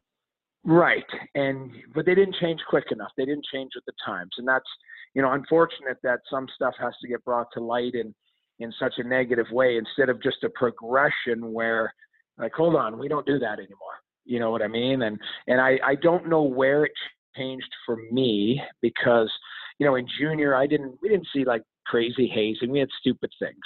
Right. 0.64 1.04
And 1.34 1.72
but 1.94 2.06
they 2.06 2.14
didn't 2.14 2.36
change 2.40 2.60
quick 2.68 2.92
enough. 2.92 3.10
They 3.16 3.24
didn't 3.24 3.46
change 3.52 3.72
with 3.74 3.84
the 3.84 3.92
times. 4.04 4.30
And 4.38 4.46
that's, 4.46 4.68
you 5.14 5.22
know, 5.22 5.32
unfortunate 5.32 5.98
that 6.04 6.20
some 6.30 6.46
stuff 6.54 6.74
has 6.78 6.94
to 7.02 7.08
get 7.08 7.24
brought 7.24 7.48
to 7.54 7.60
light 7.60 7.94
in 7.94 8.14
in 8.60 8.72
such 8.78 8.94
a 8.98 9.02
negative 9.02 9.46
way 9.50 9.76
instead 9.76 10.08
of 10.08 10.22
just 10.22 10.44
a 10.44 10.50
progression 10.50 11.52
where 11.52 11.92
like, 12.38 12.52
hold 12.52 12.76
on, 12.76 12.98
we 12.98 13.08
don't 13.08 13.26
do 13.26 13.38
that 13.40 13.58
anymore. 13.58 13.98
You 14.24 14.38
know 14.38 14.50
what 14.50 14.62
I 14.62 14.68
mean? 14.68 15.02
And 15.02 15.18
and 15.46 15.60
I, 15.60 15.78
I 15.84 15.94
don't 15.96 16.28
know 16.28 16.42
where 16.42 16.84
it 16.84 16.92
changed 17.36 17.70
for 17.86 17.96
me 18.10 18.60
because, 18.80 19.30
you 19.78 19.86
know, 19.86 19.96
in 19.96 20.06
junior 20.20 20.54
I 20.54 20.66
didn't 20.66 20.96
we 21.02 21.08
didn't 21.08 21.28
see 21.34 21.44
like 21.44 21.62
crazy 21.86 22.28
hazing. 22.28 22.70
We 22.70 22.78
had 22.78 22.88
stupid 23.00 23.30
things. 23.38 23.56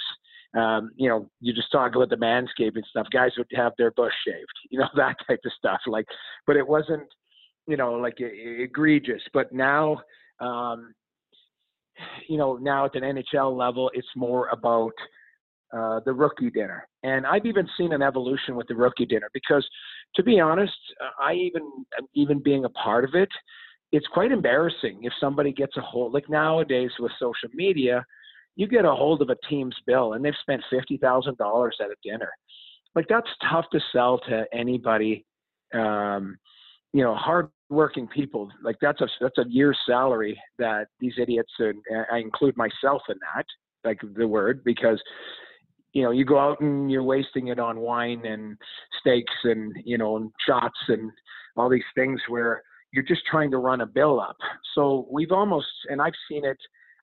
Um, 0.57 0.91
you 0.95 1.09
know, 1.09 1.29
you 1.41 1.53
just 1.53 1.71
talk 1.71 1.95
about 1.95 2.09
the 2.09 2.15
manscaping 2.15 2.85
stuff. 2.89 3.07
Guys 3.11 3.31
would 3.37 3.47
have 3.55 3.73
their 3.77 3.91
bush 3.91 4.13
shaved, 4.25 4.45
you 4.69 4.79
know, 4.79 4.87
that 4.95 5.15
type 5.27 5.39
of 5.45 5.51
stuff. 5.57 5.81
Like, 5.85 6.05
but 6.45 6.55
it 6.55 6.67
wasn't, 6.67 7.07
you 7.67 7.77
know, 7.77 7.93
like 7.93 8.15
egregious. 8.19 9.21
But 9.33 9.51
now, 9.51 10.01
um, 10.39 10.93
you 12.27 12.37
know, 12.37 12.57
now 12.57 12.85
at 12.85 12.95
an 12.95 13.03
NHL 13.03 13.57
level, 13.57 13.91
it's 13.93 14.07
more 14.15 14.47
about 14.49 14.93
uh, 15.75 15.99
the 16.05 16.13
rookie 16.13 16.49
dinner. 16.49 16.87
And 17.03 17.25
I've 17.25 17.45
even 17.45 17.67
seen 17.77 17.91
an 17.91 18.01
evolution 18.01 18.55
with 18.55 18.67
the 18.67 18.75
rookie 18.75 19.05
dinner 19.05 19.29
because, 19.33 19.67
to 20.15 20.23
be 20.23 20.39
honest, 20.39 20.77
I 21.19 21.33
even 21.33 21.61
even 22.13 22.41
being 22.41 22.65
a 22.65 22.69
part 22.69 23.03
of 23.03 23.13
it, 23.13 23.29
it's 23.91 24.07
quite 24.07 24.31
embarrassing 24.31 24.99
if 25.03 25.13
somebody 25.19 25.51
gets 25.51 25.77
a 25.77 25.81
hold. 25.81 26.13
Like 26.13 26.29
nowadays 26.29 26.91
with 26.99 27.11
social 27.19 27.49
media, 27.53 28.05
you 28.55 28.67
get 28.67 28.85
a 28.85 28.93
hold 28.93 29.21
of 29.21 29.29
a 29.29 29.37
team's 29.49 29.75
bill 29.85 30.13
and 30.13 30.23
they've 30.25 30.33
spent 30.41 30.63
fifty 30.69 30.97
thousand 30.97 31.37
dollars 31.37 31.77
at 31.79 31.89
a 31.89 31.95
dinner. 32.03 32.29
Like 32.95 33.05
that's 33.07 33.29
tough 33.49 33.65
to 33.71 33.79
sell 33.93 34.19
to 34.27 34.45
anybody. 34.53 35.25
Um, 35.73 36.37
you 36.93 37.03
know, 37.03 37.15
hardworking 37.15 38.07
people. 38.07 38.49
Like 38.63 38.77
that's 38.81 39.01
a 39.01 39.07
that's 39.21 39.37
a 39.37 39.45
year's 39.47 39.77
salary 39.87 40.39
that 40.57 40.87
these 40.99 41.13
idiots 41.19 41.51
and 41.59 41.81
I 42.11 42.17
include 42.17 42.57
myself 42.57 43.03
in 43.09 43.17
that. 43.35 43.45
Like 43.83 43.99
the 44.15 44.27
word 44.27 44.63
because 44.63 45.01
you 45.97 46.03
know 46.03 46.11
you 46.11 46.25
go 46.25 46.37
out 46.37 46.59
and 46.61 46.91
you're 46.91 47.03
wasting 47.15 47.47
it 47.47 47.59
on 47.59 47.79
wine 47.79 48.23
and 48.25 48.55
steaks 48.99 49.33
and 49.43 49.75
you 49.83 49.97
know 49.97 50.17
and 50.17 50.31
shots 50.47 50.79
and 50.89 51.11
all 51.55 51.69
these 51.69 51.89
things 51.95 52.21
where 52.27 52.61
you're 52.93 53.03
just 53.03 53.21
trying 53.29 53.49
to 53.51 53.57
run 53.57 53.81
a 53.81 53.85
bill 53.85 54.19
up. 54.19 54.37
So 54.75 55.07
we've 55.11 55.31
almost 55.31 55.67
and 55.89 56.01
I've 56.01 56.19
seen 56.29 56.45
it 56.45 56.57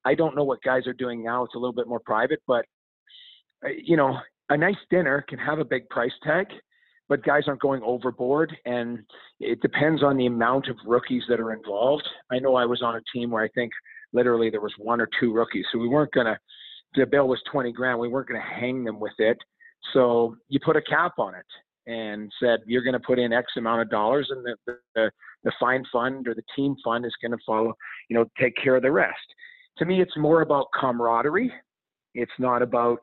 I 0.04 0.14
don't 0.14 0.36
know 0.36 0.44
what 0.44 0.62
guys 0.62 0.86
are 0.86 0.92
doing 0.92 1.24
now. 1.24 1.44
It's 1.44 1.54
a 1.54 1.58
little 1.58 1.72
bit 1.72 1.88
more 1.88 2.00
private, 2.00 2.40
but 2.46 2.64
uh, 3.64 3.70
you 3.82 3.96
know, 3.96 4.16
a 4.50 4.56
nice 4.56 4.82
dinner 4.90 5.24
can 5.28 5.38
have 5.38 5.58
a 5.58 5.64
big 5.64 5.88
price 5.88 6.12
tag, 6.22 6.46
but 7.08 7.24
guys 7.24 7.44
aren't 7.46 7.60
going 7.60 7.82
overboard. 7.82 8.54
And 8.66 9.00
it 9.40 9.60
depends 9.60 10.02
on 10.02 10.16
the 10.16 10.26
amount 10.26 10.68
of 10.68 10.76
rookies 10.86 11.22
that 11.28 11.40
are 11.40 11.52
involved. 11.52 12.06
I 12.30 12.38
know 12.38 12.54
I 12.54 12.66
was 12.66 12.82
on 12.82 12.96
a 12.96 13.02
team 13.12 13.30
where 13.30 13.42
I 13.42 13.48
think 13.48 13.72
literally 14.12 14.50
there 14.50 14.60
was 14.60 14.74
one 14.78 15.00
or 15.00 15.08
two 15.18 15.32
rookies, 15.32 15.64
so 15.72 15.78
we 15.78 15.88
weren't 15.88 16.12
gonna. 16.12 16.38
The 16.94 17.06
bill 17.06 17.28
was 17.28 17.40
twenty 17.50 17.72
grand. 17.72 17.98
We 17.98 18.08
weren't 18.08 18.28
gonna 18.28 18.40
hang 18.40 18.84
them 18.84 19.00
with 19.00 19.14
it. 19.18 19.38
So 19.92 20.36
you 20.48 20.58
put 20.64 20.76
a 20.76 20.82
cap 20.82 21.18
on 21.18 21.34
it 21.34 21.46
and 21.90 22.32
said 22.40 22.60
you're 22.66 22.82
going 22.82 22.94
to 22.94 23.00
put 23.00 23.18
in 23.18 23.34
X 23.34 23.52
amount 23.58 23.82
of 23.82 23.90
dollars, 23.90 24.28
and 24.30 24.44
the 24.44 24.76
the, 24.94 25.10
the 25.42 25.52
fine 25.60 25.84
fund 25.92 26.26
or 26.26 26.34
the 26.34 26.42
team 26.56 26.74
fund 26.82 27.04
is 27.04 27.12
going 27.20 27.32
to 27.32 27.44
follow. 27.44 27.74
You 28.08 28.16
know, 28.16 28.24
take 28.40 28.54
care 28.56 28.76
of 28.76 28.82
the 28.82 28.90
rest 28.90 29.34
to 29.78 29.84
me, 29.84 30.00
it's 30.00 30.16
more 30.16 30.42
about 30.42 30.68
camaraderie. 30.78 31.52
It's 32.14 32.32
not 32.38 32.62
about 32.62 33.00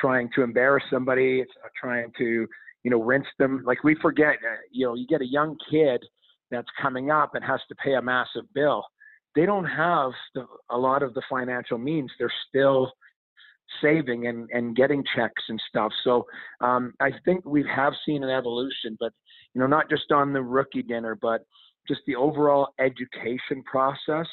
trying 0.00 0.28
to 0.34 0.42
embarrass 0.42 0.84
somebody. 0.90 1.40
It's 1.40 1.52
not 1.62 1.70
trying 1.80 2.12
to, 2.18 2.46
you 2.82 2.90
know, 2.90 3.02
rinse 3.02 3.26
them. 3.38 3.62
Like 3.64 3.84
we 3.84 3.94
forget, 3.96 4.34
uh, 4.34 4.56
you 4.70 4.86
know, 4.86 4.94
you 4.94 5.06
get 5.06 5.22
a 5.22 5.26
young 5.26 5.56
kid 5.70 6.02
that's 6.50 6.68
coming 6.80 7.10
up 7.10 7.34
and 7.34 7.44
has 7.44 7.60
to 7.68 7.74
pay 7.76 7.94
a 7.94 8.02
massive 8.02 8.44
bill. 8.54 8.84
They 9.34 9.46
don't 9.46 9.64
have 9.64 10.12
the, 10.34 10.46
a 10.70 10.76
lot 10.76 11.02
of 11.02 11.14
the 11.14 11.22
financial 11.28 11.78
means. 11.78 12.10
They're 12.18 12.32
still 12.48 12.92
saving 13.80 14.26
and, 14.26 14.48
and 14.50 14.76
getting 14.76 15.04
checks 15.14 15.42
and 15.48 15.60
stuff. 15.68 15.92
So 16.02 16.26
um, 16.60 16.94
I 17.00 17.10
think 17.24 17.44
we 17.44 17.64
have 17.74 17.92
seen 18.06 18.22
an 18.22 18.30
evolution, 18.30 18.96
but 18.98 19.12
you 19.54 19.60
know, 19.60 19.66
not 19.66 19.88
just 19.88 20.10
on 20.12 20.32
the 20.32 20.42
rookie 20.42 20.82
dinner, 20.82 21.16
but 21.20 21.46
just 21.86 22.00
the 22.06 22.16
overall 22.16 22.68
education 22.78 23.62
process. 23.64 24.26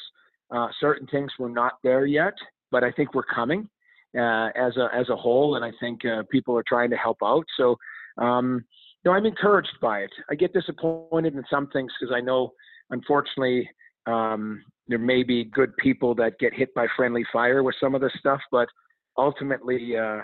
Uh, 0.50 0.68
certain 0.80 1.06
things 1.06 1.30
were 1.38 1.48
not 1.48 1.74
there 1.82 2.06
yet, 2.06 2.34
but 2.70 2.84
I 2.84 2.92
think 2.92 3.14
we're 3.14 3.22
coming 3.22 3.68
uh, 4.16 4.48
as 4.56 4.76
a 4.76 4.88
as 4.94 5.08
a 5.08 5.16
whole, 5.16 5.56
and 5.56 5.64
I 5.64 5.72
think 5.80 6.04
uh, 6.04 6.22
people 6.30 6.56
are 6.56 6.64
trying 6.66 6.90
to 6.90 6.96
help 6.96 7.18
out. 7.22 7.44
So, 7.56 7.76
um, 8.18 8.64
know, 9.04 9.12
I'm 9.12 9.26
encouraged 9.26 9.78
by 9.80 10.00
it. 10.00 10.12
I 10.30 10.34
get 10.34 10.52
disappointed 10.52 11.34
in 11.34 11.44
some 11.50 11.68
things 11.68 11.92
because 11.98 12.14
I 12.14 12.20
know, 12.20 12.52
unfortunately, 12.90 13.68
um, 14.06 14.62
there 14.88 14.98
may 14.98 15.22
be 15.22 15.44
good 15.44 15.76
people 15.76 16.14
that 16.16 16.38
get 16.38 16.54
hit 16.54 16.74
by 16.74 16.86
friendly 16.96 17.24
fire 17.32 17.62
with 17.62 17.74
some 17.80 17.94
of 17.94 18.00
this 18.00 18.12
stuff, 18.18 18.40
but 18.50 18.68
ultimately, 19.16 19.96
uh, 19.96 20.18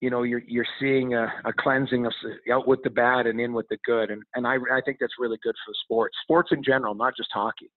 you 0.00 0.10
know 0.10 0.22
you're 0.22 0.42
you're 0.46 0.66
seeing 0.80 1.14
a, 1.14 1.32
a 1.44 1.52
cleansing 1.58 2.06
of 2.06 2.12
out 2.52 2.68
with 2.68 2.80
the 2.84 2.90
bad 2.90 3.26
and 3.26 3.40
in 3.40 3.52
with 3.52 3.66
the 3.68 3.78
good, 3.84 4.10
and 4.10 4.22
and 4.34 4.46
I 4.46 4.54
I 4.54 4.80
think 4.84 4.98
that's 5.00 5.14
really 5.18 5.38
good 5.42 5.54
for 5.66 5.72
sports, 5.84 6.16
sports 6.22 6.50
in 6.52 6.62
general, 6.62 6.94
not 6.94 7.14
just 7.16 7.30
hockey. 7.32 7.70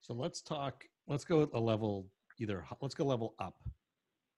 So 0.00 0.14
let's 0.14 0.40
talk. 0.40 0.84
Let's 1.06 1.24
go 1.24 1.48
a 1.52 1.60
level 1.60 2.06
either. 2.40 2.64
Let's 2.80 2.94
go 2.94 3.04
level 3.04 3.34
up. 3.38 3.54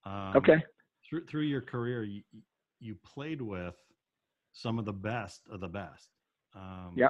Um, 0.05 0.33
okay. 0.35 0.63
Through 1.09 1.25
through 1.25 1.43
your 1.43 1.61
career, 1.61 2.03
you 2.03 2.21
you 2.79 2.95
played 3.05 3.41
with 3.41 3.75
some 4.51 4.77
of 4.77 4.85
the 4.85 4.93
best 4.93 5.41
of 5.51 5.59
the 5.59 5.67
best. 5.67 6.09
Um, 6.55 6.93
yeah. 6.95 7.09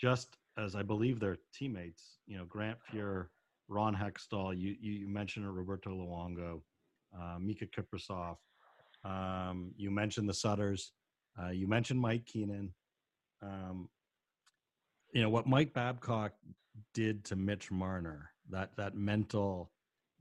Just 0.00 0.36
as 0.58 0.74
I 0.74 0.82
believe 0.82 1.20
their 1.20 1.38
teammates, 1.52 2.18
you 2.26 2.36
know, 2.36 2.44
Grant 2.44 2.78
Fuhr, 2.92 3.26
Ron 3.68 3.94
Hextall, 3.94 4.58
you 4.58 4.74
you 4.80 5.08
mentioned 5.08 5.46
Roberto 5.54 5.90
Luongo, 5.90 6.60
uh, 7.16 7.38
Miikka 7.38 7.68
Kiprusoff. 7.70 8.36
Um, 9.04 9.72
you 9.76 9.90
mentioned 9.90 10.28
the 10.28 10.34
Sutters. 10.34 10.92
Uh, 11.40 11.50
you 11.50 11.66
mentioned 11.66 12.00
Mike 12.00 12.26
Keenan. 12.26 12.72
Um, 13.42 13.88
you 15.12 15.22
know 15.22 15.30
what 15.30 15.46
Mike 15.46 15.72
Babcock 15.72 16.32
did 16.92 17.24
to 17.26 17.36
Mitch 17.36 17.70
Marner. 17.70 18.30
That 18.50 18.76
that 18.76 18.94
mental, 18.94 19.70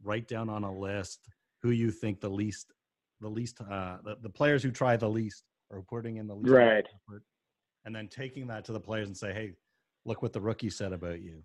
write 0.04 0.28
down 0.28 0.50
on 0.50 0.64
a 0.64 0.74
list 0.74 1.28
who 1.62 1.72
you 1.72 1.92
think 1.92 2.20
the 2.20 2.30
least, 2.30 2.74
the 3.22 3.30
least, 3.30 3.60
uh, 3.62 3.98
the, 4.04 4.18
the 4.22 4.30
players 4.30 4.62
who 4.62 4.72
try 4.72 4.98
the 4.98 5.10
least 5.10 5.44
or 5.70 5.82
putting 5.82 6.18
in 6.18 6.28
the 6.28 6.36
least 6.36 6.52
right. 6.52 6.86
effort, 6.86 7.24
and 7.86 7.96
then 7.96 8.08
taking 8.08 8.48
that 8.48 8.66
to 8.66 8.74
the 8.74 8.80
players 8.80 9.08
and 9.08 9.18
say, 9.18 9.34
hey, 9.34 9.54
look 10.06 10.22
what 10.22 10.34
the 10.34 10.42
rookie 10.42 10.70
said 10.70 10.94
about 10.94 11.22
you. 11.22 11.44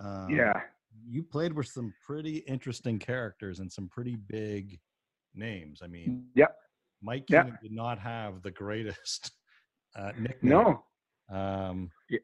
Um, 0.00 0.28
yeah, 0.28 0.60
you 1.04 1.22
played 1.22 1.52
with 1.52 1.66
some 1.66 1.92
pretty 2.04 2.38
interesting 2.38 2.98
characters 2.98 3.60
and 3.60 3.70
some 3.70 3.88
pretty 3.88 4.16
big 4.16 4.78
names. 5.34 5.80
I 5.82 5.88
mean, 5.88 6.24
yep. 6.34 6.56
Mike 7.02 7.24
yep. 7.28 7.60
did 7.62 7.72
not 7.72 7.98
have 7.98 8.42
the 8.42 8.50
greatest 8.50 9.30
uh, 9.96 10.12
nickname. 10.18 10.50
No. 10.50 10.82
Um, 11.30 11.90
yeah. 12.10 12.18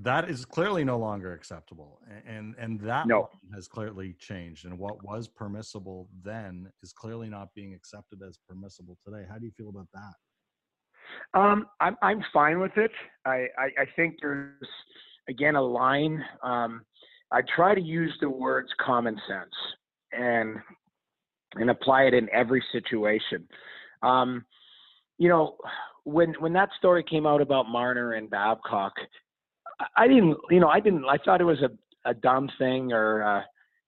That 0.00 0.30
is 0.30 0.44
clearly 0.44 0.84
no 0.84 0.96
longer 0.96 1.32
acceptable, 1.32 1.98
and 2.24 2.54
and 2.56 2.80
that 2.82 3.08
no. 3.08 3.28
has 3.52 3.66
clearly 3.66 4.14
changed. 4.20 4.64
And 4.64 4.78
what 4.78 5.02
was 5.02 5.26
permissible 5.26 6.08
then 6.22 6.70
is 6.84 6.92
clearly 6.92 7.28
not 7.28 7.48
being 7.56 7.74
accepted 7.74 8.20
as 8.22 8.38
permissible 8.48 8.96
today. 9.04 9.26
How 9.28 9.38
do 9.38 9.44
you 9.44 9.50
feel 9.50 9.70
about 9.70 9.88
that? 9.92 10.14
Um, 11.34 11.66
I'm 11.80 11.96
I'm 12.00 12.24
fine 12.32 12.60
with 12.60 12.76
it. 12.76 12.92
I, 13.24 13.46
I, 13.58 13.64
I 13.80 13.86
think 13.96 14.18
there's 14.22 14.68
again 15.28 15.56
a 15.56 15.62
line. 15.62 16.24
Um, 16.42 16.82
I 17.30 17.40
try 17.54 17.74
to 17.74 17.80
use 17.80 18.12
the 18.20 18.30
words 18.30 18.68
common 18.80 19.20
sense 19.28 19.54
and 20.12 20.56
and 21.54 21.70
apply 21.70 22.02
it 22.02 22.14
in 22.14 22.28
every 22.32 22.62
situation. 22.72 23.48
Um, 24.02 24.44
you 25.18 25.28
know, 25.28 25.56
when 26.04 26.34
when 26.38 26.52
that 26.54 26.70
story 26.78 27.02
came 27.02 27.26
out 27.26 27.40
about 27.40 27.68
Marner 27.68 28.12
and 28.12 28.30
Babcock, 28.30 28.92
I 29.96 30.08
didn't, 30.08 30.36
you 30.50 30.60
know, 30.60 30.68
I 30.68 30.80
didn't. 30.80 31.04
I 31.04 31.18
thought 31.24 31.40
it 31.40 31.44
was 31.44 31.62
a 31.62 31.70
a 32.08 32.14
dumb 32.14 32.48
thing, 32.58 32.92
or 32.92 33.22
uh, 33.22 33.42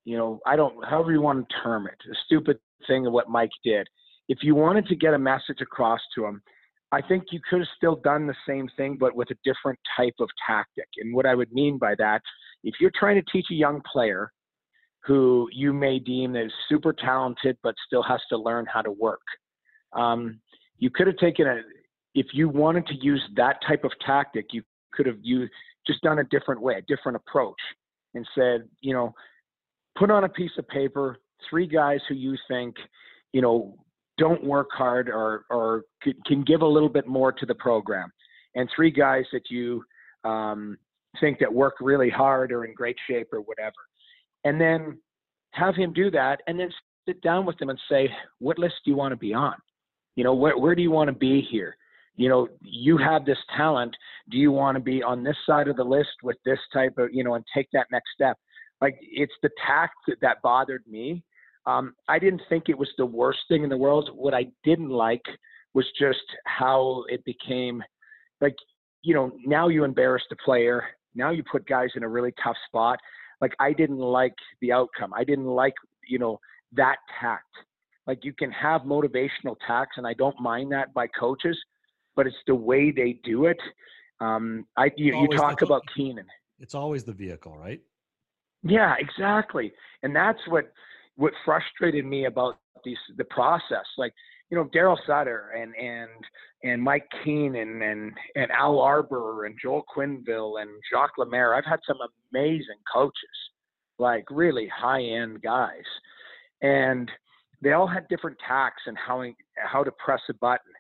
you 0.05 0.17
know, 0.17 0.41
I 0.47 0.57
don't, 0.57 0.85
however 0.85 1.13
you 1.13 1.21
want 1.21 1.49
to 1.49 1.55
term 1.63 1.87
it, 1.87 1.97
a 2.11 2.15
stupid 2.27 2.59
thing 2.87 3.07
of 3.07 3.13
what 3.13 3.29
Mike 3.29 3.51
did. 3.65 3.87
If 4.29 4.39
you 4.43 4.55
wanted 4.55 4.87
to 4.87 4.97
get 4.97 5.15
a 5.15 5.19
message 5.19 5.61
across 5.61 6.01
to 6.15 6.25
him, 6.25 6.43
I 6.93 7.01
think 7.01 7.25
you 7.31 7.41
could 7.49 7.61
have 7.61 7.69
still 7.77 7.97
done 7.97 8.27
the 8.27 8.35
same 8.47 8.69
thing, 8.77 8.97
but 8.99 9.15
with 9.15 9.31
a 9.31 9.37
different 9.45 9.79
type 9.97 10.15
of 10.21 10.29
tactic. 10.47 10.89
And 10.99 11.15
what 11.15 11.27
I 11.27 11.35
would 11.35 11.53
mean 11.53 11.79
by 11.79 11.95
that, 11.99 12.23
if 12.63 12.75
you're 12.81 12.93
trying 12.99 13.17
to 13.17 13.33
teach 13.33 13.47
a 13.51 13.55
young 13.55 13.81
player 13.91 14.33
who 15.05 15.49
you 15.53 15.73
may 15.73 15.99
deem 15.99 16.37
is 16.37 16.53
super 16.69 16.93
talented 16.93 17.57
but 17.63 17.75
still 17.87 18.03
has 18.03 18.21
to 18.29 18.37
learn 18.37 18.67
how 18.73 18.83
to 18.83 18.91
work. 18.91 19.23
Um, 19.93 20.41
you 20.79 20.91
could 20.91 21.07
have 21.07 21.17
taken 21.17 21.47
a, 21.47 21.61
if 22.15 22.27
you 22.33 22.49
wanted 22.49 22.87
to 22.89 22.95
use 22.95 23.23
that 23.37 23.57
type 23.67 23.85
of 23.85 23.93
tactic, 24.05 24.47
you 24.53 24.63
could 24.93 25.07
have 25.07 25.19
used, 25.23 25.53
just 25.87 26.03
done 26.03 26.19
a 26.19 26.25
different 26.25 26.61
way, 26.61 26.75
a 26.75 26.83
different 26.83 27.17
approach, 27.17 27.61
and 28.15 28.27
said, 28.35 28.69
you 28.81 28.93
know, 28.93 29.15
put 29.99 30.11
on 30.11 30.25
a 30.25 30.29
piece 30.29 30.51
of 30.59 30.69
paper 30.69 31.17
three 31.49 31.67
guys 31.67 32.01
who 32.09 32.15
you 32.15 32.37
think, 32.49 32.77
you 33.33 33.41
know, 33.41 33.77
don't 34.19 34.45
work 34.45 34.69
hard 34.73 35.09
or, 35.09 35.45
or 35.51 35.85
can 36.27 36.43
give 36.43 36.61
a 36.61 36.67
little 36.67 36.89
bit 36.89 37.07
more 37.07 37.33
to 37.33 37.47
the 37.47 37.55
program, 37.55 38.13
and 38.55 38.69
three 38.75 38.91
guys 38.91 39.25
that 39.33 39.51
you 39.51 39.83
um, 40.25 40.77
think 41.19 41.39
that 41.39 41.53
work 41.53 41.75
really 41.81 42.11
hard 42.11 42.53
or 42.53 42.65
in 42.65 42.75
great 42.75 42.97
shape 43.09 43.29
or 43.33 43.41
whatever. 43.41 43.75
And 44.45 44.61
then 44.61 44.99
have 45.53 45.75
him 45.75 45.93
do 45.93 46.11
that 46.13 46.41
and 46.47 46.59
then 46.59 46.71
sit 47.07 47.21
down 47.23 47.47
with 47.47 47.59
them 47.59 47.71
and 47.71 47.79
say 47.91 48.09
what 48.39 48.59
list 48.59 48.75
do 48.85 48.91
you 48.91 48.97
want 48.97 49.13
to 49.13 49.17
be 49.17 49.35
on? 49.35 49.55
You 50.17 50.25
know 50.25 50.35
where, 50.35 50.57
where 50.59 50.75
do 50.75 50.83
you 50.83 50.91
want 50.91 51.09
to 51.09 51.15
be 51.15 51.47
here? 51.51 51.77
You 52.17 52.29
know 52.29 52.49
you 52.61 52.97
have 52.99 53.25
this 53.25 53.39
talent. 53.57 53.95
Do 54.31 54.37
you 54.37 54.53
want 54.53 54.77
to 54.77 54.81
be 54.81 55.03
on 55.03 55.25
this 55.25 55.37
side 55.47 55.69
of 55.69 55.77
the 55.77 55.85
list 55.85 56.11
with 56.23 56.37
this 56.45 56.59
type 56.73 56.95
of 56.99 57.09
you 57.13 57.25
know 57.25 57.35
and 57.35 57.45
take 57.55 57.69
that 57.73 57.87
next 57.91 58.11
step? 58.15 58.37
Like 58.81 58.99
it's 59.01 59.33
the 59.43 59.51
tact 59.67 59.95
that, 60.21 60.43
bothered 60.43 60.85
me. 60.89 61.23
Um, 61.67 61.95
i 62.09 62.19
didn't 62.19 62.43
think 62.49 62.69
it 62.69 62.79
was 62.79 62.89
the 62.97 63.07
worst 63.07 63.41
thing 63.49 63.63
in 63.63 63.71
the 63.71 63.77
world. 63.77 64.11
What 64.15 64.35
i 64.35 64.47
didn't 64.65 64.91
like 64.91 65.25
was 65.75 65.87
just 65.99 66.25
how 66.47 67.05
it 67.09 67.25
became 67.25 67.83
like 68.41 68.57
you 69.03 69.15
know 69.15 69.33
now 69.45 69.69
you 69.69 69.85
embarrass 69.85 70.23
the 70.31 70.37
player 70.45 70.85
now 71.15 71.31
you 71.31 71.43
put 71.51 71.67
guys 71.67 71.91
in 71.97 72.03
a 72.03 72.09
really 72.09 72.33
tough 72.43 72.57
spot 72.67 72.99
like 73.41 73.55
I 73.59 73.73
didn't 73.73 73.99
like 73.99 74.35
the 74.61 74.73
outcome. 74.73 75.13
I 75.15 75.25
didn't 75.25 75.47
like, 75.47 75.75
you 76.07 76.19
know, 76.19 76.39
that 76.73 76.97
tact. 77.21 77.47
Like 78.07 78.25
you 78.25 78.33
can 78.33 78.51
have 78.51 78.83
motivational 78.83 79.57
tacts, 79.67 79.97
and 79.97 80.07
I 80.07 80.15
don't 80.15 80.39
mind 80.41 80.73
that 80.73 80.93
by 80.95 81.07
coaches, 81.07 81.59
but 82.17 82.27
it's 82.27 82.37
the 82.47 82.55
way 82.55 82.91
they 82.91 83.21
do 83.25 83.47
it. 83.47 83.59
Um, 84.21 84.67
I 84.77 84.91
you, 84.97 85.19
you 85.21 85.29
talk 85.37 85.63
about 85.63 85.83
Keenan. 85.97 86.27
It's 86.59 86.75
always 86.75 87.05
the 87.05 87.13
vehicle, 87.13 87.57
right? 87.57 87.81
Yeah, 88.63 88.95
exactly. 88.99 89.73
And 90.03 90.15
that's 90.15 90.41
what 90.49 90.73
what 91.17 91.33
frustrated 91.45 92.05
me 92.05 92.27
about 92.27 92.59
these 92.85 92.99
the 93.17 93.25
process. 93.25 93.87
Like 93.97 94.13
you 94.51 94.57
know, 94.57 94.69
Darryl 94.75 94.97
Sutter 95.07 95.53
and 95.57 95.75
and 95.77 96.11
and 96.63 96.83
Mike 96.83 97.07
Keenan 97.25 97.83
and 97.83 98.13
and 98.35 98.51
Al 98.51 98.81
Arbour 98.81 99.47
and 99.47 99.57
Joel 99.61 99.85
Quenneville 99.95 100.61
and 100.61 100.71
Jacques 100.93 101.19
Lemaire. 101.19 101.55
I've 101.55 101.65
had 101.65 101.81
some 101.87 101.99
amazing 102.33 102.79
coaches, 102.93 103.15
like 103.99 104.25
really 104.31 104.69
high 104.69 105.03
end 105.03 105.41
guys, 105.43 105.85
and 106.63 107.11
they 107.63 107.73
all 107.73 107.87
had 107.87 108.09
different 108.09 108.37
tacks 108.47 108.83
and 108.87 108.97
how 108.99 109.25
how 109.57 109.85
to 109.85 109.93
press 109.93 110.21
a 110.29 110.35
button. 110.35 110.73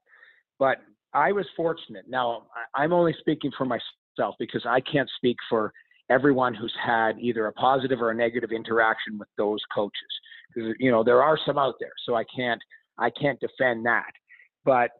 But 0.59 0.79
I 1.14 1.33
was 1.33 1.47
fortunate. 1.57 2.07
Now 2.09 2.47
I'm 2.75 2.93
only 2.93 3.14
speaking 3.21 3.53
for 3.57 3.66
myself 3.66 4.35
because 4.39 4.66
I 4.66 4.81
can't 4.81 5.09
speak 5.16 5.37
for 5.49 5.73
everyone 6.11 6.55
who's 6.55 6.75
had 6.85 7.21
either 7.21 7.47
a 7.47 7.53
positive 7.53 8.03
or 8.03 8.11
a 8.11 8.14
negative 8.14 8.51
interaction 8.51 9.16
with 9.16 9.29
those 9.39 9.61
coaches. 9.73 9.95
Because 10.53 10.75
you 10.81 10.91
know 10.91 11.05
there 11.05 11.23
are 11.23 11.39
some 11.47 11.57
out 11.57 11.77
there, 11.79 11.93
so 12.05 12.16
I 12.16 12.25
can't 12.25 12.61
I 13.01 13.11
can't 13.11 13.40
defend 13.40 13.86
that. 13.86 14.11
But 14.64 14.90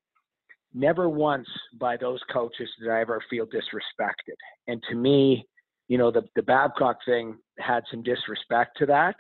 never 0.73 1.09
once 1.09 1.49
by 1.79 1.97
those 1.97 2.21
coaches 2.33 2.69
did 2.81 2.91
I 2.91 3.01
ever 3.01 3.23
feel 3.29 3.47
disrespected. 3.47 4.37
And 4.67 4.83
to 4.89 4.97
me, 4.97 5.45
you 5.89 5.99
know, 5.99 6.11
the, 6.11 6.23
the 6.37 6.43
Babcock 6.43 6.99
thing 7.05 7.37
had 7.59 7.83
some 7.91 8.03
disrespect 8.03 8.77
to 8.79 8.87
that. 8.87 9.17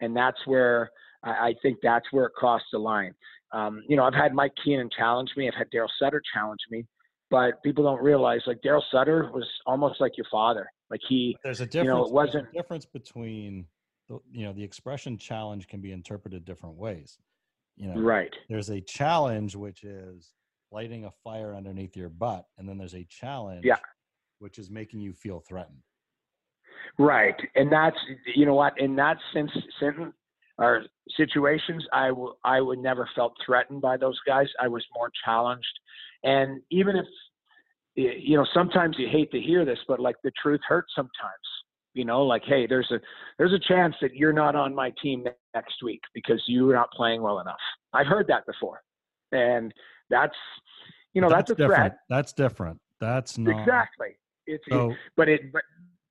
And 0.00 0.16
that's 0.16 0.38
where 0.46 0.90
I, 1.24 1.30
I 1.30 1.54
think 1.62 1.78
that's 1.82 2.06
where 2.10 2.26
it 2.26 2.32
crossed 2.34 2.66
the 2.72 2.78
line. 2.78 3.14
Um, 3.52 3.82
you 3.88 3.96
know, 3.96 4.04
I've 4.04 4.14
had 4.14 4.34
Mike 4.34 4.52
Keenan 4.64 4.88
challenge 4.96 5.30
me, 5.36 5.48
I've 5.48 5.54
had 5.54 5.68
Darryl 5.74 5.88
Sutter 5.98 6.22
challenge 6.34 6.60
me, 6.70 6.86
but 7.30 7.62
people 7.62 7.84
don't 7.84 8.02
realize 8.02 8.40
like 8.46 8.58
Darryl 8.64 8.82
Sutter 8.90 9.30
was 9.32 9.46
almost 9.66 10.00
like 10.00 10.16
your 10.16 10.26
father. 10.30 10.66
Like 10.90 11.00
he, 11.08 11.36
there's 11.44 11.60
a 11.60 11.66
difference. 11.66 11.86
You 11.86 11.94
know, 11.94 12.04
it 12.04 12.12
wasn't 12.12 12.48
a 12.48 12.52
difference 12.52 12.86
between, 12.86 13.66
you 14.30 14.44
know, 14.44 14.52
the 14.52 14.62
expression 14.62 15.18
challenge 15.18 15.66
can 15.68 15.80
be 15.80 15.92
interpreted 15.92 16.44
different 16.44 16.76
ways. 16.76 17.18
You 17.76 17.88
know, 17.88 18.00
right. 18.00 18.34
There's 18.48 18.70
a 18.70 18.80
challenge 18.80 19.56
which 19.56 19.84
is 19.84 20.32
lighting 20.70 21.04
a 21.04 21.10
fire 21.24 21.54
underneath 21.54 21.96
your 21.96 22.08
butt, 22.08 22.46
and 22.58 22.68
then 22.68 22.78
there's 22.78 22.94
a 22.94 23.04
challenge, 23.04 23.64
yeah. 23.64 23.76
which 24.38 24.58
is 24.58 24.70
making 24.70 25.00
you 25.00 25.12
feel 25.12 25.40
threatened. 25.40 25.82
Right, 26.98 27.36
and 27.54 27.72
that's 27.72 27.96
you 28.34 28.46
know 28.46 28.54
what 28.54 28.78
in 28.78 28.96
that 28.96 29.16
sense, 29.32 29.50
sentence 29.80 30.14
or 30.58 30.84
situations, 31.16 31.84
I, 31.92 32.08
w- 32.08 32.34
I 32.44 32.60
would 32.60 32.78
never 32.78 33.08
felt 33.16 33.34
threatened 33.44 33.80
by 33.80 33.96
those 33.96 34.18
guys. 34.26 34.46
I 34.60 34.68
was 34.68 34.84
more 34.94 35.10
challenged, 35.24 35.78
and 36.24 36.60
even 36.70 36.96
if 36.96 37.06
you 37.94 38.36
know 38.36 38.46
sometimes 38.52 38.96
you 38.98 39.08
hate 39.08 39.30
to 39.32 39.40
hear 39.40 39.64
this, 39.64 39.78
but 39.88 40.00
like 40.00 40.16
the 40.22 40.32
truth 40.42 40.60
hurts 40.68 40.92
sometimes 40.94 41.12
you 41.94 42.04
know 42.04 42.22
like 42.22 42.42
hey 42.44 42.66
there's 42.66 42.90
a 42.90 43.00
there's 43.38 43.52
a 43.52 43.58
chance 43.58 43.94
that 44.00 44.14
you're 44.14 44.32
not 44.32 44.54
on 44.54 44.74
my 44.74 44.92
team 45.02 45.24
next 45.54 45.82
week 45.82 46.00
because 46.14 46.42
you're 46.46 46.74
not 46.74 46.90
playing 46.92 47.22
well 47.22 47.40
enough 47.40 47.60
i've 47.92 48.06
heard 48.06 48.26
that 48.26 48.44
before 48.46 48.82
and 49.32 49.72
that's 50.10 50.36
you 51.14 51.20
know 51.20 51.28
that's, 51.28 51.48
that's 51.48 51.50
a 51.50 51.54
different. 51.54 51.78
threat 51.78 51.98
that's 52.08 52.32
different 52.32 52.80
that's 53.00 53.38
not 53.38 53.60
exactly 53.60 54.16
it's 54.46 54.64
so, 54.68 54.90
it, 54.90 54.96
but 55.16 55.28
it 55.28 55.52
but 55.52 55.62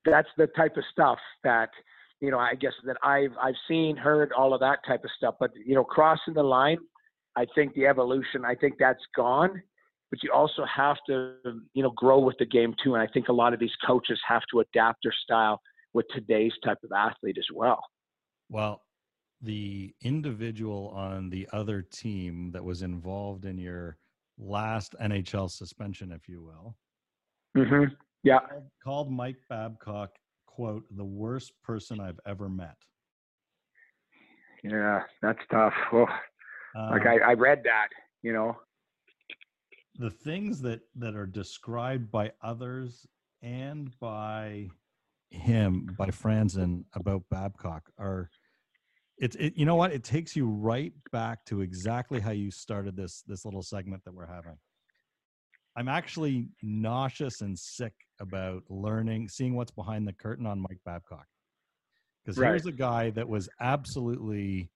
that's 0.06 0.30
the 0.38 0.48
type 0.48 0.78
of 0.78 0.84
stuff 0.92 1.20
that 1.44 1.70
you 2.20 2.32
know 2.32 2.40
i 2.40 2.54
guess 2.56 2.74
that 2.86 2.98
i've 3.04 3.32
i've 3.42 3.56
seen 3.68 3.96
heard 3.96 4.32
all 4.34 4.54
of 4.54 4.60
that 4.60 4.80
type 4.88 5.04
of 5.04 5.10
stuff 5.18 5.36
but 5.40 5.52
you 5.66 5.76
know 5.76 5.84
crossing 5.84 6.34
the 6.34 6.44
line 6.44 6.78
I 7.36 7.46
think 7.56 7.74
the 7.74 7.86
evolution, 7.88 8.46
I 8.46 8.56
think 8.56 8.76
that's 8.80 9.04
gone. 9.16 9.62
But 10.10 10.22
you 10.24 10.32
also 10.34 10.66
have 10.66 10.98
to, 11.08 11.36
you 11.74 11.84
know, 11.84 11.92
grow 11.92 12.20
with 12.20 12.38
the 12.38 12.46
game 12.46 12.76
too. 12.84 12.96
And 12.96 13.02
I 13.02 13.08
think 13.14 13.30
a 13.30 13.34
lot 13.34 13.54
of 13.54 13.60
these 13.60 13.72
coaches 13.88 14.20
have 14.28 14.42
to 14.52 14.60
adapt 14.60 15.00
their 15.04 15.14
style 15.24 15.62
with 15.94 16.06
today's 16.14 16.54
type 16.64 16.78
of 16.84 16.92
athlete 16.92 17.38
as 17.38 17.48
well. 17.54 17.84
Well, 18.50 18.82
the 19.42 19.94
individual 20.04 20.90
on 20.96 21.30
the 21.30 21.48
other 21.52 21.82
team 21.82 22.52
that 22.52 22.64
was 22.64 22.82
involved 22.82 23.46
in 23.46 23.58
your 23.58 23.98
last 24.38 24.96
NHL 25.02 25.50
suspension, 25.50 26.12
if 26.12 26.28
you 26.28 26.44
will, 26.44 26.76
mm-hmm. 27.58 27.94
yeah, 28.24 28.40
called, 28.84 29.12
Mike 29.12 29.38
Babcock 29.50 30.12
quote 30.46 30.84
the 30.96 31.06
worst 31.06 31.54
person 31.64 32.00
I've 32.00 32.20
ever 32.26 32.50
met. 32.50 32.76
Yeah, 34.64 35.02
that's 35.22 35.40
tough. 35.50 35.74
Oh, 35.92 36.06
um, 36.76 36.92
like 36.92 37.06
I, 37.08 37.32
I 37.32 37.34
read 37.34 37.62
that, 37.64 37.88
you 38.22 38.34
know. 38.34 38.56
The 39.98 40.12
things 40.12 40.62
that 40.62 40.82
that 40.96 41.16
are 41.16 41.26
described 41.26 42.12
by 42.12 42.32
others 42.44 43.06
and 43.42 43.92
by 44.00 44.70
him, 45.32 45.88
by 45.98 46.08
Franzen 46.08 46.84
about 46.94 47.24
Babcock 47.32 47.90
are 47.98 48.30
it's 49.18 49.36
it, 49.38 49.54
you 49.56 49.66
know 49.66 49.76
what? 49.76 49.94
It 49.94 50.04
takes 50.04 50.36
you 50.36 50.48
right 50.48 50.94
back 51.12 51.46
to 51.46 51.62
exactly 51.62 52.20
how 52.20 52.32
you 52.32 52.52
started 52.52 52.96
this 52.96 53.24
this 53.28 53.46
little 53.46 53.62
segment 53.62 54.04
that 54.06 54.14
we're 54.14 54.26
having. 54.26 54.58
I'm 55.78 55.88
actually 55.88 56.50
nauseous 56.62 57.42
and 57.42 57.58
sick 57.58 57.94
about 58.20 58.64
learning 58.70 59.30
seeing 59.30 59.56
what's 59.56 59.72
behind 59.72 60.08
the 60.08 60.14
curtain 60.14 60.46
on 60.46 60.60
mike 60.60 60.80
babcock. 60.86 61.26
Because 62.24 62.38
right. 62.38 62.50
here's 62.50 62.66
a 62.66 62.72
guy 62.72 63.10
that 63.12 63.28
was 63.28 63.48
absolutely 63.60 64.70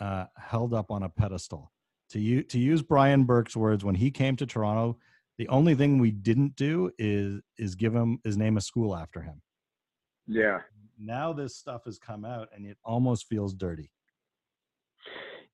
uh, 0.00 0.26
held 0.38 0.74
up 0.74 0.90
on 0.90 1.02
a 1.02 1.08
pedestal. 1.08 1.72
To 2.10 2.20
you 2.20 2.42
to 2.44 2.58
use 2.58 2.80
brian 2.80 3.24
burke's 3.24 3.54
words 3.54 3.84
when 3.84 3.94
he 3.94 4.10
came 4.10 4.34
to 4.36 4.46
toronto 4.46 4.96
the 5.36 5.46
only 5.48 5.74
thing 5.74 5.98
we 5.98 6.10
didn't 6.10 6.56
do 6.56 6.90
is 6.98 7.42
is 7.58 7.74
give 7.74 7.94
him 7.94 8.18
his 8.24 8.38
name 8.38 8.56
a 8.56 8.62
school 8.62 8.96
after 8.96 9.20
him 9.20 9.42
yeah 10.28 10.58
now 10.98 11.32
this 11.32 11.56
stuff 11.56 11.84
has 11.84 11.98
come 11.98 12.24
out 12.24 12.48
and 12.54 12.66
it 12.66 12.76
almost 12.84 13.28
feels 13.28 13.54
dirty. 13.54 13.90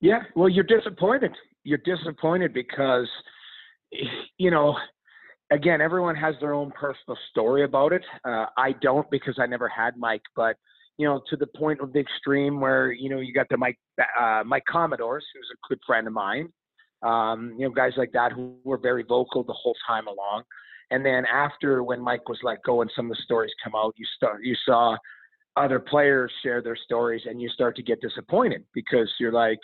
Yeah, 0.00 0.20
well, 0.34 0.48
you're 0.48 0.64
disappointed. 0.64 1.32
You're 1.62 1.80
disappointed 1.84 2.52
because, 2.52 3.08
you 4.38 4.50
know, 4.50 4.76
again, 5.50 5.80
everyone 5.80 6.16
has 6.16 6.34
their 6.40 6.54
own 6.54 6.72
personal 6.72 7.16
story 7.30 7.64
about 7.64 7.92
it. 7.92 8.02
Uh, 8.24 8.46
I 8.56 8.72
don't 8.82 9.10
because 9.10 9.36
I 9.38 9.46
never 9.46 9.68
had 9.68 9.96
Mike, 9.96 10.22
but 10.34 10.56
you 10.96 11.06
know, 11.06 11.20
to 11.28 11.36
the 11.36 11.46
point 11.56 11.80
of 11.80 11.92
the 11.92 11.98
extreme 11.98 12.60
where 12.60 12.92
you 12.92 13.10
know 13.10 13.18
you 13.18 13.34
got 13.34 13.48
the 13.50 13.56
Mike 13.56 13.78
uh, 14.20 14.42
Mike 14.44 14.62
Commodores, 14.70 15.24
who's 15.34 15.50
a 15.52 15.68
good 15.68 15.80
friend 15.86 16.06
of 16.06 16.12
mine. 16.12 16.48
Um, 17.02 17.54
you 17.58 17.66
know, 17.66 17.74
guys 17.74 17.92
like 17.96 18.12
that 18.12 18.32
who 18.32 18.56
were 18.64 18.78
very 18.78 19.02
vocal 19.02 19.42
the 19.42 19.52
whole 19.52 19.74
time 19.86 20.06
along. 20.06 20.44
And 20.90 21.04
then 21.04 21.24
after 21.26 21.82
when 21.82 22.00
Mike 22.00 22.28
was 22.28 22.38
let 22.42 22.62
go 22.64 22.82
and 22.82 22.90
some 22.94 23.10
of 23.10 23.16
the 23.16 23.22
stories 23.22 23.52
come 23.62 23.74
out, 23.74 23.94
you 23.96 24.06
start 24.16 24.44
you 24.44 24.54
saw 24.64 24.96
other 25.56 25.78
players 25.78 26.32
share 26.42 26.62
their 26.62 26.76
stories 26.76 27.22
and 27.26 27.40
you 27.40 27.48
start 27.48 27.76
to 27.76 27.82
get 27.82 28.00
disappointed 28.00 28.64
because 28.74 29.08
you're 29.20 29.32
like, 29.32 29.60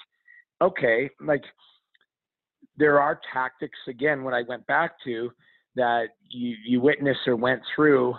okay, 0.63 1.11
like 1.21 1.43
there 2.77 3.01
are 3.01 3.21
tactics 3.33 3.79
again 3.89 4.23
when 4.23 4.35
I 4.35 4.43
went 4.49 4.67
back 4.67 4.93
to 5.05 5.31
that 5.77 6.09
you 6.29 6.57
you 6.65 6.81
witnessed 6.81 7.27
or 7.27 7.37
went 7.37 7.63
through 7.75 8.15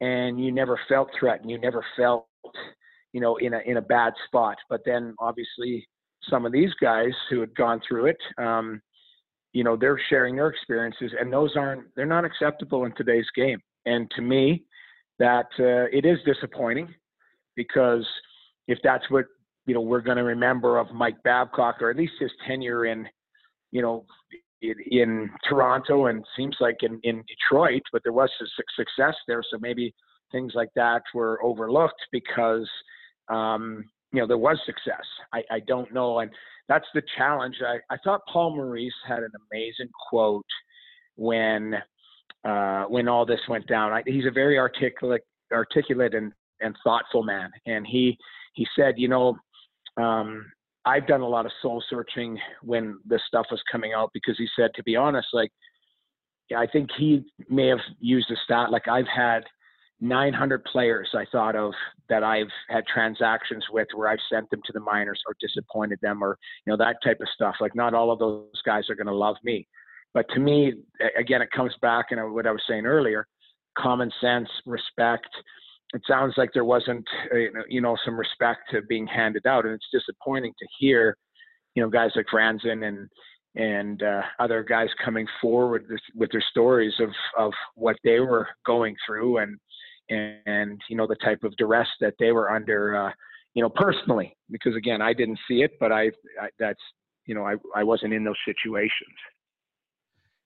and 0.00 0.42
you 0.42 0.52
never 0.52 0.78
felt 0.88 1.08
threatened, 1.18 1.50
you 1.50 1.58
never 1.58 1.84
felt 1.96 2.26
you 3.12 3.20
know 3.20 3.36
in 3.36 3.54
a 3.54 3.60
in 3.66 3.76
a 3.76 3.82
bad 3.82 4.12
spot. 4.26 4.56
But 4.68 4.80
then 4.84 5.14
obviously 5.18 5.86
some 6.28 6.46
of 6.46 6.52
these 6.52 6.72
guys 6.80 7.12
who 7.28 7.40
had 7.40 7.54
gone 7.54 7.80
through 7.86 8.06
it, 8.06 8.18
um, 8.38 8.80
you 9.52 9.64
know, 9.64 9.76
they're 9.76 10.00
sharing 10.08 10.36
their 10.36 10.48
experiences 10.48 11.12
and 11.18 11.32
those 11.32 11.56
aren't 11.56 11.84
they're 11.96 12.06
not 12.06 12.24
acceptable 12.24 12.84
in 12.84 12.94
today's 12.96 13.26
game. 13.34 13.60
And 13.86 14.10
to 14.16 14.22
me, 14.22 14.64
that 15.18 15.46
uh, 15.58 15.86
it 15.96 16.04
is 16.04 16.18
disappointing 16.24 16.92
because 17.56 18.06
if 18.68 18.78
that's 18.82 19.08
what 19.10 19.26
you 19.66 19.74
know 19.74 19.80
we're 19.80 20.00
going 20.00 20.16
to 20.16 20.24
remember 20.24 20.78
of 20.78 20.90
Mike 20.92 21.22
Babcock 21.24 21.82
or 21.82 21.90
at 21.90 21.96
least 21.96 22.14
his 22.18 22.30
tenure 22.46 22.86
in 22.86 23.06
you 23.70 23.82
know 23.82 24.04
in, 24.62 24.74
in 24.90 25.30
Toronto 25.48 26.06
and 26.06 26.24
seems 26.36 26.56
like 26.60 26.78
in 26.82 27.00
in 27.02 27.22
Detroit, 27.28 27.82
but 27.92 28.02
there 28.02 28.12
was 28.12 28.30
success 28.76 29.14
there, 29.26 29.42
so 29.50 29.58
maybe 29.60 29.94
things 30.32 30.52
like 30.54 30.70
that 30.76 31.02
were 31.14 31.42
overlooked 31.42 32.00
because 32.12 32.68
um, 33.28 33.84
you 34.12 34.20
know 34.20 34.26
there 34.26 34.38
was 34.38 34.58
success. 34.64 35.04
I, 35.32 35.42
I 35.50 35.60
don't 35.60 35.92
know, 35.92 36.20
and 36.20 36.30
that's 36.70 36.86
the 36.94 37.02
challenge. 37.18 37.56
I, 37.66 37.78
I 37.92 37.98
thought 38.04 38.20
Paul 38.32 38.54
Maurice 38.54 38.94
had 39.06 39.18
an 39.18 39.32
amazing 39.50 39.88
quote 40.08 40.46
when 41.16 41.74
uh, 42.44 42.84
when 42.84 43.08
all 43.08 43.26
this 43.26 43.40
went 43.48 43.66
down. 43.66 43.92
I, 43.92 44.02
he's 44.06 44.24
a 44.24 44.30
very 44.30 44.56
articulate 44.56 45.22
articulate 45.52 46.14
and 46.14 46.32
and 46.60 46.76
thoughtful 46.84 47.24
man. 47.24 47.50
And 47.66 47.84
he 47.84 48.16
he 48.54 48.66
said, 48.76 48.94
you 48.98 49.08
know, 49.08 49.36
um, 49.96 50.46
I've 50.84 51.08
done 51.08 51.22
a 51.22 51.28
lot 51.28 51.44
of 51.44 51.50
soul 51.60 51.82
searching 51.90 52.38
when 52.62 52.98
this 53.04 53.20
stuff 53.26 53.46
was 53.50 53.60
coming 53.70 53.92
out 53.92 54.10
because 54.14 54.38
he 54.38 54.46
said, 54.54 54.70
to 54.76 54.82
be 54.84 54.94
honest, 54.94 55.26
like 55.32 55.50
I 56.56 56.68
think 56.68 56.90
he 56.96 57.24
may 57.48 57.66
have 57.66 57.80
used 57.98 58.30
a 58.30 58.36
stat 58.44 58.70
like 58.70 58.86
I've 58.86 59.08
had 59.08 59.42
900 60.00 60.64
players 60.64 61.10
I 61.14 61.26
thought 61.30 61.56
of 61.56 61.72
that 62.08 62.24
I've 62.24 62.48
had 62.68 62.84
transactions 62.86 63.64
with 63.70 63.88
where 63.94 64.08
I've 64.08 64.18
sent 64.32 64.48
them 64.50 64.60
to 64.64 64.72
the 64.72 64.80
minors 64.80 65.20
or 65.26 65.34
disappointed 65.40 65.98
them 66.00 66.22
or 66.22 66.38
you 66.64 66.72
know 66.72 66.76
that 66.78 66.96
type 67.04 67.20
of 67.20 67.28
stuff. 67.34 67.56
Like 67.60 67.74
not 67.74 67.94
all 67.94 68.10
of 68.10 68.18
those 68.18 68.62
guys 68.64 68.88
are 68.88 68.94
going 68.94 69.06
to 69.06 69.14
love 69.14 69.36
me, 69.44 69.66
but 70.14 70.26
to 70.34 70.40
me, 70.40 70.74
again, 71.18 71.42
it 71.42 71.50
comes 71.54 71.74
back 71.82 72.06
and 72.10 72.32
what 72.32 72.46
I 72.46 72.52
was 72.52 72.62
saying 72.68 72.86
earlier: 72.86 73.26
common 73.76 74.10
sense, 74.20 74.48
respect, 74.64 75.28
it 75.92 76.02
sounds 76.06 76.34
like 76.36 76.50
there 76.54 76.64
wasn't, 76.64 77.06
uh, 77.32 77.62
you 77.68 77.80
know, 77.80 77.96
some 78.04 78.18
respect 78.18 78.60
to 78.70 78.82
being 78.82 79.06
handed 79.06 79.46
out, 79.46 79.64
and 79.64 79.74
it's 79.74 79.86
disappointing 79.92 80.52
to 80.58 80.66
hear, 80.78 81.16
you 81.74 81.82
know, 81.82 81.90
guys 81.90 82.10
like 82.14 82.26
Franzen 82.32 82.86
and 82.86 83.08
and 83.56 84.04
uh, 84.04 84.22
other 84.38 84.62
guys 84.62 84.88
coming 85.04 85.26
forward 85.40 85.84
with, 85.90 86.00
with 86.14 86.30
their 86.30 86.44
stories 86.50 86.94
of 87.00 87.10
of 87.36 87.52
what 87.74 87.96
they 88.04 88.20
were 88.20 88.48
going 88.64 88.94
through 89.04 89.38
and 89.38 89.58
and 90.10 90.80
you 90.88 90.96
know 90.96 91.06
the 91.06 91.16
type 91.16 91.44
of 91.44 91.56
duress 91.56 91.88
that 92.00 92.14
they 92.18 92.32
were 92.32 92.50
under, 92.50 93.06
uh, 93.06 93.12
you 93.54 93.62
know, 93.62 93.70
personally. 93.70 94.36
Because 94.50 94.76
again, 94.76 95.00
I 95.00 95.12
didn't 95.12 95.38
see 95.48 95.62
it, 95.62 95.72
but 95.78 95.92
I, 95.92 96.10
I 96.40 96.48
that's 96.58 96.80
you 97.26 97.34
know 97.34 97.44
I 97.44 97.56
I 97.74 97.84
wasn't 97.84 98.12
in 98.12 98.24
those 98.24 98.38
situations. 98.44 99.16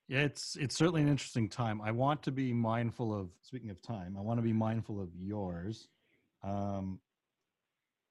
Yeah, 0.09 0.21
it's 0.21 0.57
it's 0.61 0.77
certainly 0.77 1.03
an 1.03 1.09
interesting 1.09 1.49
time. 1.49 1.81
I 1.81 1.91
want 1.91 2.23
to 2.25 2.31
be 2.31 2.53
mindful 2.53 3.19
of 3.19 3.31
speaking 3.43 3.71
of 3.71 3.81
time. 3.81 4.17
I 4.19 4.21
want 4.21 4.39
to 4.39 4.43
be 4.43 4.53
mindful 4.53 5.01
of 5.01 5.09
yours. 5.19 5.89
Um, 6.43 7.01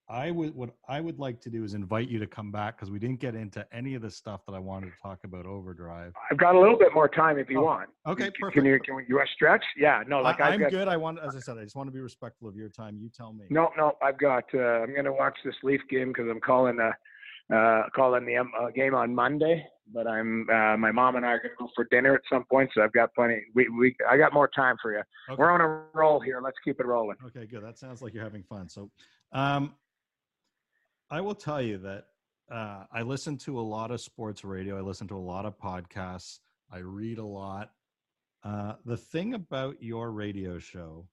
I 0.10 0.32
would 0.32 0.54
what 0.54 0.72
I 0.88 0.99
would 0.99 1.20
like 1.20 1.39
to 1.41 1.49
do 1.49 1.64
is 1.64 1.74
invite 1.74 2.10
you 2.10 2.20
to 2.20 2.28
come 2.28 2.51
back 2.51 2.78
because 2.78 2.91
we 2.91 2.99
didn't 2.99 3.20
get 3.20 3.36
into 3.36 3.66
any 3.74 3.95
of 3.95 4.01
the 4.01 4.12
stuff 4.12 4.41
that 4.47 4.54
I 4.54 4.60
wanted 4.60 4.88
to 4.88 5.01
talk 5.01 5.20
about 5.24 5.45
Overdrive. 5.45 6.14
I've 6.30 6.38
got 6.38 6.56
a 6.56 6.60
little 6.60 6.78
bit 6.78 6.93
more 6.93 7.08
time 7.08 7.38
if 7.38 7.49
you 7.49 7.60
oh, 7.60 7.66
want. 7.66 7.89
Okay, 8.08 8.30
perfect. 8.39 8.56
Can 8.56 8.66
you 8.66 8.80
can 8.80 9.06
you 9.08 9.22
stretch? 9.34 9.64
Yeah, 9.78 10.04
no, 10.08 10.22
like 10.22 10.41
I, 10.41 10.54
am 10.54 10.70
good. 10.70 10.88
I 10.88 10.97
want, 10.97 11.20
as 11.20 11.36
I 11.36 11.39
said, 11.39 11.58
I 11.58 11.64
just 11.64 11.76
want 11.76 11.88
to 11.88 11.93
be 11.93 12.01
respectful 12.01 12.49
of 12.49 12.56
your 12.56 12.70
time. 12.70 12.97
You 12.99 13.10
tell 13.10 13.34
me. 13.34 13.45
No, 13.49 13.70
no, 13.78 13.93
I've 14.01 14.18
got. 14.18 14.43
Uh, 14.54 14.82
I'm 14.82 14.91
going 14.91 15.06
to 15.06 15.14
watch 15.14 15.38
this 15.45 15.56
Leaf 15.64 15.82
game 15.89 16.10
because 16.10 16.26
I'm 16.30 16.41
calling 16.41 16.80
a 16.80 17.56
uh, 17.56 17.84
calling 17.95 18.26
the 18.26 18.38
um, 18.38 18.51
uh, 18.60 18.70
game 18.76 18.95
on 18.95 19.14
Monday 19.14 19.66
but 19.91 20.08
I'm 20.08 20.47
uh, 20.49 20.78
my 20.78 20.91
mom 20.91 21.16
and 21.16 21.26
I 21.26 21.30
are 21.30 21.39
gonna 21.39 21.56
go 21.60 21.70
for 21.76 21.86
dinner 21.91 22.16
at 22.16 22.22
some 22.32 22.45
point, 22.49 22.70
so 22.74 22.82
I've 22.82 22.93
got 22.93 23.14
plenty. 23.14 23.41
We 23.54 23.68
we 23.70 23.95
I 24.10 24.18
got 24.18 24.34
more 24.34 24.47
time 24.47 24.76
for 24.82 24.93
you. 24.93 25.01
Okay. 25.30 25.36
We're 25.38 25.51
on 25.51 25.62
a 25.62 25.84
roll 25.93 26.20
here. 26.20 26.39
Let's 26.41 26.58
keep 26.64 26.80
it 26.80 26.86
rolling. 26.86 27.18
Okay, 27.28 27.45
good. 27.45 27.64
That 27.64 27.78
sounds 27.78 28.01
like 28.01 28.14
you're 28.14 28.24
having 28.24 28.43
fun. 28.43 28.70
So, 28.70 28.89
um, 29.34 29.74
I 31.14 31.22
will 31.22 31.36
tell 31.36 31.61
you 31.61 31.78
that 31.78 32.05
uh, 32.51 32.86
I 32.91 33.03
listen 33.03 33.38
to 33.45 33.59
a 33.59 33.61
lot 33.61 33.91
of 33.91 34.01
sports 34.01 34.43
radio. 34.43 34.80
I 34.80 34.82
listen 34.82 35.07
to 35.09 35.16
a 35.16 35.20
lot 35.20 35.45
of 35.45 35.59
podcasts. 35.59 36.39
I 36.72 36.80
read 36.80 37.20
a 37.20 37.24
lot. 37.24 37.70
Uh, 38.43 38.74
the 38.84 38.97
thing 38.97 39.36
about 39.36 39.76
your 39.80 40.09
radio 40.09 40.57
show 40.57 41.07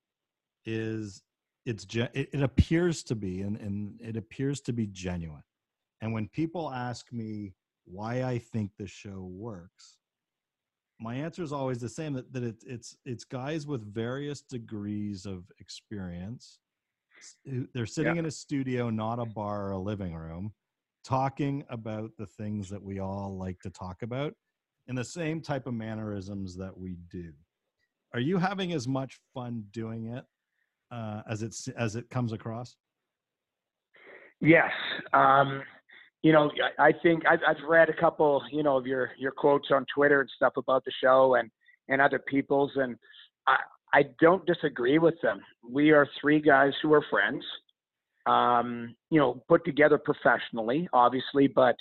is 0.64 1.22
it's 1.66 1.84
it, 1.94 2.30
it 2.32 2.42
appears 2.42 3.02
to 3.02 3.14
be 3.14 3.42
and, 3.42 3.58
and 3.58 4.00
it 4.00 4.16
appears 4.16 4.62
to 4.62 4.72
be 4.72 4.86
genuine. 4.86 5.42
And 6.00 6.14
when 6.14 6.28
people 6.28 6.70
ask 6.70 7.12
me 7.12 7.52
why 7.84 8.22
I 8.22 8.38
think 8.38 8.70
the 8.78 8.86
show 8.86 9.28
works, 9.30 9.98
my 10.98 11.14
answer 11.14 11.42
is 11.42 11.52
always 11.52 11.78
the 11.78 11.90
same 11.90 12.14
that, 12.14 12.32
that 12.32 12.42
it, 12.42 12.56
it's 12.66 12.96
it's 13.04 13.24
guys 13.24 13.66
with 13.66 13.92
various 13.92 14.40
degrees 14.40 15.26
of 15.26 15.44
experience. 15.58 16.58
They're 17.74 17.86
sitting 17.86 18.16
yeah. 18.16 18.20
in 18.20 18.26
a 18.26 18.30
studio, 18.30 18.90
not 18.90 19.18
a 19.18 19.26
bar 19.26 19.68
or 19.68 19.70
a 19.72 19.78
living 19.78 20.14
room, 20.14 20.52
talking 21.04 21.64
about 21.68 22.10
the 22.18 22.26
things 22.26 22.68
that 22.70 22.82
we 22.82 22.98
all 22.98 23.36
like 23.38 23.60
to 23.60 23.70
talk 23.70 24.02
about 24.02 24.34
in 24.88 24.94
the 24.94 25.04
same 25.04 25.40
type 25.40 25.66
of 25.66 25.74
mannerisms 25.74 26.56
that 26.56 26.76
we 26.76 26.96
do. 27.10 27.32
Are 28.12 28.20
you 28.20 28.38
having 28.38 28.72
as 28.72 28.88
much 28.88 29.20
fun 29.32 29.64
doing 29.70 30.06
it 30.06 30.24
uh, 30.90 31.22
as 31.28 31.42
it's 31.42 31.68
as 31.68 31.96
it 31.96 32.10
comes 32.10 32.32
across? 32.32 32.76
Yes. 34.40 34.72
Um, 35.12 35.62
you 36.22 36.32
know, 36.32 36.50
I, 36.78 36.88
I 36.88 36.92
think 37.02 37.22
I've, 37.26 37.40
I've 37.46 37.62
read 37.68 37.88
a 37.88 37.94
couple, 37.94 38.42
you 38.50 38.62
know, 38.62 38.76
of 38.76 38.86
your 38.86 39.10
your 39.18 39.32
quotes 39.32 39.68
on 39.70 39.86
Twitter 39.94 40.20
and 40.20 40.30
stuff 40.34 40.54
about 40.56 40.84
the 40.84 40.92
show 41.02 41.36
and 41.36 41.50
and 41.88 42.00
other 42.00 42.18
people's, 42.18 42.72
and 42.76 42.96
I 43.46 43.56
I 43.92 44.04
don't 44.20 44.44
disagree 44.46 44.98
with 44.98 45.14
them. 45.22 45.40
We 45.68 45.90
are 45.90 46.06
three 46.20 46.40
guys 46.40 46.72
who 46.82 46.92
are 46.92 47.04
friends, 47.10 47.44
um, 48.26 48.94
you 49.10 49.18
know, 49.18 49.42
put 49.48 49.64
together 49.64 49.98
professionally, 49.98 50.88
obviously, 50.92 51.48
but 51.48 51.76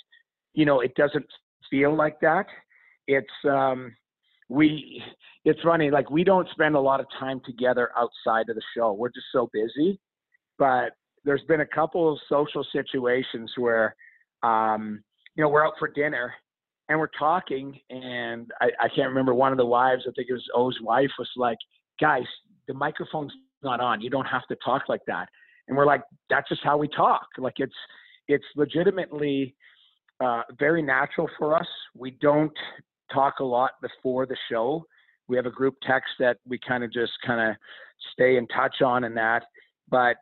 you 0.54 0.64
know, 0.64 0.80
it 0.80 0.94
doesn't 0.96 1.26
feel 1.70 1.96
like 1.96 2.20
that. 2.20 2.46
It's 3.06 3.28
um, 3.48 3.94
we. 4.48 5.02
It's 5.46 5.60
funny, 5.62 5.90
like 5.90 6.10
we 6.10 6.22
don't 6.22 6.46
spend 6.50 6.74
a 6.74 6.80
lot 6.80 7.00
of 7.00 7.06
time 7.18 7.40
together 7.46 7.90
outside 7.96 8.50
of 8.50 8.56
the 8.56 8.62
show. 8.76 8.92
We're 8.92 9.08
just 9.08 9.26
so 9.32 9.48
busy, 9.54 9.98
but 10.58 10.90
there's 11.24 11.42
been 11.48 11.62
a 11.62 11.66
couple 11.66 12.12
of 12.12 12.18
social 12.28 12.66
situations 12.70 13.50
where 13.56 13.94
um, 14.42 15.02
you 15.36 15.42
know, 15.42 15.48
we're 15.48 15.66
out 15.66 15.74
for 15.78 15.88
dinner 15.88 16.34
and 16.88 16.98
we're 16.98 17.08
talking, 17.18 17.78
and 17.88 18.50
I, 18.60 18.66
I 18.80 18.88
can't 18.88 19.08
remember 19.08 19.34
one 19.34 19.52
of 19.52 19.58
the 19.58 19.66
wives. 19.66 20.02
I 20.06 20.12
think 20.16 20.28
it 20.28 20.32
was 20.32 20.44
O's 20.54 20.78
wife 20.82 21.10
was 21.18 21.28
like, 21.36 21.58
"Guys, 22.00 22.24
the 22.68 22.74
microphone's 22.74 23.32
not 23.62 23.80
on. 23.80 24.00
You 24.00 24.10
don't 24.10 24.26
have 24.26 24.46
to 24.48 24.56
talk 24.64 24.88
like 24.88 25.02
that." 25.06 25.28
And 25.68 25.76
we're 25.76 25.86
like, 25.86 26.02
"That's 26.28 26.48
just 26.48 26.62
how 26.64 26.76
we 26.76 26.88
talk. 26.88 27.26
Like 27.38 27.54
it's 27.58 27.74
it's 28.28 28.44
legitimately 28.56 29.54
uh, 30.20 30.42
very 30.58 30.82
natural 30.82 31.28
for 31.38 31.56
us. 31.56 31.66
We 31.96 32.12
don't 32.20 32.56
talk 33.12 33.40
a 33.40 33.44
lot 33.44 33.72
before 33.80 34.26
the 34.26 34.36
show. 34.50 34.84
We 35.28 35.36
have 35.36 35.46
a 35.46 35.50
group 35.50 35.76
text 35.86 36.10
that 36.18 36.38
we 36.46 36.58
kind 36.66 36.84
of 36.84 36.92
just 36.92 37.12
kind 37.26 37.50
of 37.50 37.56
stay 38.12 38.36
in 38.36 38.46
touch 38.48 38.82
on 38.84 39.04
and 39.04 39.16
that. 39.16 39.44
But 39.88 40.16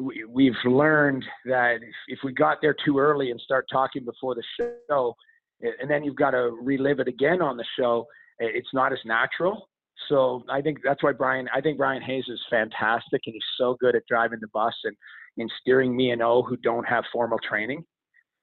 we, 0.00 0.46
have 0.46 0.72
learned 0.72 1.24
that 1.46 1.76
if, 1.76 1.94
if, 2.08 2.18
we 2.22 2.32
got 2.32 2.58
there 2.60 2.76
too 2.84 2.98
early 2.98 3.30
and 3.30 3.40
start 3.40 3.66
talking 3.72 4.04
before 4.04 4.34
the 4.34 4.42
show, 4.58 5.14
and 5.60 5.90
then 5.90 6.04
you've 6.04 6.16
got 6.16 6.30
to 6.32 6.56
relive 6.62 7.00
it 7.00 7.08
again 7.08 7.40
on 7.40 7.56
the 7.56 7.64
show, 7.78 8.06
it's 8.38 8.68
not 8.72 8.92
as 8.92 8.98
natural. 9.04 9.68
So 10.08 10.44
I 10.48 10.60
think 10.60 10.78
that's 10.84 11.02
why 11.02 11.12
Brian. 11.12 11.48
I 11.54 11.60
think 11.60 11.78
Bryan 11.78 12.02
Hayes 12.02 12.24
is 12.28 12.40
fantastic, 12.50 13.20
and 13.26 13.34
he's 13.34 13.42
so 13.58 13.76
good 13.80 13.96
at 13.96 14.02
driving 14.08 14.38
the 14.40 14.48
bus 14.48 14.74
and, 14.84 14.96
and 15.38 15.50
steering 15.60 15.96
me 15.96 16.10
and 16.10 16.22
O 16.22 16.42
who 16.42 16.56
don't 16.56 16.86
have 16.86 17.04
formal 17.12 17.38
training. 17.46 17.84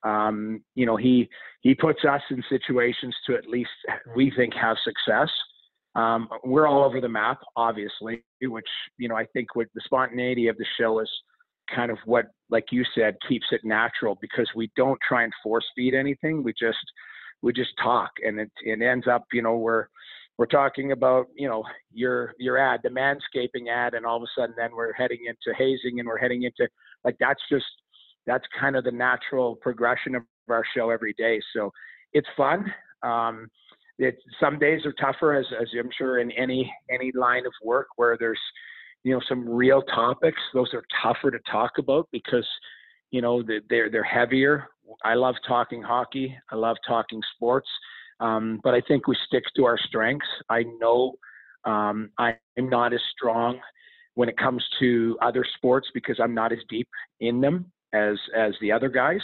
Um, 0.04 0.62
you 0.76 0.86
know, 0.86 0.98
he 0.98 1.30
he 1.62 1.74
puts 1.74 2.06
us 2.06 2.22
in 2.30 2.44
situations 2.50 3.16
to 3.26 3.36
at 3.36 3.48
least 3.48 3.70
we 4.16 4.32
think 4.36 4.54
have 4.54 4.78
success. 4.84 5.30
Um, 5.96 6.28
we're 6.44 6.68
all 6.68 6.84
over 6.84 7.00
the 7.00 7.10
map, 7.10 7.40
obviously, 7.56 8.24
which 8.42 8.68
you 8.98 9.08
know 9.08 9.16
I 9.16 9.26
think 9.34 9.56
with 9.56 9.70
the 9.74 9.82
spontaneity 9.86 10.48
of 10.48 10.58
the 10.58 10.66
show 10.80 11.00
is 11.00 11.10
kind 11.74 11.92
of 11.92 11.98
what, 12.06 12.26
like 12.50 12.66
you 12.72 12.84
said, 12.94 13.16
keeps 13.28 13.48
it 13.52 13.62
natural 13.64 14.18
because 14.22 14.50
we 14.56 14.70
don't 14.76 15.00
try 15.08 15.24
and 15.24 15.34
force 15.42 15.66
feed 15.76 15.96
anything. 15.96 16.44
We 16.44 16.54
just 16.60 16.78
we 17.42 17.54
just 17.54 17.72
talk, 17.82 18.12
and 18.24 18.40
it 18.40 18.52
it 18.64 18.82
ends 18.82 19.08
up, 19.08 19.24
you 19.32 19.42
know, 19.42 19.58
we're 19.58 19.88
we're 20.38 20.46
talking 20.46 20.92
about 20.92 21.28
you 21.36 21.48
know 21.48 21.64
your 21.94 22.34
your 22.38 22.58
ad, 22.58 22.82
the 22.84 22.90
manscaping 22.90 23.70
ad, 23.70 23.94
and 23.94 24.06
all 24.06 24.18
of 24.18 24.24
a 24.24 24.40
sudden 24.40 24.56
then 24.58 24.72
we're 24.76 24.94
heading 24.94 25.20
into 25.28 25.58
hazing, 25.58 26.00
and 26.00 26.08
we're 26.08 26.18
heading 26.18 26.44
into 26.44 26.68
like 27.04 27.16
that's 27.20 27.42
just 27.50 27.66
that's 28.26 28.46
kind 28.60 28.76
of 28.76 28.84
the 28.84 28.92
natural 28.92 29.56
progression 29.56 30.16
of 30.16 30.24
our 30.50 30.64
show 30.76 30.90
every 30.90 31.14
day. 31.14 31.40
So 31.56 31.72
it's 32.14 32.28
fun. 32.36 32.66
Um, 33.04 33.48
it, 33.98 34.18
some 34.40 34.60
days 34.60 34.82
are 34.86 34.94
tougher, 34.94 35.36
as, 35.36 35.46
as 35.62 35.68
I'm 35.80 35.90
sure 35.98 36.20
in 36.20 36.32
any 36.32 36.72
any 36.92 37.12
line 37.14 37.46
of 37.46 37.54
work 37.64 37.88
where 37.96 38.18
there's 38.20 38.40
you 39.06 39.14
know 39.14 39.22
some 39.30 39.48
real 39.48 39.82
topics 39.84 40.42
those 40.54 40.74
are 40.74 40.84
tougher 41.02 41.32
to 41.32 41.40
talk 41.50 41.72
about 41.78 42.10
because 42.12 42.48
you 43.12 43.22
know 43.22 43.42
they're 43.70 43.90
they're 43.90 44.04
heavier 44.04 44.66
i 45.06 45.14
love 45.14 45.36
talking 45.48 45.82
hockey 45.82 46.36
i 46.52 46.56
love 46.56 46.76
talking 46.86 47.22
sports 47.36 47.70
um, 48.20 48.60
but 48.64 48.74
i 48.74 48.82
think 48.88 49.08
we 49.08 49.16
stick 49.28 49.44
to 49.56 49.66
our 49.66 49.78
strengths 49.78 50.28
i 50.50 50.64
know 50.80 51.14
um, 51.66 52.10
i'm 52.18 52.36
not 52.58 52.94
as 52.94 53.02
strong 53.16 53.60
when 54.16 54.30
it 54.30 54.38
comes 54.38 54.64
to 54.80 55.18
other 55.22 55.46
sports 55.56 55.88
because 55.94 56.20
i'm 56.22 56.34
not 56.34 56.52
as 56.52 56.60
deep 56.70 56.88
in 57.20 57.42
them 57.42 57.72
as 57.94 58.18
as 58.36 58.54
the 58.62 58.72
other 58.72 58.90
guys 58.90 59.22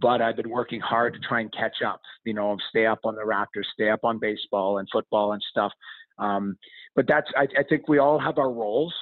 but 0.00 0.20
I've 0.20 0.36
been 0.36 0.50
working 0.50 0.80
hard 0.80 1.14
to 1.14 1.20
try 1.20 1.40
and 1.40 1.52
catch 1.52 1.82
up, 1.86 2.00
you 2.24 2.34
know, 2.34 2.56
stay 2.68 2.86
up 2.86 3.00
on 3.04 3.14
the 3.14 3.22
Raptors, 3.22 3.64
stay 3.72 3.90
up 3.90 4.00
on 4.04 4.18
baseball 4.18 4.78
and 4.78 4.88
football 4.92 5.32
and 5.32 5.42
stuff. 5.50 5.72
Um, 6.18 6.56
but 6.94 7.06
that's 7.06 7.28
I, 7.36 7.46
I 7.58 7.62
think 7.68 7.88
we 7.88 7.98
all 7.98 8.18
have 8.18 8.38
our 8.38 8.50
roles, 8.50 8.94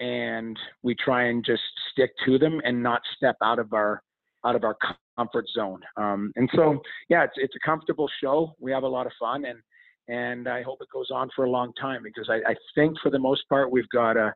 and 0.00 0.58
we 0.82 0.94
try 0.94 1.24
and 1.24 1.44
just 1.44 1.62
stick 1.92 2.10
to 2.26 2.38
them 2.38 2.60
and 2.64 2.82
not 2.82 3.02
step 3.16 3.36
out 3.42 3.58
of 3.58 3.72
our 3.72 4.02
out 4.44 4.54
of 4.54 4.64
our 4.64 4.76
comfort 5.18 5.46
zone. 5.54 5.80
Um, 5.96 6.32
and 6.36 6.48
so, 6.54 6.80
yeah, 7.08 7.24
it's 7.24 7.34
it's 7.36 7.56
a 7.56 7.66
comfortable 7.70 8.08
show. 8.22 8.36
We 8.60 8.70
have 8.72 8.84
a 8.84 8.88
lot 8.88 9.06
of 9.06 9.12
fun, 9.18 9.44
and 9.44 9.58
and 10.08 10.48
I 10.48 10.62
hope 10.62 10.78
it 10.80 10.88
goes 10.92 11.10
on 11.10 11.28
for 11.34 11.44
a 11.44 11.50
long 11.50 11.72
time 11.80 12.02
because 12.02 12.28
I, 12.30 12.52
I 12.52 12.54
think 12.74 12.96
for 13.02 13.10
the 13.10 13.18
most 13.18 13.42
part 13.48 13.70
we've 13.70 13.88
got 13.92 14.16
a 14.16 14.32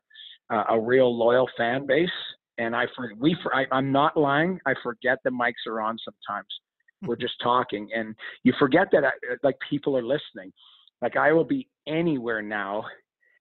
a 0.69 0.79
real 0.79 1.09
loyal 1.17 1.49
fan 1.57 1.87
base. 1.87 2.09
And 2.57 2.75
I 2.75 2.85
for 2.95 3.11
we 3.17 3.35
for 3.41 3.55
I, 3.55 3.65
I'm 3.71 3.91
not 3.91 4.15
lying. 4.15 4.59
I 4.67 4.73
forget 4.83 5.17
the 5.23 5.31
mics 5.31 5.65
are 5.67 5.81
on 5.81 5.97
sometimes. 6.05 6.47
We're 7.05 7.17
just 7.17 7.33
talking, 7.41 7.89
and 7.93 8.15
you 8.43 8.53
forget 8.59 8.87
that 8.93 9.03
I, 9.03 9.07
uh, 9.07 9.35
like 9.43 9.57
people 9.69 9.97
are 9.97 10.03
listening. 10.03 10.53
Like 11.01 11.17
I 11.17 11.33
will 11.33 11.43
be 11.43 11.67
anywhere 11.87 12.41
now, 12.41 12.85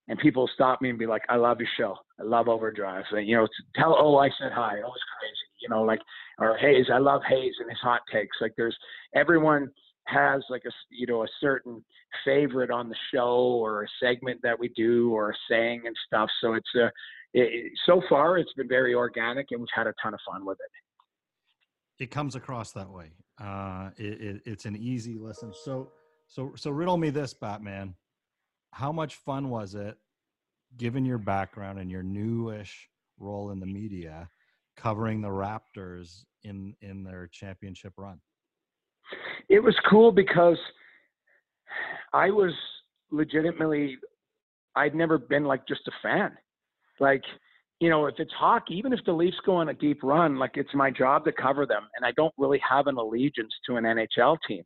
and 0.09 0.19
people 0.19 0.49
stop 0.55 0.81
me 0.81 0.89
and 0.91 0.99
be 0.99 1.07
like, 1.07 1.23
"I 1.29 1.37
love 1.37 1.59
your 1.61 1.69
show. 1.79 1.95
I 2.19 2.25
love 2.25 2.49
Overdrive." 2.49 3.05
And, 3.13 3.29
you 3.29 3.37
know, 3.37 3.47
tell 3.77 3.95
oh 3.97 4.17
I 4.17 4.31
said 4.41 4.53
hi. 4.53 4.81
Oh, 4.85 4.93
it's 4.93 5.05
crazy. 5.19 5.42
You 5.63 5.69
know, 5.69 5.83
like 5.83 6.01
or 6.39 6.57
Hayes. 6.59 6.87
I 6.93 6.99
love 6.99 7.23
Hayes 7.29 7.55
and 7.61 7.71
his 7.71 7.79
hot 7.81 8.01
takes. 8.13 8.37
Like 8.41 8.55
there's 8.57 8.77
everyone 9.15 9.71
has 10.07 10.43
like 10.51 10.63
a 10.67 10.71
you 10.91 11.07
know 11.07 11.23
a 11.23 11.29
certain 11.41 11.85
favorite 12.25 12.71
on 12.71 12.89
the 12.89 12.97
show 13.15 13.37
or 13.37 13.85
a 13.85 13.87
segment 14.03 14.41
that 14.43 14.59
we 14.59 14.69
do 14.71 15.13
or 15.13 15.31
a 15.31 15.35
saying 15.51 15.83
and 15.87 15.97
stuff. 16.07 16.29
So 16.41 16.55
it's 16.55 16.75
a 16.77 16.91
it, 17.35 17.73
so 17.87 18.03
far 18.09 18.39
it's 18.39 18.53
been 18.55 18.69
very 18.69 18.95
organic 18.95 19.47
and 19.51 19.61
we've 19.61 19.69
had 19.75 19.87
a 19.87 19.95
ton 20.03 20.15
of 20.15 20.21
fun 20.31 20.45
with 20.45 20.59
it. 20.61 22.03
It 22.05 22.11
comes 22.11 22.35
across 22.35 22.73
that 22.73 22.91
way. 22.91 23.13
Uh, 23.41 23.91
it, 23.97 24.21
it, 24.21 24.43
it's 24.45 24.65
an 24.65 24.77
easy 24.77 25.17
listen. 25.19 25.53
So 25.65 25.93
so 26.27 26.53
so 26.57 26.71
riddle 26.71 26.97
me 26.97 27.11
this, 27.11 27.35
Batman. 27.35 27.95
How 28.73 28.91
much 28.91 29.17
fun 29.17 29.51
was 29.51 29.75
it, 29.75 29.99
given 30.77 31.05
your 31.05 31.19
background 31.19 31.79
and 31.79 31.91
your 31.91 32.03
newish 32.03 32.89
role 33.19 33.51
in 33.51 33.61
the 33.61 33.67
media, 33.67 34.29
covering 34.77 35.21
the 35.21 35.29
Raptors 35.29 36.25
in 36.45 36.75
in 36.81 37.05
their 37.05 37.29
championship 37.33 37.93
run? 37.97 38.21
It 39.49 39.61
was 39.61 39.75
cool 39.89 40.13
because 40.13 40.59
I 42.13 42.31
was 42.31 42.53
legitimately 43.11 43.97
I'd 44.75 44.95
never 44.95 45.19
been 45.19 45.45
like 45.45 45.67
just 45.67 45.87
a 45.89 45.93
fan. 46.03 46.33
Like, 47.01 47.23
you 47.81 47.91
know, 47.91 48.07
if 48.07 48.15
it's 48.19 48.33
hockey, 48.33 48.75
even 48.75 48.93
if 48.93 49.01
the 49.05 49.13
Leafs 49.13 49.37
go 49.45 49.57
on 49.57 49.69
a 49.69 49.75
deep 49.75 50.03
run, 50.03 50.39
like 50.39 50.53
it's 50.55 50.75
my 50.75 50.91
job 50.91 51.25
to 51.25 51.33
cover 51.33 51.67
them 51.67 51.89
and 51.97 52.07
I 52.07 52.13
don't 52.13 52.33
really 52.39 52.61
have 52.69 52.87
an 52.87 52.97
allegiance 52.97 53.53
to 53.67 53.77
an 53.77 53.85
NHL 53.85 54.39
team. 54.47 54.63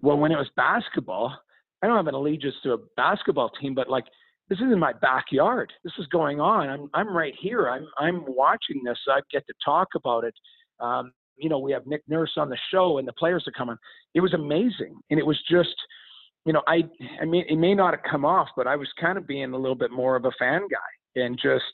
Well, 0.00 0.18
when 0.18 0.32
it 0.32 0.36
was 0.36 0.48
basketball, 0.56 1.32
I 1.82 1.86
don't 1.86 1.96
have 1.96 2.06
an 2.06 2.14
allegiance 2.14 2.54
to 2.62 2.72
a 2.72 2.78
basketball 2.96 3.50
team, 3.60 3.74
but 3.74 3.88
like 3.88 4.04
this 4.48 4.58
is 4.58 4.72
in 4.72 4.78
my 4.78 4.92
backyard. 4.92 5.72
This 5.82 5.92
is 5.98 6.06
going 6.06 6.40
on. 6.40 6.68
I'm 6.68 6.88
I'm 6.94 7.16
right 7.16 7.34
here. 7.40 7.68
I'm 7.68 7.86
I'm 7.98 8.24
watching 8.26 8.82
this. 8.84 8.98
I 9.08 9.20
get 9.32 9.46
to 9.46 9.54
talk 9.64 9.88
about 9.96 10.24
it. 10.24 10.34
Um, 10.80 11.12
you 11.36 11.48
know, 11.48 11.58
we 11.58 11.72
have 11.72 11.86
Nick 11.86 12.02
Nurse 12.08 12.32
on 12.36 12.48
the 12.48 12.58
show, 12.70 12.98
and 12.98 13.06
the 13.06 13.12
players 13.12 13.44
are 13.46 13.52
coming. 13.52 13.76
It 14.14 14.20
was 14.20 14.34
amazing, 14.34 14.96
and 15.10 15.18
it 15.18 15.26
was 15.26 15.38
just, 15.50 15.74
you 16.44 16.52
know, 16.52 16.62
I 16.66 16.84
I 17.20 17.24
mean, 17.24 17.44
it 17.48 17.56
may 17.56 17.74
not 17.74 17.92
have 17.94 18.04
come 18.08 18.24
off, 18.24 18.48
but 18.56 18.66
I 18.66 18.76
was 18.76 18.88
kind 19.00 19.18
of 19.18 19.26
being 19.26 19.52
a 19.52 19.58
little 19.58 19.76
bit 19.76 19.90
more 19.90 20.16
of 20.16 20.24
a 20.24 20.32
fan 20.38 20.62
guy 20.70 21.20
and 21.22 21.38
just, 21.42 21.64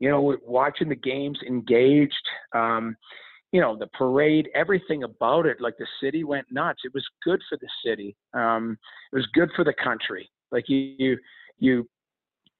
you 0.00 0.08
know, 0.08 0.36
watching 0.44 0.88
the 0.88 0.96
games, 0.96 1.38
engaged. 1.46 2.14
Um, 2.54 2.96
you 3.52 3.60
know 3.60 3.76
the 3.76 3.88
parade 3.88 4.48
everything 4.54 5.02
about 5.02 5.44
it 5.44 5.60
like 5.60 5.76
the 5.76 5.86
city 6.00 6.22
went 6.22 6.46
nuts 6.52 6.82
it 6.84 6.94
was 6.94 7.04
good 7.24 7.40
for 7.48 7.58
the 7.60 7.66
city 7.84 8.14
um 8.32 8.78
it 9.12 9.16
was 9.16 9.26
good 9.34 9.50
for 9.56 9.64
the 9.64 9.74
country 9.82 10.30
like 10.52 10.68
you 10.68 10.94
you 10.98 11.18
you, 11.60 11.86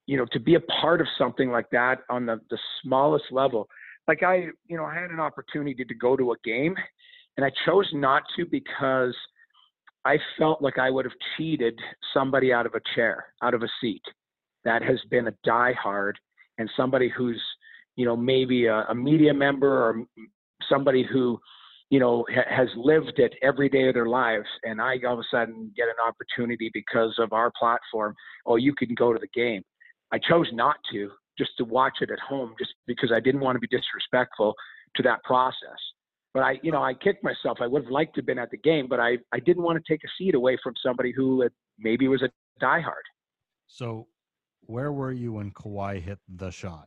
you 0.07 0.17
know 0.17 0.27
to 0.33 0.41
be 0.41 0.55
a 0.55 0.61
part 0.61 1.01
of 1.01 1.07
something 1.17 1.51
like 1.51 1.71
that 1.71 2.01
on 2.09 2.27
the 2.27 2.41
the 2.51 2.59
smallest 2.83 3.27
level. 3.31 3.69
Like 4.09 4.23
i 4.23 4.47
you 4.67 4.77
know 4.77 4.85
i 4.85 4.95
had 4.95 5.11
an 5.11 5.21
opportunity 5.21 5.85
to 5.85 5.95
go 5.95 6.17
to 6.17 6.33
a 6.33 6.37
game 6.45 6.75
and 7.37 7.47
i 7.47 7.51
chose 7.65 7.89
not 7.93 8.23
to 8.37 8.45
because 8.47 9.15
i 10.05 10.17
felt 10.39 10.61
like 10.63 10.79
i 10.79 10.91
would 10.91 11.05
have 11.05 11.15
cheated 11.37 11.79
somebody 12.13 12.53
out 12.53 12.67
of 12.67 12.75
a 12.75 12.81
chair 12.95 13.27
out 13.43 13.55
of 13.55 13.63
a 13.63 13.69
seat. 13.81 14.03
That 14.65 14.83
has 14.83 14.99
been 15.11 15.29
a 15.29 15.35
diehard 15.47 16.15
and 16.59 16.69
somebody 16.77 17.09
who's 17.09 17.41
you 17.97 18.05
know 18.05 18.17
maybe 18.17 18.67
a, 18.67 18.85
a 18.89 18.95
media 18.95 19.33
member 19.33 19.71
or 19.71 20.05
somebody 20.69 21.05
who 21.05 21.39
you 21.91 22.01
know 22.01 22.25
ha- 22.35 22.49
has 22.49 22.69
lived 22.77 23.19
it 23.19 23.35
every 23.43 23.69
day 23.69 23.89
of 23.89 23.95
their 23.95 24.07
lives 24.07 24.47
and 24.65 24.81
i 24.81 24.97
all 25.07 25.15
of 25.15 25.21
a 25.21 25.23
sudden 25.31 25.71
get 25.77 25.89
an 25.89 25.95
opportunity 26.07 26.71
because 26.73 27.15
of 27.19 27.33
our 27.33 27.53
platform. 27.59 28.15
Oh 28.47 28.57
you 28.57 28.75
can 28.75 28.95
go 28.95 29.13
to 29.13 29.19
the 29.19 29.29
game 29.29 29.63
i 30.13 30.19
chose 30.19 30.49
not 30.53 30.77
to 30.91 31.11
just 31.39 31.51
to 31.57 31.65
watch 31.65 31.99
it 32.01 32.11
at 32.11 32.19
home 32.19 32.55
just 32.59 32.73
because 32.87 33.11
i 33.15 33.21
didn't 33.21 33.41
want 33.41 33.57
to 33.57 33.61
be 33.61 33.69
disrespectful 33.69 34.55
to 34.97 35.03
that 35.03 35.23
process 35.25 35.79
but 36.33 36.43
I, 36.43 36.61
you 36.63 36.71
know, 36.71 36.83
I 36.83 36.95
kicked 36.95 37.25
myself. 37.25 37.59
I 37.61 37.67
would 37.67 37.85
have 37.85 37.91
liked 37.91 38.15
to 38.15 38.21
have 38.21 38.27
been 38.27 38.39
at 38.39 38.51
the 38.51 38.57
game, 38.59 38.87
but 38.89 39.01
I, 39.01 39.19
I 39.33 39.41
didn't 39.41 39.63
want 39.63 39.83
to 39.83 39.93
take 39.93 40.05
a 40.05 40.09
seat 40.17 40.35
away 40.35 40.57
from 40.63 40.75
somebody 40.85 41.13
who 41.13 41.49
maybe 41.79 42.07
was 42.07 42.23
a 42.23 42.31
diehard. 42.65 43.07
So, 43.67 44.07
where 44.63 44.93
were 44.93 45.13
you 45.13 45.33
when 45.33 45.51
Kawhi 45.51 46.01
hit 46.01 46.19
the 46.29 46.51
shot? 46.51 46.87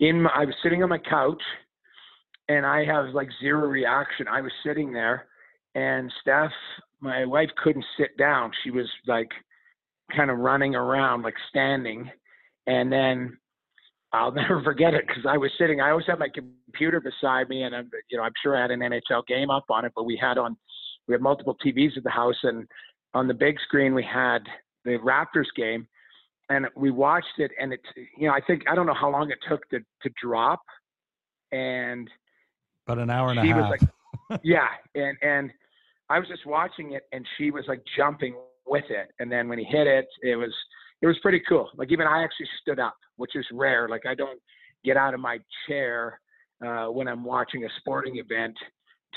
In 0.00 0.22
my, 0.22 0.30
I 0.34 0.44
was 0.44 0.54
sitting 0.62 0.82
on 0.82 0.88
my 0.88 0.98
couch, 0.98 1.42
and 2.48 2.66
I 2.66 2.84
have 2.84 3.14
like 3.14 3.28
zero 3.40 3.68
reaction. 3.68 4.26
I 4.26 4.40
was 4.40 4.52
sitting 4.66 4.92
there, 4.92 5.26
and 5.76 6.12
Steph, 6.20 6.50
my 7.00 7.24
wife, 7.24 7.50
couldn't 7.62 7.84
sit 7.96 8.16
down. 8.18 8.50
She 8.64 8.72
was 8.72 8.86
like 9.06 9.30
kind 10.16 10.30
of 10.30 10.38
running 10.38 10.74
around, 10.74 11.22
like 11.22 11.34
standing, 11.50 12.10
and 12.66 12.92
then 12.92 13.36
I'll 14.12 14.32
never 14.32 14.62
forget 14.62 14.94
it 14.94 15.06
because 15.06 15.24
I 15.28 15.36
was 15.36 15.50
sitting. 15.58 15.80
I 15.80 15.90
always 15.90 16.06
had 16.06 16.18
my 16.18 16.28
computer 16.28 17.00
beside 17.00 17.48
me, 17.48 17.62
and 17.62 17.74
I'm, 17.74 17.90
you 18.10 18.18
know, 18.18 18.24
I'm 18.24 18.32
sure 18.42 18.56
I 18.56 18.62
had 18.62 18.70
an 18.70 18.80
NHL 18.80 19.26
game 19.26 19.50
up 19.50 19.64
on 19.70 19.84
it. 19.84 19.92
But 19.94 20.04
we 20.04 20.18
had 20.20 20.38
on, 20.38 20.56
we 21.06 21.12
had 21.14 21.20
multiple 21.20 21.56
TVs 21.64 21.96
at 21.96 22.04
the 22.04 22.10
house, 22.10 22.38
and 22.42 22.66
on 23.14 23.28
the 23.28 23.34
big 23.34 23.56
screen 23.60 23.94
we 23.94 24.04
had 24.04 24.40
the 24.84 24.98
Raptors 24.98 25.46
game, 25.56 25.86
and 26.48 26.66
we 26.76 26.90
watched 26.90 27.38
it. 27.38 27.50
And 27.60 27.72
it's, 27.72 27.84
you 28.16 28.28
know, 28.28 28.34
I 28.34 28.40
think 28.46 28.64
I 28.70 28.74
don't 28.74 28.86
know 28.86 28.94
how 28.94 29.10
long 29.10 29.30
it 29.30 29.38
took 29.48 29.68
to 29.70 29.78
to 29.78 30.10
drop, 30.22 30.60
and 31.52 32.08
about 32.86 33.02
an 33.02 33.10
hour 33.10 33.30
and 33.30 33.38
a 33.38 33.44
half. 33.44 33.70
Like, 33.70 34.40
yeah, 34.42 34.68
and 34.94 35.16
and 35.22 35.52
I 36.08 36.18
was 36.18 36.28
just 36.28 36.46
watching 36.46 36.92
it, 36.92 37.02
and 37.12 37.26
she 37.38 37.50
was 37.50 37.64
like 37.68 37.82
jumping 37.96 38.34
with 38.66 38.84
it. 38.90 39.10
And 39.18 39.30
then 39.30 39.48
when 39.48 39.58
he 39.58 39.64
hit 39.64 39.86
it, 39.86 40.06
it 40.22 40.36
was 40.36 40.52
it 41.02 41.06
was 41.06 41.18
pretty 41.22 41.40
cool. 41.48 41.68
Like 41.76 41.90
even 41.92 42.06
I 42.06 42.22
actually 42.22 42.48
stood 42.60 42.78
up, 42.78 42.96
which 43.16 43.34
is 43.34 43.46
rare. 43.52 43.88
Like 43.88 44.06
I 44.06 44.14
don't 44.14 44.40
get 44.84 44.96
out 44.96 45.14
of 45.14 45.20
my 45.20 45.38
chair 45.68 46.20
uh, 46.64 46.86
when 46.86 47.08
I'm 47.08 47.24
watching 47.24 47.64
a 47.64 47.68
sporting 47.78 48.18
event 48.18 48.56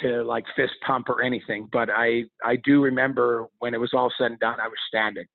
to 0.02 0.24
like 0.24 0.46
fist 0.56 0.74
pump 0.86 1.10
or 1.10 1.22
anything. 1.22 1.68
But 1.72 1.90
I 1.90 2.24
I 2.44 2.58
do 2.64 2.82
remember 2.82 3.48
when 3.60 3.74
it 3.74 3.80
was 3.80 3.92
all 3.94 4.12
said 4.18 4.32
and 4.32 4.40
done, 4.40 4.60
I 4.60 4.68
was 4.68 4.78
standing. 4.88 5.26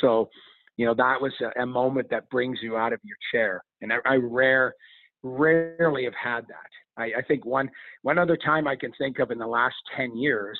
So 0.00 0.28
you 0.76 0.86
know 0.86 0.94
that 0.94 1.20
was 1.20 1.32
a, 1.40 1.62
a 1.62 1.66
moment 1.66 2.08
that 2.10 2.28
brings 2.30 2.58
you 2.62 2.76
out 2.76 2.92
of 2.92 3.00
your 3.02 3.16
chair, 3.32 3.62
and 3.80 3.92
I, 3.92 3.96
I 4.04 4.14
rare 4.16 4.74
rarely 5.22 6.04
have 6.04 6.14
had 6.14 6.46
that. 6.48 7.02
I, 7.02 7.18
I 7.18 7.22
think 7.26 7.44
one 7.44 7.70
one 8.02 8.18
other 8.18 8.36
time 8.36 8.68
I 8.68 8.76
can 8.76 8.92
think 8.98 9.18
of 9.18 9.30
in 9.30 9.38
the 9.38 9.46
last 9.46 9.76
ten 9.96 10.16
years 10.16 10.58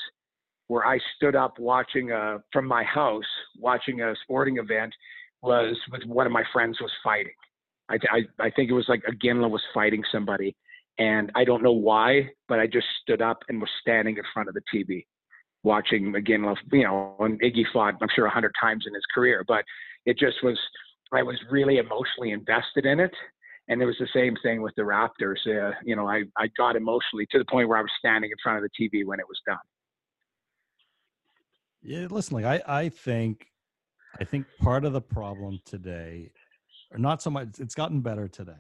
where 0.69 0.85
I 0.85 0.99
stood 1.17 1.37
up 1.37 1.59
watching 1.59 2.11
a 2.11 2.39
from 2.53 2.67
my 2.67 2.83
house 2.83 3.25
watching 3.59 4.01
a 4.01 4.15
sporting 4.23 4.57
event 4.59 4.93
was 5.43 5.77
with 5.91 6.03
one 6.07 6.27
of 6.27 6.33
my 6.33 6.45
friends 6.53 6.79
was 6.81 6.91
fighting. 7.03 7.33
I, 7.89 7.99
I, 8.11 8.47
I 8.47 8.51
think 8.51 8.71
it 8.71 8.75
was 8.75 8.87
like 8.89 9.03
Iginla 9.05 9.49
was 9.49 9.63
fighting 9.73 10.03
somebody, 10.11 10.57
and 10.99 11.31
I 11.35 11.45
don't 11.45 11.63
know 11.63 11.73
why, 11.73 12.31
but 12.49 12.59
I 12.59 12.67
just 12.67 12.87
stood 13.03 13.23
up 13.23 13.39
and 13.49 13.61
was 13.61 13.71
standing 13.81 14.17
in 14.17 14.25
front 14.35 14.49
of 14.49 14.55
the 14.55 14.63
TV, 14.75 15.05
watching 15.63 16.13
Iginla. 16.13 16.57
You 16.73 16.85
know, 16.85 17.17
and 17.21 17.41
Iggy 17.41 17.65
fought 17.73 17.95
I'm 18.01 18.09
sure 18.15 18.27
a 18.27 18.31
hundred 18.31 18.53
times 18.61 18.85
in 18.87 18.95
his 18.95 19.05
career, 19.15 19.45
but 19.47 19.65
it 20.05 20.19
just 20.19 20.37
was. 20.43 20.59
I 21.13 21.23
was 21.23 21.37
really 21.51 21.79
emotionally 21.79 22.33
invested 22.33 22.85
in 22.85 22.99
it, 22.99 23.13
and 23.69 23.81
it 23.81 23.87
was 23.87 23.97
the 24.01 24.09
same 24.13 24.35
thing 24.43 24.61
with 24.61 24.75
the 24.77 24.83
Raptors. 24.83 25.39
Uh, 25.47 25.73
you 25.85 25.95
know, 25.95 26.09
I 26.09 26.25
I 26.37 26.49
got 26.57 26.75
emotionally 26.75 27.27
to 27.31 27.39
the 27.39 27.45
point 27.45 27.69
where 27.69 27.79
I 27.79 27.83
was 27.83 27.93
standing 27.99 28.31
in 28.31 28.37
front 28.43 28.63
of 28.63 28.69
the 28.69 28.71
TV 28.85 29.07
when 29.07 29.21
it 29.21 29.27
was 29.29 29.41
done. 29.47 29.59
Yeah, 31.83 32.09
listen, 32.11 32.35
like 32.35 32.45
I 32.45 32.81
I 32.81 32.89
think 32.89 33.47
I 34.21 34.25
think 34.25 34.47
part 34.61 34.85
of 34.85 34.93
the 34.93 35.01
problem 35.01 35.61
today, 35.65 36.31
or 36.91 36.99
not 36.99 37.23
so 37.23 37.31
much, 37.31 37.49
it's 37.59 37.75
gotten 37.75 38.01
better 38.01 38.29
today. 38.29 38.53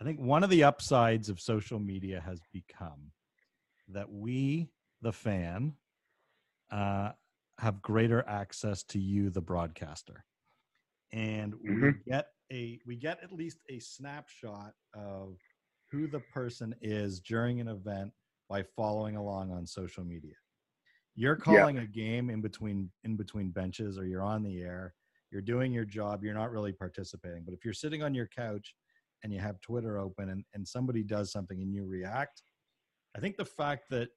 I 0.00 0.04
think 0.04 0.20
one 0.20 0.44
of 0.44 0.50
the 0.50 0.64
upsides 0.64 1.28
of 1.28 1.40
social 1.40 1.78
media 1.78 2.22
has 2.24 2.40
become 2.52 3.10
that 3.88 4.10
we, 4.10 4.68
the 5.02 5.12
fan, 5.12 5.74
uh, 6.70 7.12
have 7.58 7.82
greater 7.82 8.24
access 8.28 8.82
to 8.84 8.98
you, 8.98 9.30
the 9.30 9.40
broadcaster, 9.40 10.24
and 11.12 11.54
mm-hmm. 11.54 11.82
we 11.82 11.92
get 12.06 12.26
a 12.52 12.80
we 12.86 12.96
get 12.96 13.22
at 13.22 13.32
least 13.32 13.58
a 13.70 13.78
snapshot 13.78 14.72
of 14.94 15.36
who 15.90 16.08
the 16.08 16.20
person 16.20 16.74
is 16.82 17.20
during 17.20 17.60
an 17.60 17.68
event 17.68 18.10
by 18.48 18.64
following 18.76 19.16
along 19.16 19.52
on 19.52 19.66
social 19.66 20.04
media. 20.04 20.34
You're 21.16 21.36
calling 21.36 21.76
yeah. 21.76 21.82
a 21.82 21.86
game 21.86 22.30
in 22.30 22.40
between 22.40 22.90
in 23.04 23.16
between 23.16 23.50
benches, 23.50 23.98
or 23.98 24.06
you're 24.06 24.22
on 24.22 24.42
the 24.42 24.62
air. 24.62 24.94
You're 25.30 25.42
doing 25.42 25.72
your 25.72 25.84
job. 25.84 26.22
You're 26.22 26.34
not 26.34 26.50
really 26.50 26.72
participating. 26.72 27.42
But 27.44 27.54
if 27.54 27.64
you're 27.64 27.74
sitting 27.74 28.02
on 28.02 28.14
your 28.14 28.28
couch 28.28 28.74
and 29.22 29.32
you 29.32 29.40
have 29.40 29.60
Twitter 29.60 29.98
open 29.98 30.30
and, 30.30 30.44
and 30.54 30.66
somebody 30.66 31.02
does 31.02 31.32
something 31.32 31.60
and 31.60 31.74
you 31.74 31.84
react, 31.86 32.42
I 33.16 33.20
think 33.20 33.36
the 33.36 33.44
fact 33.44 33.90
that 33.90 34.08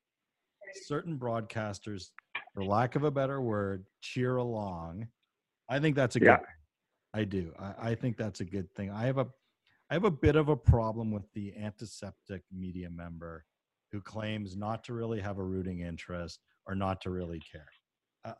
certain 0.83 1.17
broadcasters, 1.17 2.09
for 2.53 2.63
lack 2.63 2.95
of 2.95 3.03
a 3.03 3.11
better 3.11 3.41
word, 3.41 3.85
cheer 4.01 4.37
along, 4.37 5.07
I 5.69 5.79
think 5.79 5.95
that's 5.95 6.15
a 6.15 6.19
yeah. 6.19 6.37
good. 6.37 6.45
I 7.13 7.23
do. 7.23 7.53
I, 7.59 7.91
I 7.91 7.95
think 7.95 8.17
that's 8.17 8.41
a 8.41 8.45
good 8.45 8.71
thing. 8.75 8.91
I 8.91 9.05
have 9.05 9.17
a 9.17 9.27
I 9.89 9.93
have 9.93 10.03
a 10.03 10.11
bit 10.11 10.35
of 10.35 10.49
a 10.49 10.55
problem 10.55 11.11
with 11.11 11.23
the 11.33 11.53
antiseptic 11.55 12.43
media 12.51 12.89
member 12.89 13.45
who 13.91 14.01
claims 14.01 14.57
not 14.57 14.83
to 14.83 14.93
really 14.93 15.21
have 15.21 15.37
a 15.37 15.43
rooting 15.43 15.79
interest 15.79 16.41
or 16.67 16.75
not 16.75 17.01
to 17.01 17.09
really 17.09 17.41
care. 17.51 17.67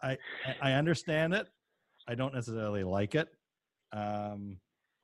I 0.01 0.17
I 0.61 0.73
understand 0.73 1.33
it. 1.33 1.47
I 2.07 2.15
don't 2.15 2.33
necessarily 2.33 2.83
like 2.83 3.15
it. 3.15 3.29
Um, 3.93 4.57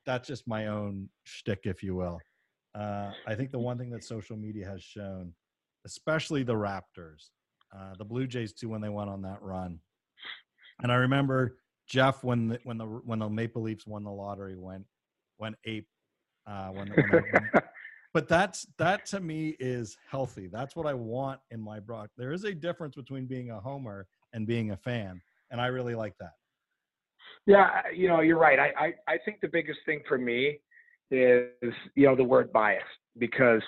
that's 0.05 0.28
just 0.28 0.47
my 0.47 0.67
own 0.67 1.09
shtick, 1.24 1.61
if 1.63 1.82
you 1.84 1.95
will. 1.95 2.19
Uh, 2.76 3.11
I 3.28 3.36
think 3.36 3.51
the 3.51 3.59
one 3.59 3.78
thing 3.78 3.91
that 3.91 4.03
social 4.03 4.36
media 4.36 4.67
has 4.67 4.84
shown, 4.84 5.34
especially 5.86 6.43
the 6.43 6.53
Raptors, 6.53 7.30
uh, 7.76 7.93
the 7.97 8.05
Blue 8.05 8.28
Jays 8.28 8.53
too, 8.53 8.69
when 8.69 8.82
they 8.82 8.89
went 8.89 9.09
on 9.09 9.21
that 9.21 9.41
run, 9.41 9.80
and 10.82 10.91
I 10.91 10.95
remember 10.95 11.57
Jeff 11.88 12.24
when 12.24 12.49
the, 12.49 12.59
when 12.63 12.78
the 12.78 12.86
when 12.86 13.19
the 13.19 13.30
Maple 13.30 13.61
Leafs 13.61 13.86
won 13.88 14.03
the 14.03 14.11
lottery 14.11 14.55
went 14.57 14.86
went 15.38 15.55
ape 15.65 15.88
uh, 16.47 16.69
when, 16.69 16.89
when, 16.89 17.24
when 17.32 17.49
but 18.14 18.28
that's 18.28 18.68
that 18.78 19.05
to 19.07 19.20
me 19.20 19.55
is 19.59 19.97
healthy. 20.09 20.47
That's 20.47 20.76
what 20.76 20.86
I 20.86 20.93
want 20.93 21.39
in 21.49 21.59
my 21.59 21.80
brock. 21.80 22.09
There 22.18 22.32
is 22.32 22.43
a 22.43 22.53
difference 22.53 22.95
between 22.95 23.26
being 23.26 23.49
a 23.49 23.59
homer 23.59 24.07
and 24.34 24.45
being 24.45 24.72
a 24.72 24.78
fan, 24.78 25.22
and 25.51 25.59
I 25.59 25.68
really 25.68 25.95
like 25.95 26.14
that. 26.20 26.34
Yeah, 27.47 27.82
you 27.93 28.07
know, 28.07 28.22
you're 28.22 28.38
right. 28.38 28.59
I, 28.59 28.72
I, 28.78 29.14
I 29.14 29.18
think 29.26 29.41
the 29.41 29.49
biggest 29.51 29.80
thing 29.86 30.01
for 30.07 30.18
me 30.18 30.59
is 31.11 31.74
you 31.95 32.05
know 32.05 32.16
the 32.16 32.24
word 32.24 32.53
bias 32.53 32.84
because 33.18 33.61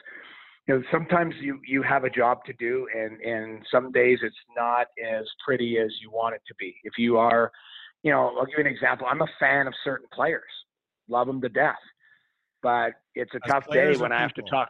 you 0.67 0.75
know 0.75 0.83
sometimes 0.91 1.33
you 1.41 1.59
you 1.67 1.81
have 1.81 2.03
a 2.03 2.09
job 2.09 2.43
to 2.45 2.53
do 2.53 2.87
and 2.95 3.19
and 3.21 3.65
some 3.71 3.91
days 3.91 4.19
it's 4.23 4.35
not 4.55 4.87
as 5.03 5.25
pretty 5.45 5.77
as 5.79 5.91
you 6.01 6.11
want 6.11 6.35
it 6.35 6.41
to 6.47 6.53
be. 6.59 6.75
If 6.83 6.93
you 6.97 7.17
are, 7.17 7.51
you 8.03 8.11
know, 8.11 8.35
I'll 8.37 8.45
give 8.45 8.59
you 8.59 8.65
an 8.65 8.71
example. 8.71 9.07
I'm 9.09 9.21
a 9.21 9.27
fan 9.39 9.65
of 9.65 9.73
certain 9.83 10.07
players, 10.13 10.43
love 11.09 11.25
them 11.25 11.41
to 11.41 11.49
death 11.49 11.75
but 12.65 12.93
it's 13.13 13.31
a 13.35 13.39
As 13.45 13.51
tough 13.51 13.65
day 13.71 13.95
when 13.95 14.11
I 14.11 14.19
have 14.19 14.33
to 14.33 14.41
talk. 14.49 14.69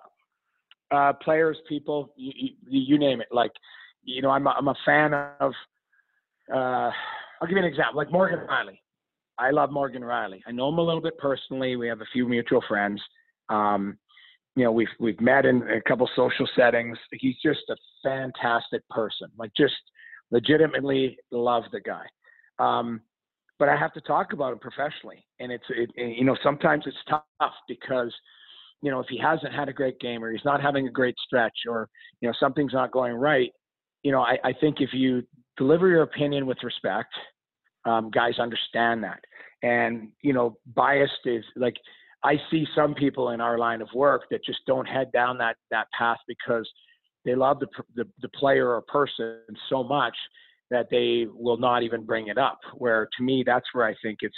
Uh, 0.91 1.13
players, 1.13 1.55
people, 1.69 2.11
you, 2.17 2.49
you, 2.67 2.79
you, 2.81 2.99
name 2.99 3.21
it. 3.21 3.29
Like, 3.31 3.53
you 4.03 4.21
know, 4.21 4.31
I'm 4.31 4.45
a, 4.45 4.49
I'm 4.49 4.67
a 4.67 4.75
fan 4.85 5.13
of. 5.13 5.53
Uh, 6.53 6.91
I'll 7.39 7.47
give 7.47 7.51
you 7.51 7.59
an 7.59 7.63
example, 7.63 7.95
like 7.95 8.11
Morgan 8.11 8.39
Rielly, 8.39 8.79
I 9.39 9.51
love 9.51 9.71
Morgan 9.71 10.01
Rielly. 10.01 10.41
I 10.45 10.51
know 10.51 10.67
him 10.67 10.77
a 10.77 10.81
little 10.81 11.01
bit 11.01 11.17
personally. 11.17 11.77
We 11.77 11.87
have 11.87 12.01
a 12.01 12.05
few 12.11 12.27
mutual 12.27 12.61
friends. 12.67 13.01
Um, 13.47 13.97
you 14.57 14.65
know, 14.65 14.73
we've 14.73 14.87
we've 14.99 15.19
met 15.21 15.45
in 15.45 15.63
a 15.63 15.81
couple 15.81 16.09
social 16.17 16.47
settings. 16.53 16.97
He's 17.13 17.35
just 17.41 17.61
a 17.69 17.77
fantastic 18.03 18.87
person. 18.89 19.29
Like, 19.37 19.51
just 19.55 19.73
legitimately 20.31 21.17
love 21.31 21.63
the 21.71 21.79
guy. 21.79 22.05
Um, 22.59 22.99
but 23.59 23.69
I 23.69 23.77
have 23.77 23.93
to 23.93 24.01
talk 24.01 24.33
about 24.33 24.53
him 24.53 24.59
professionally. 24.59 25.25
And 25.39 25.51
it's, 25.51 25.63
it, 25.69 25.89
you 25.95 26.25
know, 26.25 26.37
sometimes 26.43 26.83
it's 26.85 26.97
tough 27.09 27.53
because, 27.67 28.13
you 28.81 28.91
know, 28.91 28.99
if 28.99 29.07
he 29.09 29.17
hasn't 29.17 29.53
had 29.53 29.69
a 29.69 29.73
great 29.73 29.99
game 29.99 30.23
or 30.23 30.31
he's 30.31 30.45
not 30.45 30.61
having 30.61 30.87
a 30.87 30.91
great 30.91 31.15
stretch 31.25 31.57
or, 31.69 31.89
you 32.21 32.27
know, 32.27 32.33
something's 32.39 32.73
not 32.73 32.91
going 32.91 33.13
right, 33.13 33.51
you 34.03 34.11
know, 34.11 34.21
I, 34.21 34.37
I 34.43 34.53
think 34.53 34.77
if 34.79 34.89
you 34.93 35.23
deliver 35.57 35.87
your 35.87 36.03
opinion 36.03 36.45
with 36.45 36.57
respect, 36.63 37.13
um, 37.85 38.11
guys 38.11 38.39
understand 38.39 39.03
that. 39.03 39.19
And, 39.63 40.09
you 40.21 40.33
know, 40.33 40.57
biased 40.75 41.25
is 41.25 41.43
like, 41.55 41.75
I 42.23 42.35
see 42.51 42.65
some 42.75 42.93
people 42.93 43.29
in 43.29 43.41
our 43.41 43.57
line 43.57 43.81
of 43.81 43.87
work 43.93 44.23
that 44.31 44.43
just 44.43 44.59
don't 44.67 44.87
head 44.87 45.11
down 45.11 45.37
that, 45.37 45.55
that 45.71 45.87
path 45.97 46.17
because 46.27 46.69
they 47.23 47.35
love 47.35 47.59
the, 47.59 47.67
the, 47.95 48.07
the 48.21 48.29
player 48.29 48.69
or 48.69 48.81
person 48.81 49.39
so 49.69 49.83
much 49.83 50.15
that 50.71 50.87
they 50.89 51.27
will 51.31 51.57
not 51.57 51.83
even 51.83 52.05
bring 52.05 52.27
it 52.27 52.37
up. 52.37 52.59
Where 52.75 53.07
to 53.17 53.23
me, 53.23 53.43
that's 53.45 53.65
where 53.73 53.85
I 53.85 53.95
think 54.01 54.19
it's 54.21 54.35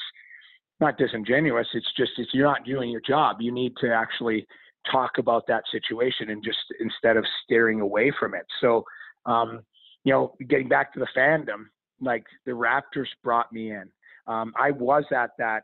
not 0.79 0.97
disingenuous. 0.97 1.67
It's 1.73 1.91
just 1.97 2.11
if 2.17 2.27
you're 2.33 2.47
not 2.47 2.65
doing 2.65 2.89
your 2.89 3.01
job, 3.01 3.37
you 3.39 3.51
need 3.51 3.73
to 3.81 3.91
actually 3.91 4.45
talk 4.91 5.17
about 5.17 5.45
that 5.47 5.63
situation 5.71 6.29
and 6.29 6.43
just 6.43 6.59
instead 6.79 7.17
of 7.17 7.25
steering 7.43 7.81
away 7.81 8.11
from 8.19 8.33
it. 8.33 8.45
So, 8.61 8.83
um, 9.25 9.61
you 10.03 10.13
know, 10.13 10.33
getting 10.47 10.69
back 10.69 10.93
to 10.93 10.99
the 10.99 11.07
fandom, 11.17 11.65
like 11.99 12.23
the 12.45 12.51
Raptors 12.51 13.07
brought 13.23 13.51
me 13.51 13.71
in. 13.71 13.89
Um, 14.27 14.53
I 14.59 14.71
was 14.71 15.03
at 15.15 15.31
that 15.37 15.63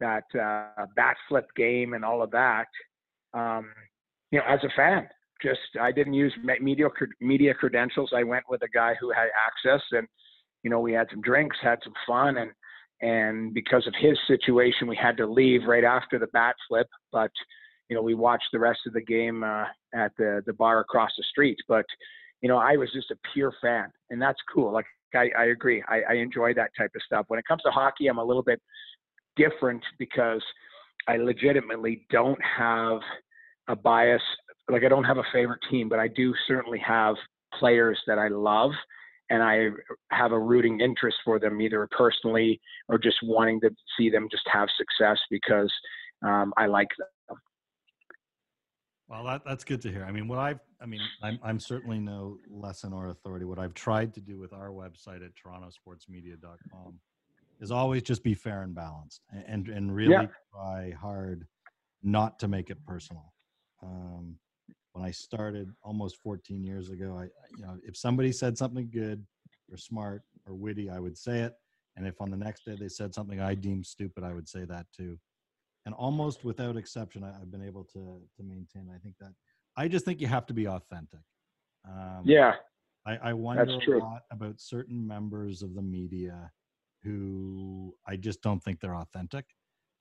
that 0.00 0.24
uh, 0.38 0.84
bat 0.94 1.16
flip 1.28 1.46
game 1.56 1.94
and 1.94 2.04
all 2.04 2.22
of 2.22 2.30
that. 2.32 2.66
Um, 3.32 3.72
you 4.30 4.38
know, 4.38 4.44
as 4.46 4.60
a 4.62 4.68
fan, 4.76 5.08
just 5.42 5.60
I 5.80 5.92
didn't 5.92 6.14
use 6.14 6.34
media 6.60 6.86
media 7.20 7.54
credentials. 7.54 8.10
I 8.14 8.22
went 8.22 8.44
with 8.48 8.62
a 8.62 8.68
guy 8.68 8.94
who 9.00 9.10
had 9.10 9.28
access, 9.46 9.82
and 9.92 10.06
you 10.62 10.70
know 10.70 10.80
we 10.80 10.92
had 10.92 11.08
some 11.10 11.20
drinks, 11.20 11.56
had 11.62 11.78
some 11.84 11.94
fun, 12.06 12.38
and 12.38 12.50
and 13.02 13.52
because 13.52 13.86
of 13.86 13.94
his 14.00 14.18
situation, 14.26 14.86
we 14.86 14.96
had 14.96 15.16
to 15.18 15.26
leave 15.26 15.62
right 15.66 15.84
after 15.84 16.18
the 16.18 16.28
bat 16.28 16.56
flip. 16.68 16.88
But 17.12 17.30
you 17.88 17.96
know 17.96 18.02
we 18.02 18.14
watched 18.14 18.48
the 18.52 18.58
rest 18.58 18.80
of 18.86 18.92
the 18.92 19.02
game 19.02 19.42
uh, 19.44 19.64
at 19.94 20.12
the 20.18 20.42
the 20.46 20.54
bar 20.54 20.80
across 20.80 21.10
the 21.16 21.24
street. 21.30 21.58
But 21.68 21.84
you 22.40 22.48
know 22.48 22.58
I 22.58 22.76
was 22.76 22.90
just 22.92 23.10
a 23.10 23.16
pure 23.32 23.52
fan, 23.60 23.90
and 24.10 24.20
that's 24.20 24.40
cool. 24.52 24.72
Like 24.72 24.86
I, 25.14 25.30
I 25.38 25.44
agree, 25.46 25.82
I, 25.88 26.02
I 26.10 26.14
enjoy 26.14 26.54
that 26.54 26.70
type 26.76 26.90
of 26.94 27.02
stuff. 27.02 27.26
When 27.28 27.38
it 27.38 27.46
comes 27.46 27.62
to 27.62 27.70
hockey, 27.70 28.08
I'm 28.08 28.18
a 28.18 28.24
little 28.24 28.42
bit 28.42 28.60
different 29.36 29.82
because 29.98 30.42
I 31.08 31.16
legitimately 31.16 32.06
don't 32.10 32.40
have 32.42 32.98
a 33.68 33.76
bias 33.76 34.22
like 34.68 34.84
I 34.84 34.88
don't 34.88 35.04
have 35.04 35.18
a 35.18 35.24
favorite 35.32 35.60
team, 35.70 35.88
but 35.88 35.98
I 35.98 36.08
do 36.08 36.34
certainly 36.46 36.78
have 36.80 37.14
players 37.58 37.98
that 38.06 38.18
I 38.18 38.28
love 38.28 38.72
and 39.30 39.42
I 39.42 39.70
have 40.10 40.32
a 40.32 40.38
rooting 40.38 40.80
interest 40.80 41.16
for 41.24 41.38
them 41.38 41.60
either 41.60 41.88
personally 41.96 42.60
or 42.88 42.98
just 42.98 43.16
wanting 43.22 43.60
to 43.60 43.70
see 43.98 44.10
them 44.10 44.28
just 44.30 44.44
have 44.52 44.68
success 44.76 45.18
because 45.30 45.72
um, 46.24 46.52
I 46.56 46.66
like 46.66 46.88
them. 46.98 47.38
Well, 49.08 49.24
that, 49.24 49.42
that's 49.44 49.62
good 49.62 49.80
to 49.82 49.90
hear. 49.90 50.04
I 50.04 50.10
mean, 50.10 50.26
what 50.26 50.38
I've, 50.38 50.58
I 50.80 50.86
mean, 50.86 51.00
I'm, 51.22 51.38
I'm 51.42 51.60
certainly 51.60 52.00
no 52.00 52.38
lesson 52.50 52.92
or 52.92 53.08
authority. 53.08 53.44
What 53.44 53.58
I've 53.58 53.74
tried 53.74 54.12
to 54.14 54.20
do 54.20 54.38
with 54.38 54.52
our 54.52 54.70
website 54.70 55.24
at 55.24 55.30
torontosportsmedia.com 55.36 56.98
is 57.60 57.70
always 57.70 58.02
just 58.02 58.24
be 58.24 58.34
fair 58.34 58.62
and 58.62 58.74
balanced 58.74 59.22
and, 59.46 59.68
and 59.68 59.94
really 59.94 60.12
yeah. 60.12 60.26
try 60.52 60.92
hard 61.00 61.46
not 62.02 62.38
to 62.40 62.48
make 62.48 62.68
it 62.70 62.84
personal. 62.84 63.32
Um, 63.82 64.36
when 64.96 65.06
I 65.06 65.10
started 65.10 65.70
almost 65.82 66.16
14 66.22 66.64
years 66.64 66.88
ago, 66.88 67.18
I, 67.18 67.24
you 67.56 67.66
know, 67.66 67.76
if 67.84 67.96
somebody 67.98 68.32
said 68.32 68.56
something 68.56 68.88
good 68.90 69.24
or 69.70 69.76
smart 69.76 70.22
or 70.46 70.54
witty, 70.54 70.88
I 70.88 70.98
would 70.98 71.18
say 71.18 71.40
it. 71.40 71.52
And 71.96 72.06
if 72.06 72.18
on 72.20 72.30
the 72.30 72.36
next 72.36 72.64
day 72.64 72.76
they 72.80 72.88
said 72.88 73.14
something 73.14 73.38
I 73.38 73.54
deemed 73.54 73.84
stupid, 73.84 74.24
I 74.24 74.32
would 74.32 74.48
say 74.48 74.64
that 74.64 74.86
too. 74.96 75.18
And 75.84 75.94
almost 75.94 76.44
without 76.44 76.78
exception, 76.78 77.24
I, 77.24 77.38
have 77.38 77.50
been 77.50 77.62
able 77.62 77.84
to 77.84 78.22
to 78.36 78.42
maintain. 78.42 78.90
I 78.92 78.98
think 78.98 79.16
that 79.20 79.32
I 79.76 79.86
just 79.86 80.04
think 80.04 80.20
you 80.20 80.26
have 80.26 80.46
to 80.46 80.54
be 80.54 80.66
authentic. 80.66 81.20
Um, 81.86 82.22
yeah, 82.24 82.54
I, 83.06 83.16
I 83.16 83.32
wonder 83.34 83.64
a 83.64 83.98
lot 83.98 84.22
about 84.32 84.60
certain 84.60 85.06
members 85.06 85.62
of 85.62 85.74
the 85.74 85.82
media 85.82 86.50
who 87.04 87.94
I 88.06 88.16
just 88.16 88.42
don't 88.42 88.62
think 88.64 88.80
they're 88.80 88.96
authentic, 88.96 89.44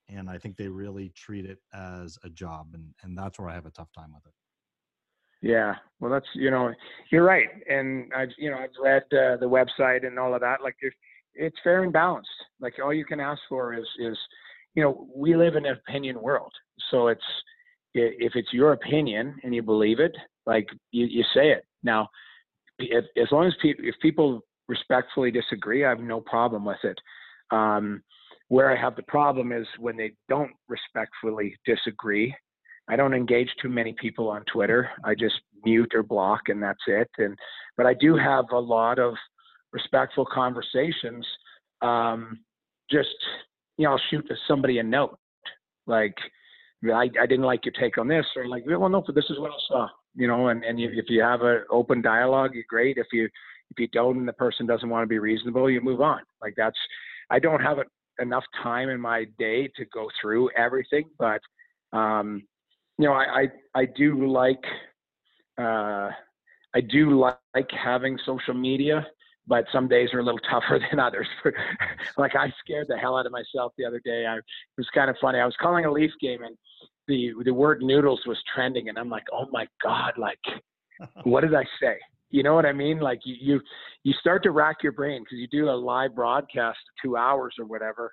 and 0.10 0.30
I 0.30 0.38
think 0.38 0.58
they 0.58 0.70
really 0.70 1.10
treat 1.10 1.46
it 1.46 1.60
as 1.74 2.18
a 2.24 2.30
job, 2.30 2.70
and 2.74 2.94
and 3.04 3.18
that's 3.18 3.38
where 3.38 3.50
I 3.50 3.54
have 3.54 3.68
a 3.68 3.72
tough 3.72 3.92
time 3.94 4.12
with 4.14 4.26
it. 4.26 4.34
Yeah, 5.46 5.76
well, 6.00 6.10
that's 6.12 6.26
you 6.34 6.50
know, 6.50 6.74
you're 7.12 7.24
right, 7.24 7.48
and 7.70 8.12
I've 8.18 8.30
you 8.36 8.50
know 8.50 8.58
I've 8.58 8.72
read 8.82 9.04
uh, 9.12 9.38
the 9.38 9.46
website 9.48 10.04
and 10.06 10.18
all 10.18 10.34
of 10.34 10.42
that. 10.42 10.64
Like, 10.64 10.76
it's 11.36 11.56
fair 11.64 11.84
and 11.84 11.94
balanced. 11.94 12.28
Like, 12.60 12.74
all 12.84 12.92
you 12.92 13.06
can 13.06 13.20
ask 13.20 13.40
for 13.48 13.76
is 13.76 13.86
is, 14.00 14.18
you 14.74 14.82
know, 14.82 15.08
we 15.16 15.36
live 15.36 15.56
in 15.56 15.68
an 15.68 15.78
opinion 15.88 16.20
world, 16.20 16.52
so 16.90 17.10
it's 17.10 17.22
if 17.94 18.32
it's 18.34 18.52
your 18.54 18.74
opinion 18.74 19.36
and 19.44 19.54
you 19.54 19.62
believe 19.62 20.00
it, 20.00 20.14
like 20.48 20.68
you, 20.92 21.06
you 21.06 21.24
say 21.36 21.52
it. 21.52 21.64
Now, 21.84 22.10
if, 22.80 23.06
as 23.16 23.28
long 23.32 23.46
as 23.46 23.54
people 23.62 23.86
if 23.86 23.94
people 24.02 24.42
respectfully 24.68 25.30
disagree, 25.30 25.86
I 25.86 25.90
have 25.90 26.00
no 26.00 26.22
problem 26.22 26.66
with 26.66 26.84
it. 26.84 26.98
Um, 27.52 28.02
where 28.48 28.76
I 28.76 28.82
have 28.82 28.96
the 28.96 29.04
problem 29.04 29.52
is 29.52 29.68
when 29.78 29.96
they 29.96 30.14
don't 30.28 30.54
respectfully 30.68 31.56
disagree 31.68 32.34
I 32.88 32.96
don't 32.96 33.14
engage 33.14 33.50
too 33.62 33.70
many 33.70 33.94
people 34.00 34.30
on 34.30 34.44
Twitter. 34.52 34.90
I 35.04 35.16
just 35.16 35.36
mute 35.64 35.92
or 35.96 36.04
block, 36.04 36.50
and 36.50 36.62
that's 36.62 36.84
it. 36.88 37.10
And 37.18 37.38
but 37.78 37.86
I 37.86 37.94
do 37.94 38.16
have 38.16 38.46
a 38.52 38.60
lot 38.60 39.00
of 39.00 39.16
respectful 39.72 40.26
conversations. 40.26 41.26
Um, 41.82 42.40
just 42.90 43.10
you 43.78 43.86
know, 43.86 43.94
I'll 43.94 44.02
shoot 44.10 44.26
somebody 44.48 44.80
a 44.80 44.84
note 44.84 45.18
like, 45.88 46.16
I, 46.86 47.10
I 47.20 47.26
didn't 47.26 47.46
like 47.46 47.66
your 47.66 47.74
take 47.80 47.98
on 47.98 48.08
this, 48.08 48.26
or 48.36 48.48
like, 48.48 48.64
well, 48.68 48.90
no, 48.90 49.04
but 49.06 49.16
this 49.16 49.26
is 49.30 49.40
what 49.40 49.52
I 49.52 49.58
saw. 49.68 49.88
You 50.16 50.28
know, 50.28 50.48
and 50.50 50.64
and 50.64 50.80
if 50.80 51.06
you 51.10 51.22
have 51.22 51.42
an 51.42 51.64
open 51.70 52.02
dialogue, 52.02 52.52
you're 52.54 52.64
great. 52.70 52.98
If 52.98 53.08
you 53.12 53.26
if 53.26 53.80
you 53.80 53.88
don't, 53.88 54.18
and 54.18 54.28
the 54.28 54.34
person 54.34 54.66
doesn't 54.66 54.90
want 54.90 55.04
to 55.04 55.08
be 55.08 55.20
reasonable, 55.20 55.70
you 55.70 55.82
move 55.82 56.02
on. 56.02 56.22
Like 56.42 56.54
that's, 56.56 56.78
I 57.32 57.40
don't 57.40 57.62
have 57.62 57.80
enough 58.20 58.44
time 58.62 58.90
in 58.90 59.02
my 59.02 59.26
day 59.40 59.68
to 59.76 59.86
go 59.86 60.08
through 60.22 60.52
everything, 60.56 61.06
but 61.18 61.42
um, 61.92 62.44
you 62.98 63.06
know, 63.06 63.14
I, 63.14 63.24
I, 63.24 63.82
I 63.82 63.86
do 63.86 64.28
like, 64.28 64.64
uh, 65.60 66.10
I 66.74 66.82
do 66.90 67.20
like 67.20 67.70
having 67.72 68.18
social 68.26 68.54
media, 68.54 69.06
but 69.48 69.66
some 69.72 69.88
days 69.88 70.10
are 70.14 70.20
a 70.20 70.24
little 70.24 70.40
tougher 70.50 70.80
than 70.90 71.00
others. 71.00 71.28
like 72.18 72.36
I 72.36 72.54
scared 72.64 72.88
the 72.90 72.98
hell 72.98 73.18
out 73.18 73.26
of 73.26 73.32
myself 73.32 73.74
the 73.78 73.86
other 73.86 74.02
day. 74.04 74.26
I, 74.26 74.38
it 74.38 74.44
was 74.78 74.88
kind 74.94 75.10
of 75.10 75.18
funny. 75.22 75.40
I 75.40 75.46
was 75.46 75.56
calling 75.62 75.86
a 75.86 75.92
Leaf 75.92 76.12
game 76.22 76.44
and 76.44 76.58
the, 77.08 77.34
the 77.44 77.54
word 77.54 77.82
noodles 77.82 78.22
was 78.26 78.38
trending 78.54 78.90
and 78.90 78.98
I'm 78.98 79.10
like, 79.10 79.26
oh 79.32 79.48
my 79.52 79.68
God, 79.84 80.14
like, 80.18 80.40
what 81.24 81.42
did 81.42 81.54
I 81.54 81.66
say? 81.82 81.98
You 82.32 82.44
know 82.44 82.56
what 82.56 82.66
I 82.66 82.74
mean? 82.74 83.00
Like 83.00 83.20
you, 83.24 83.36
you, 83.40 83.62
you 84.04 84.14
start 84.20 84.44
to 84.44 84.52
rack 84.52 84.78
your 84.84 84.92
brain 84.92 85.24
because 85.24 85.38
you 85.38 85.48
do 85.48 85.70
a 85.70 85.72
live 85.72 86.16
broadcast 86.16 86.80
two 87.04 87.16
hours 87.16 87.56
or 87.60 87.66
whatever. 87.66 88.12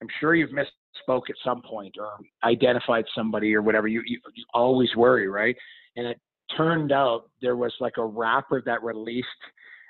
I'm 0.00 0.08
sure 0.18 0.34
you've 0.34 0.52
missed 0.52 0.72
spoke 1.02 1.30
at 1.30 1.36
some 1.44 1.62
point 1.62 1.94
or 1.98 2.10
identified 2.44 3.04
somebody 3.14 3.54
or 3.54 3.62
whatever, 3.62 3.88
you, 3.88 4.02
you, 4.06 4.20
you 4.34 4.44
always 4.54 4.94
worry, 4.96 5.28
right? 5.28 5.56
And 5.96 6.06
it 6.06 6.20
turned 6.56 6.92
out 6.92 7.30
there 7.40 7.56
was 7.56 7.72
like 7.80 7.96
a 7.96 8.04
rapper 8.04 8.62
that 8.66 8.82
released 8.82 9.26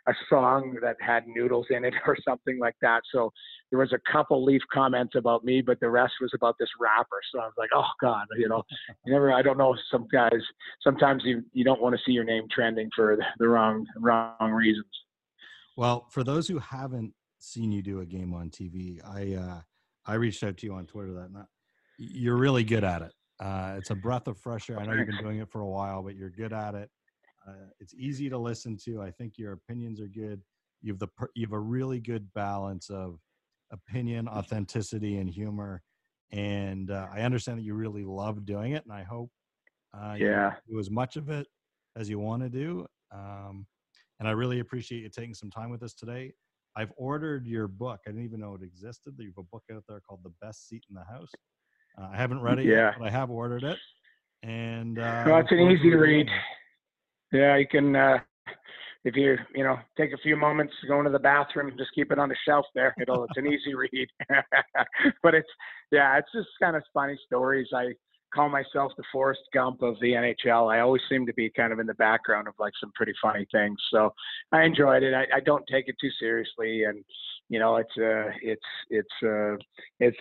a 0.09 0.12
song 0.28 0.76
that 0.82 0.96
had 1.01 1.26
noodles 1.26 1.66
in 1.70 1.84
it 1.84 1.94
or 2.07 2.16
something 2.26 2.59
like 2.59 2.76
that. 2.82 3.03
So 3.12 3.32
there 3.70 3.78
was 3.78 3.92
a 3.92 4.12
couple 4.12 4.44
leaf 4.44 4.62
comments 4.72 5.14
about 5.14 5.44
me, 5.44 5.61
but 5.61 5.78
the 5.80 5.88
rest 5.88 6.14
was 6.20 6.32
about 6.34 6.57
this 6.59 6.68
rapper. 6.80 7.20
So 7.32 7.40
I 7.40 7.44
was 7.44 7.55
like, 7.59 7.70
oh 7.74 7.88
God, 8.01 8.26
you 8.36 8.48
know, 8.48 8.62
you 9.05 9.12
never, 9.12 9.32
I 9.32 9.42
don't 9.42 9.59
know. 9.59 9.76
Some 9.90 10.07
guys, 10.12 10.40
sometimes 10.82 11.22
you, 11.24 11.42
you 11.53 11.64
don't 11.64 11.80
want 11.80 11.94
to 11.94 12.01
see 12.05 12.12
your 12.12 12.24
name 12.24 12.44
trending 12.53 12.88
for 12.94 13.16
the, 13.16 13.24
the 13.38 13.48
wrong, 13.48 13.86
wrong 13.96 14.53
reasons. 14.53 14.86
Well, 15.76 16.07
for 16.11 16.24
those 16.24 16.48
who 16.48 16.59
haven't 16.59 17.14
seen 17.38 17.72
you 17.72 17.82
do 17.82 18.01
a 18.01 18.07
game 18.07 18.34
on 18.34 18.51
TV, 18.51 19.01
I, 19.05 19.36
uh, 19.40 19.61
I 20.11 20.14
reached 20.14 20.42
out 20.42 20.56
to 20.56 20.66
you 20.66 20.74
on 20.74 20.86
Twitter 20.86 21.12
that 21.12 21.32
night. 21.32 21.46
You're 21.96 22.36
really 22.36 22.64
good 22.64 22.82
at 22.82 23.02
it. 23.02 23.12
Uh, 23.38 23.76
it's 23.78 23.90
a 23.90 23.94
breath 23.94 24.26
of 24.26 24.36
fresh 24.36 24.68
air. 24.68 24.80
I 24.80 24.84
know 24.84 24.92
you've 24.92 25.06
been 25.06 25.22
doing 25.22 25.38
it 25.38 25.48
for 25.48 25.61
a 25.61 25.68
while, 25.68 26.02
but 26.02 26.16
you're 26.16 26.30
good 26.30 26.52
at 26.52 26.74
it. 26.74 26.90
Uh, 27.46 27.52
it's 27.78 27.94
easy 27.94 28.28
to 28.28 28.36
listen 28.36 28.76
to. 28.84 29.00
I 29.00 29.12
think 29.12 29.38
your 29.38 29.52
opinions 29.52 30.00
are 30.00 30.08
good. 30.08 30.42
You've 30.82 30.98
the 30.98 31.08
you 31.34 31.46
have 31.46 31.52
a 31.52 31.61
really 31.61 32.00
good 32.00 32.30
balance 32.34 32.90
of 32.90 33.20
opinion, 33.70 34.26
authenticity, 34.26 35.18
and 35.18 35.30
humor. 35.30 35.80
And 36.32 36.90
uh, 36.90 37.06
I 37.12 37.20
understand 37.20 37.58
that 37.58 37.62
you 37.62 37.74
really 37.74 38.04
love 38.04 38.44
doing 38.44 38.72
it, 38.72 38.84
and 38.84 38.92
I 38.92 39.04
hope 39.04 39.30
uh, 39.94 40.16
yeah 40.18 40.54
you 40.66 40.74
do 40.74 40.80
as 40.80 40.90
much 40.90 41.16
of 41.16 41.30
it 41.30 41.46
as 41.96 42.11
you 42.11 42.18
want 42.18 42.42
to 42.42 42.48
do. 42.48 42.84
Um, 43.12 43.66
and 44.18 44.28
I 44.28 44.32
really 44.32 44.58
appreciate 44.58 45.02
you 45.02 45.08
taking 45.08 45.34
some 45.34 45.50
time 45.50 45.70
with 45.70 45.82
us 45.82 45.94
today. 45.94 46.32
I've 46.77 46.93
ordered 46.97 47.47
your 47.47 47.68
book. 47.68 48.01
I 48.07 48.11
didn't 48.11 48.25
even 48.25 48.41
know 48.41 48.55
it 48.55 48.62
existed. 48.62 49.14
You 49.18 49.33
have 49.37 49.45
a 49.45 49.49
book 49.51 49.64
out 49.75 49.85
there 49.89 50.01
called 50.01 50.21
The 50.23 50.33
Best 50.41 50.68
Seat 50.68 50.85
in 50.89 50.95
the 50.95 51.05
House. 51.05 51.31
Uh, 51.99 52.09
I 52.12 52.16
haven't 52.16 52.41
read 52.41 52.59
it 52.59 52.66
yeah. 52.66 52.75
yet, 52.75 52.95
but 52.99 53.09
I 53.09 53.11
have 53.11 53.31
ordered 53.31 53.64
it. 53.64 53.79
And 54.43 54.99
uh, 54.99 55.25
well, 55.27 55.39
it's 55.39 55.51
an 55.51 55.71
easy 55.71 55.95
read. 55.95 56.29
Yeah, 57.33 57.57
you 57.57 57.66
can 57.66 57.95
uh, 57.95 58.18
if 59.05 59.16
you 59.16 59.37
you 59.55 59.64
know 59.64 59.79
take 59.99 60.12
a 60.12 60.18
few 60.18 60.37
moments 60.37 60.73
to 60.81 60.89
go 60.89 60.99
into 60.99 61.11
the 61.11 61.18
bathroom, 61.18 61.68
and 61.68 61.79
just 61.79 61.91
keep 61.95 62.11
it 62.11 62.18
on 62.18 62.29
the 62.29 62.37
shelf 62.47 62.64
there. 62.75 62.95
It'll 63.01 63.25
it's 63.25 63.37
an 63.37 63.47
easy 63.47 63.75
read. 63.75 64.09
but 65.23 65.35
it's 65.35 65.49
yeah, 65.93 66.16
it's 66.16 66.31
just 66.35 66.49
kind 66.61 66.77
of 66.77 66.83
funny 66.95 67.18
stories. 67.27 67.68
I 67.75 67.93
call 68.35 68.49
myself 68.49 68.93
the 68.97 69.05
Forrest 69.12 69.43
Gump 69.53 69.83
of 69.83 69.97
the 70.01 70.12
NHL. 70.12 70.72
I 70.72 70.81
always 70.81 71.03
seem 71.09 71.26
to 71.26 71.35
be 71.35 71.51
kind 71.51 71.72
of 71.72 71.78
in 71.78 71.87
the 71.87 71.95
background 71.95 72.49
of 72.49 72.55
like 72.59 72.72
some 72.81 72.93
pretty 72.95 73.12
funny 73.20 73.47
things. 73.53 73.78
So 73.91 74.12
I 74.53 74.62
enjoyed 74.62 75.03
it. 75.03 75.14
I, 75.14 75.37
I 75.37 75.41
don't 75.41 75.64
take 75.70 75.89
it 75.89 75.97
too 76.01 76.11
seriously, 76.18 76.85
and 76.85 77.05
you 77.49 77.59
know, 77.59 77.76
it's 77.76 77.97
uh, 77.99 78.31
it's 78.43 78.62
it's 78.91 79.09
uh, 79.22 79.57
it's 79.99 80.18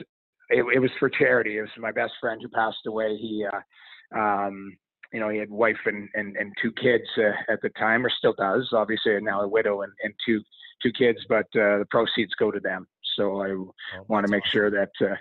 it, 0.49 0.65
it 0.75 0.79
was 0.79 0.91
for 0.99 1.09
charity. 1.09 1.57
It 1.57 1.61
was 1.61 1.69
my 1.77 1.91
best 1.91 2.13
friend 2.19 2.41
who 2.41 2.49
passed 2.49 2.85
away. 2.87 3.17
He 3.17 3.45
uh, 3.45 4.19
um, 4.19 4.77
you 5.11 5.19
know, 5.19 5.29
he 5.29 5.39
had 5.39 5.49
wife 5.49 5.77
and, 5.85 6.07
and, 6.13 6.35
and 6.37 6.53
two 6.61 6.71
kids 6.71 7.05
uh, 7.17 7.51
at 7.51 7.61
the 7.61 7.69
time, 7.69 8.05
or 8.05 8.11
still 8.15 8.35
does, 8.37 8.69
obviously 8.73 9.19
now 9.21 9.41
a 9.41 9.47
widow 9.47 9.81
and, 9.81 9.91
and 10.03 10.13
two 10.25 10.41
two 10.81 10.91
kids, 10.93 11.19
but 11.27 11.45
uh, 11.55 11.79
the 11.79 11.87
proceeds 11.89 12.33
go 12.39 12.51
to 12.51 12.59
them. 12.61 12.87
So 13.19 13.41
I 13.41 13.49
oh, 13.49 13.73
want 14.07 14.25
to 14.25 14.31
make 14.31 14.43
awesome. 14.43 14.51
sure 14.51 14.71
that, 14.71 14.91
uh, 15.01 15.15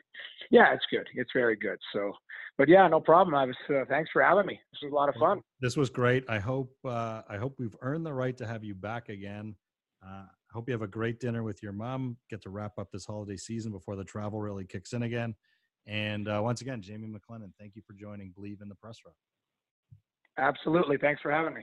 yeah, 0.50 0.72
it's 0.72 0.84
good. 0.90 1.06
It's 1.14 1.30
very 1.34 1.56
good. 1.56 1.78
So 1.92 2.12
but 2.58 2.68
yeah, 2.68 2.88
no 2.88 3.00
problem. 3.00 3.36
I 3.36 3.44
was 3.44 3.56
uh, 3.70 3.84
thanks 3.88 4.10
for 4.12 4.20
having 4.20 4.44
me. 4.44 4.60
This 4.72 4.80
was 4.82 4.92
a 4.92 4.94
lot 4.94 5.08
of 5.08 5.14
fun. 5.14 5.40
This 5.60 5.76
was 5.76 5.90
great. 5.90 6.24
I 6.28 6.40
hope 6.40 6.74
uh, 6.84 7.22
I 7.28 7.36
hope 7.36 7.54
we've 7.58 7.76
earned 7.80 8.04
the 8.04 8.12
right 8.12 8.36
to 8.36 8.46
have 8.46 8.64
you 8.64 8.74
back 8.74 9.08
again. 9.08 9.54
Uh, 10.04 10.24
I 10.26 10.52
hope 10.52 10.68
you 10.68 10.72
have 10.72 10.82
a 10.82 10.88
great 10.88 11.20
dinner 11.20 11.44
with 11.44 11.62
your 11.62 11.72
mom. 11.72 12.16
Get 12.28 12.42
to 12.42 12.50
wrap 12.50 12.72
up 12.76 12.90
this 12.92 13.06
holiday 13.06 13.36
season 13.36 13.70
before 13.70 13.94
the 13.94 14.04
travel 14.04 14.40
really 14.40 14.64
kicks 14.64 14.92
in 14.92 15.04
again. 15.04 15.36
And 15.86 16.28
uh, 16.28 16.40
once 16.42 16.60
again, 16.60 16.82
Jamie 16.82 17.08
McLennan, 17.08 17.52
thank 17.60 17.76
you 17.76 17.82
for 17.86 17.92
joining 17.92 18.32
Believe 18.32 18.60
in 18.60 18.68
the 18.68 18.74
Press 18.74 18.98
Row. 19.06 19.12
Absolutely. 20.36 20.98
Thanks 20.98 21.22
for 21.22 21.30
having 21.30 21.54
me. 21.54 21.62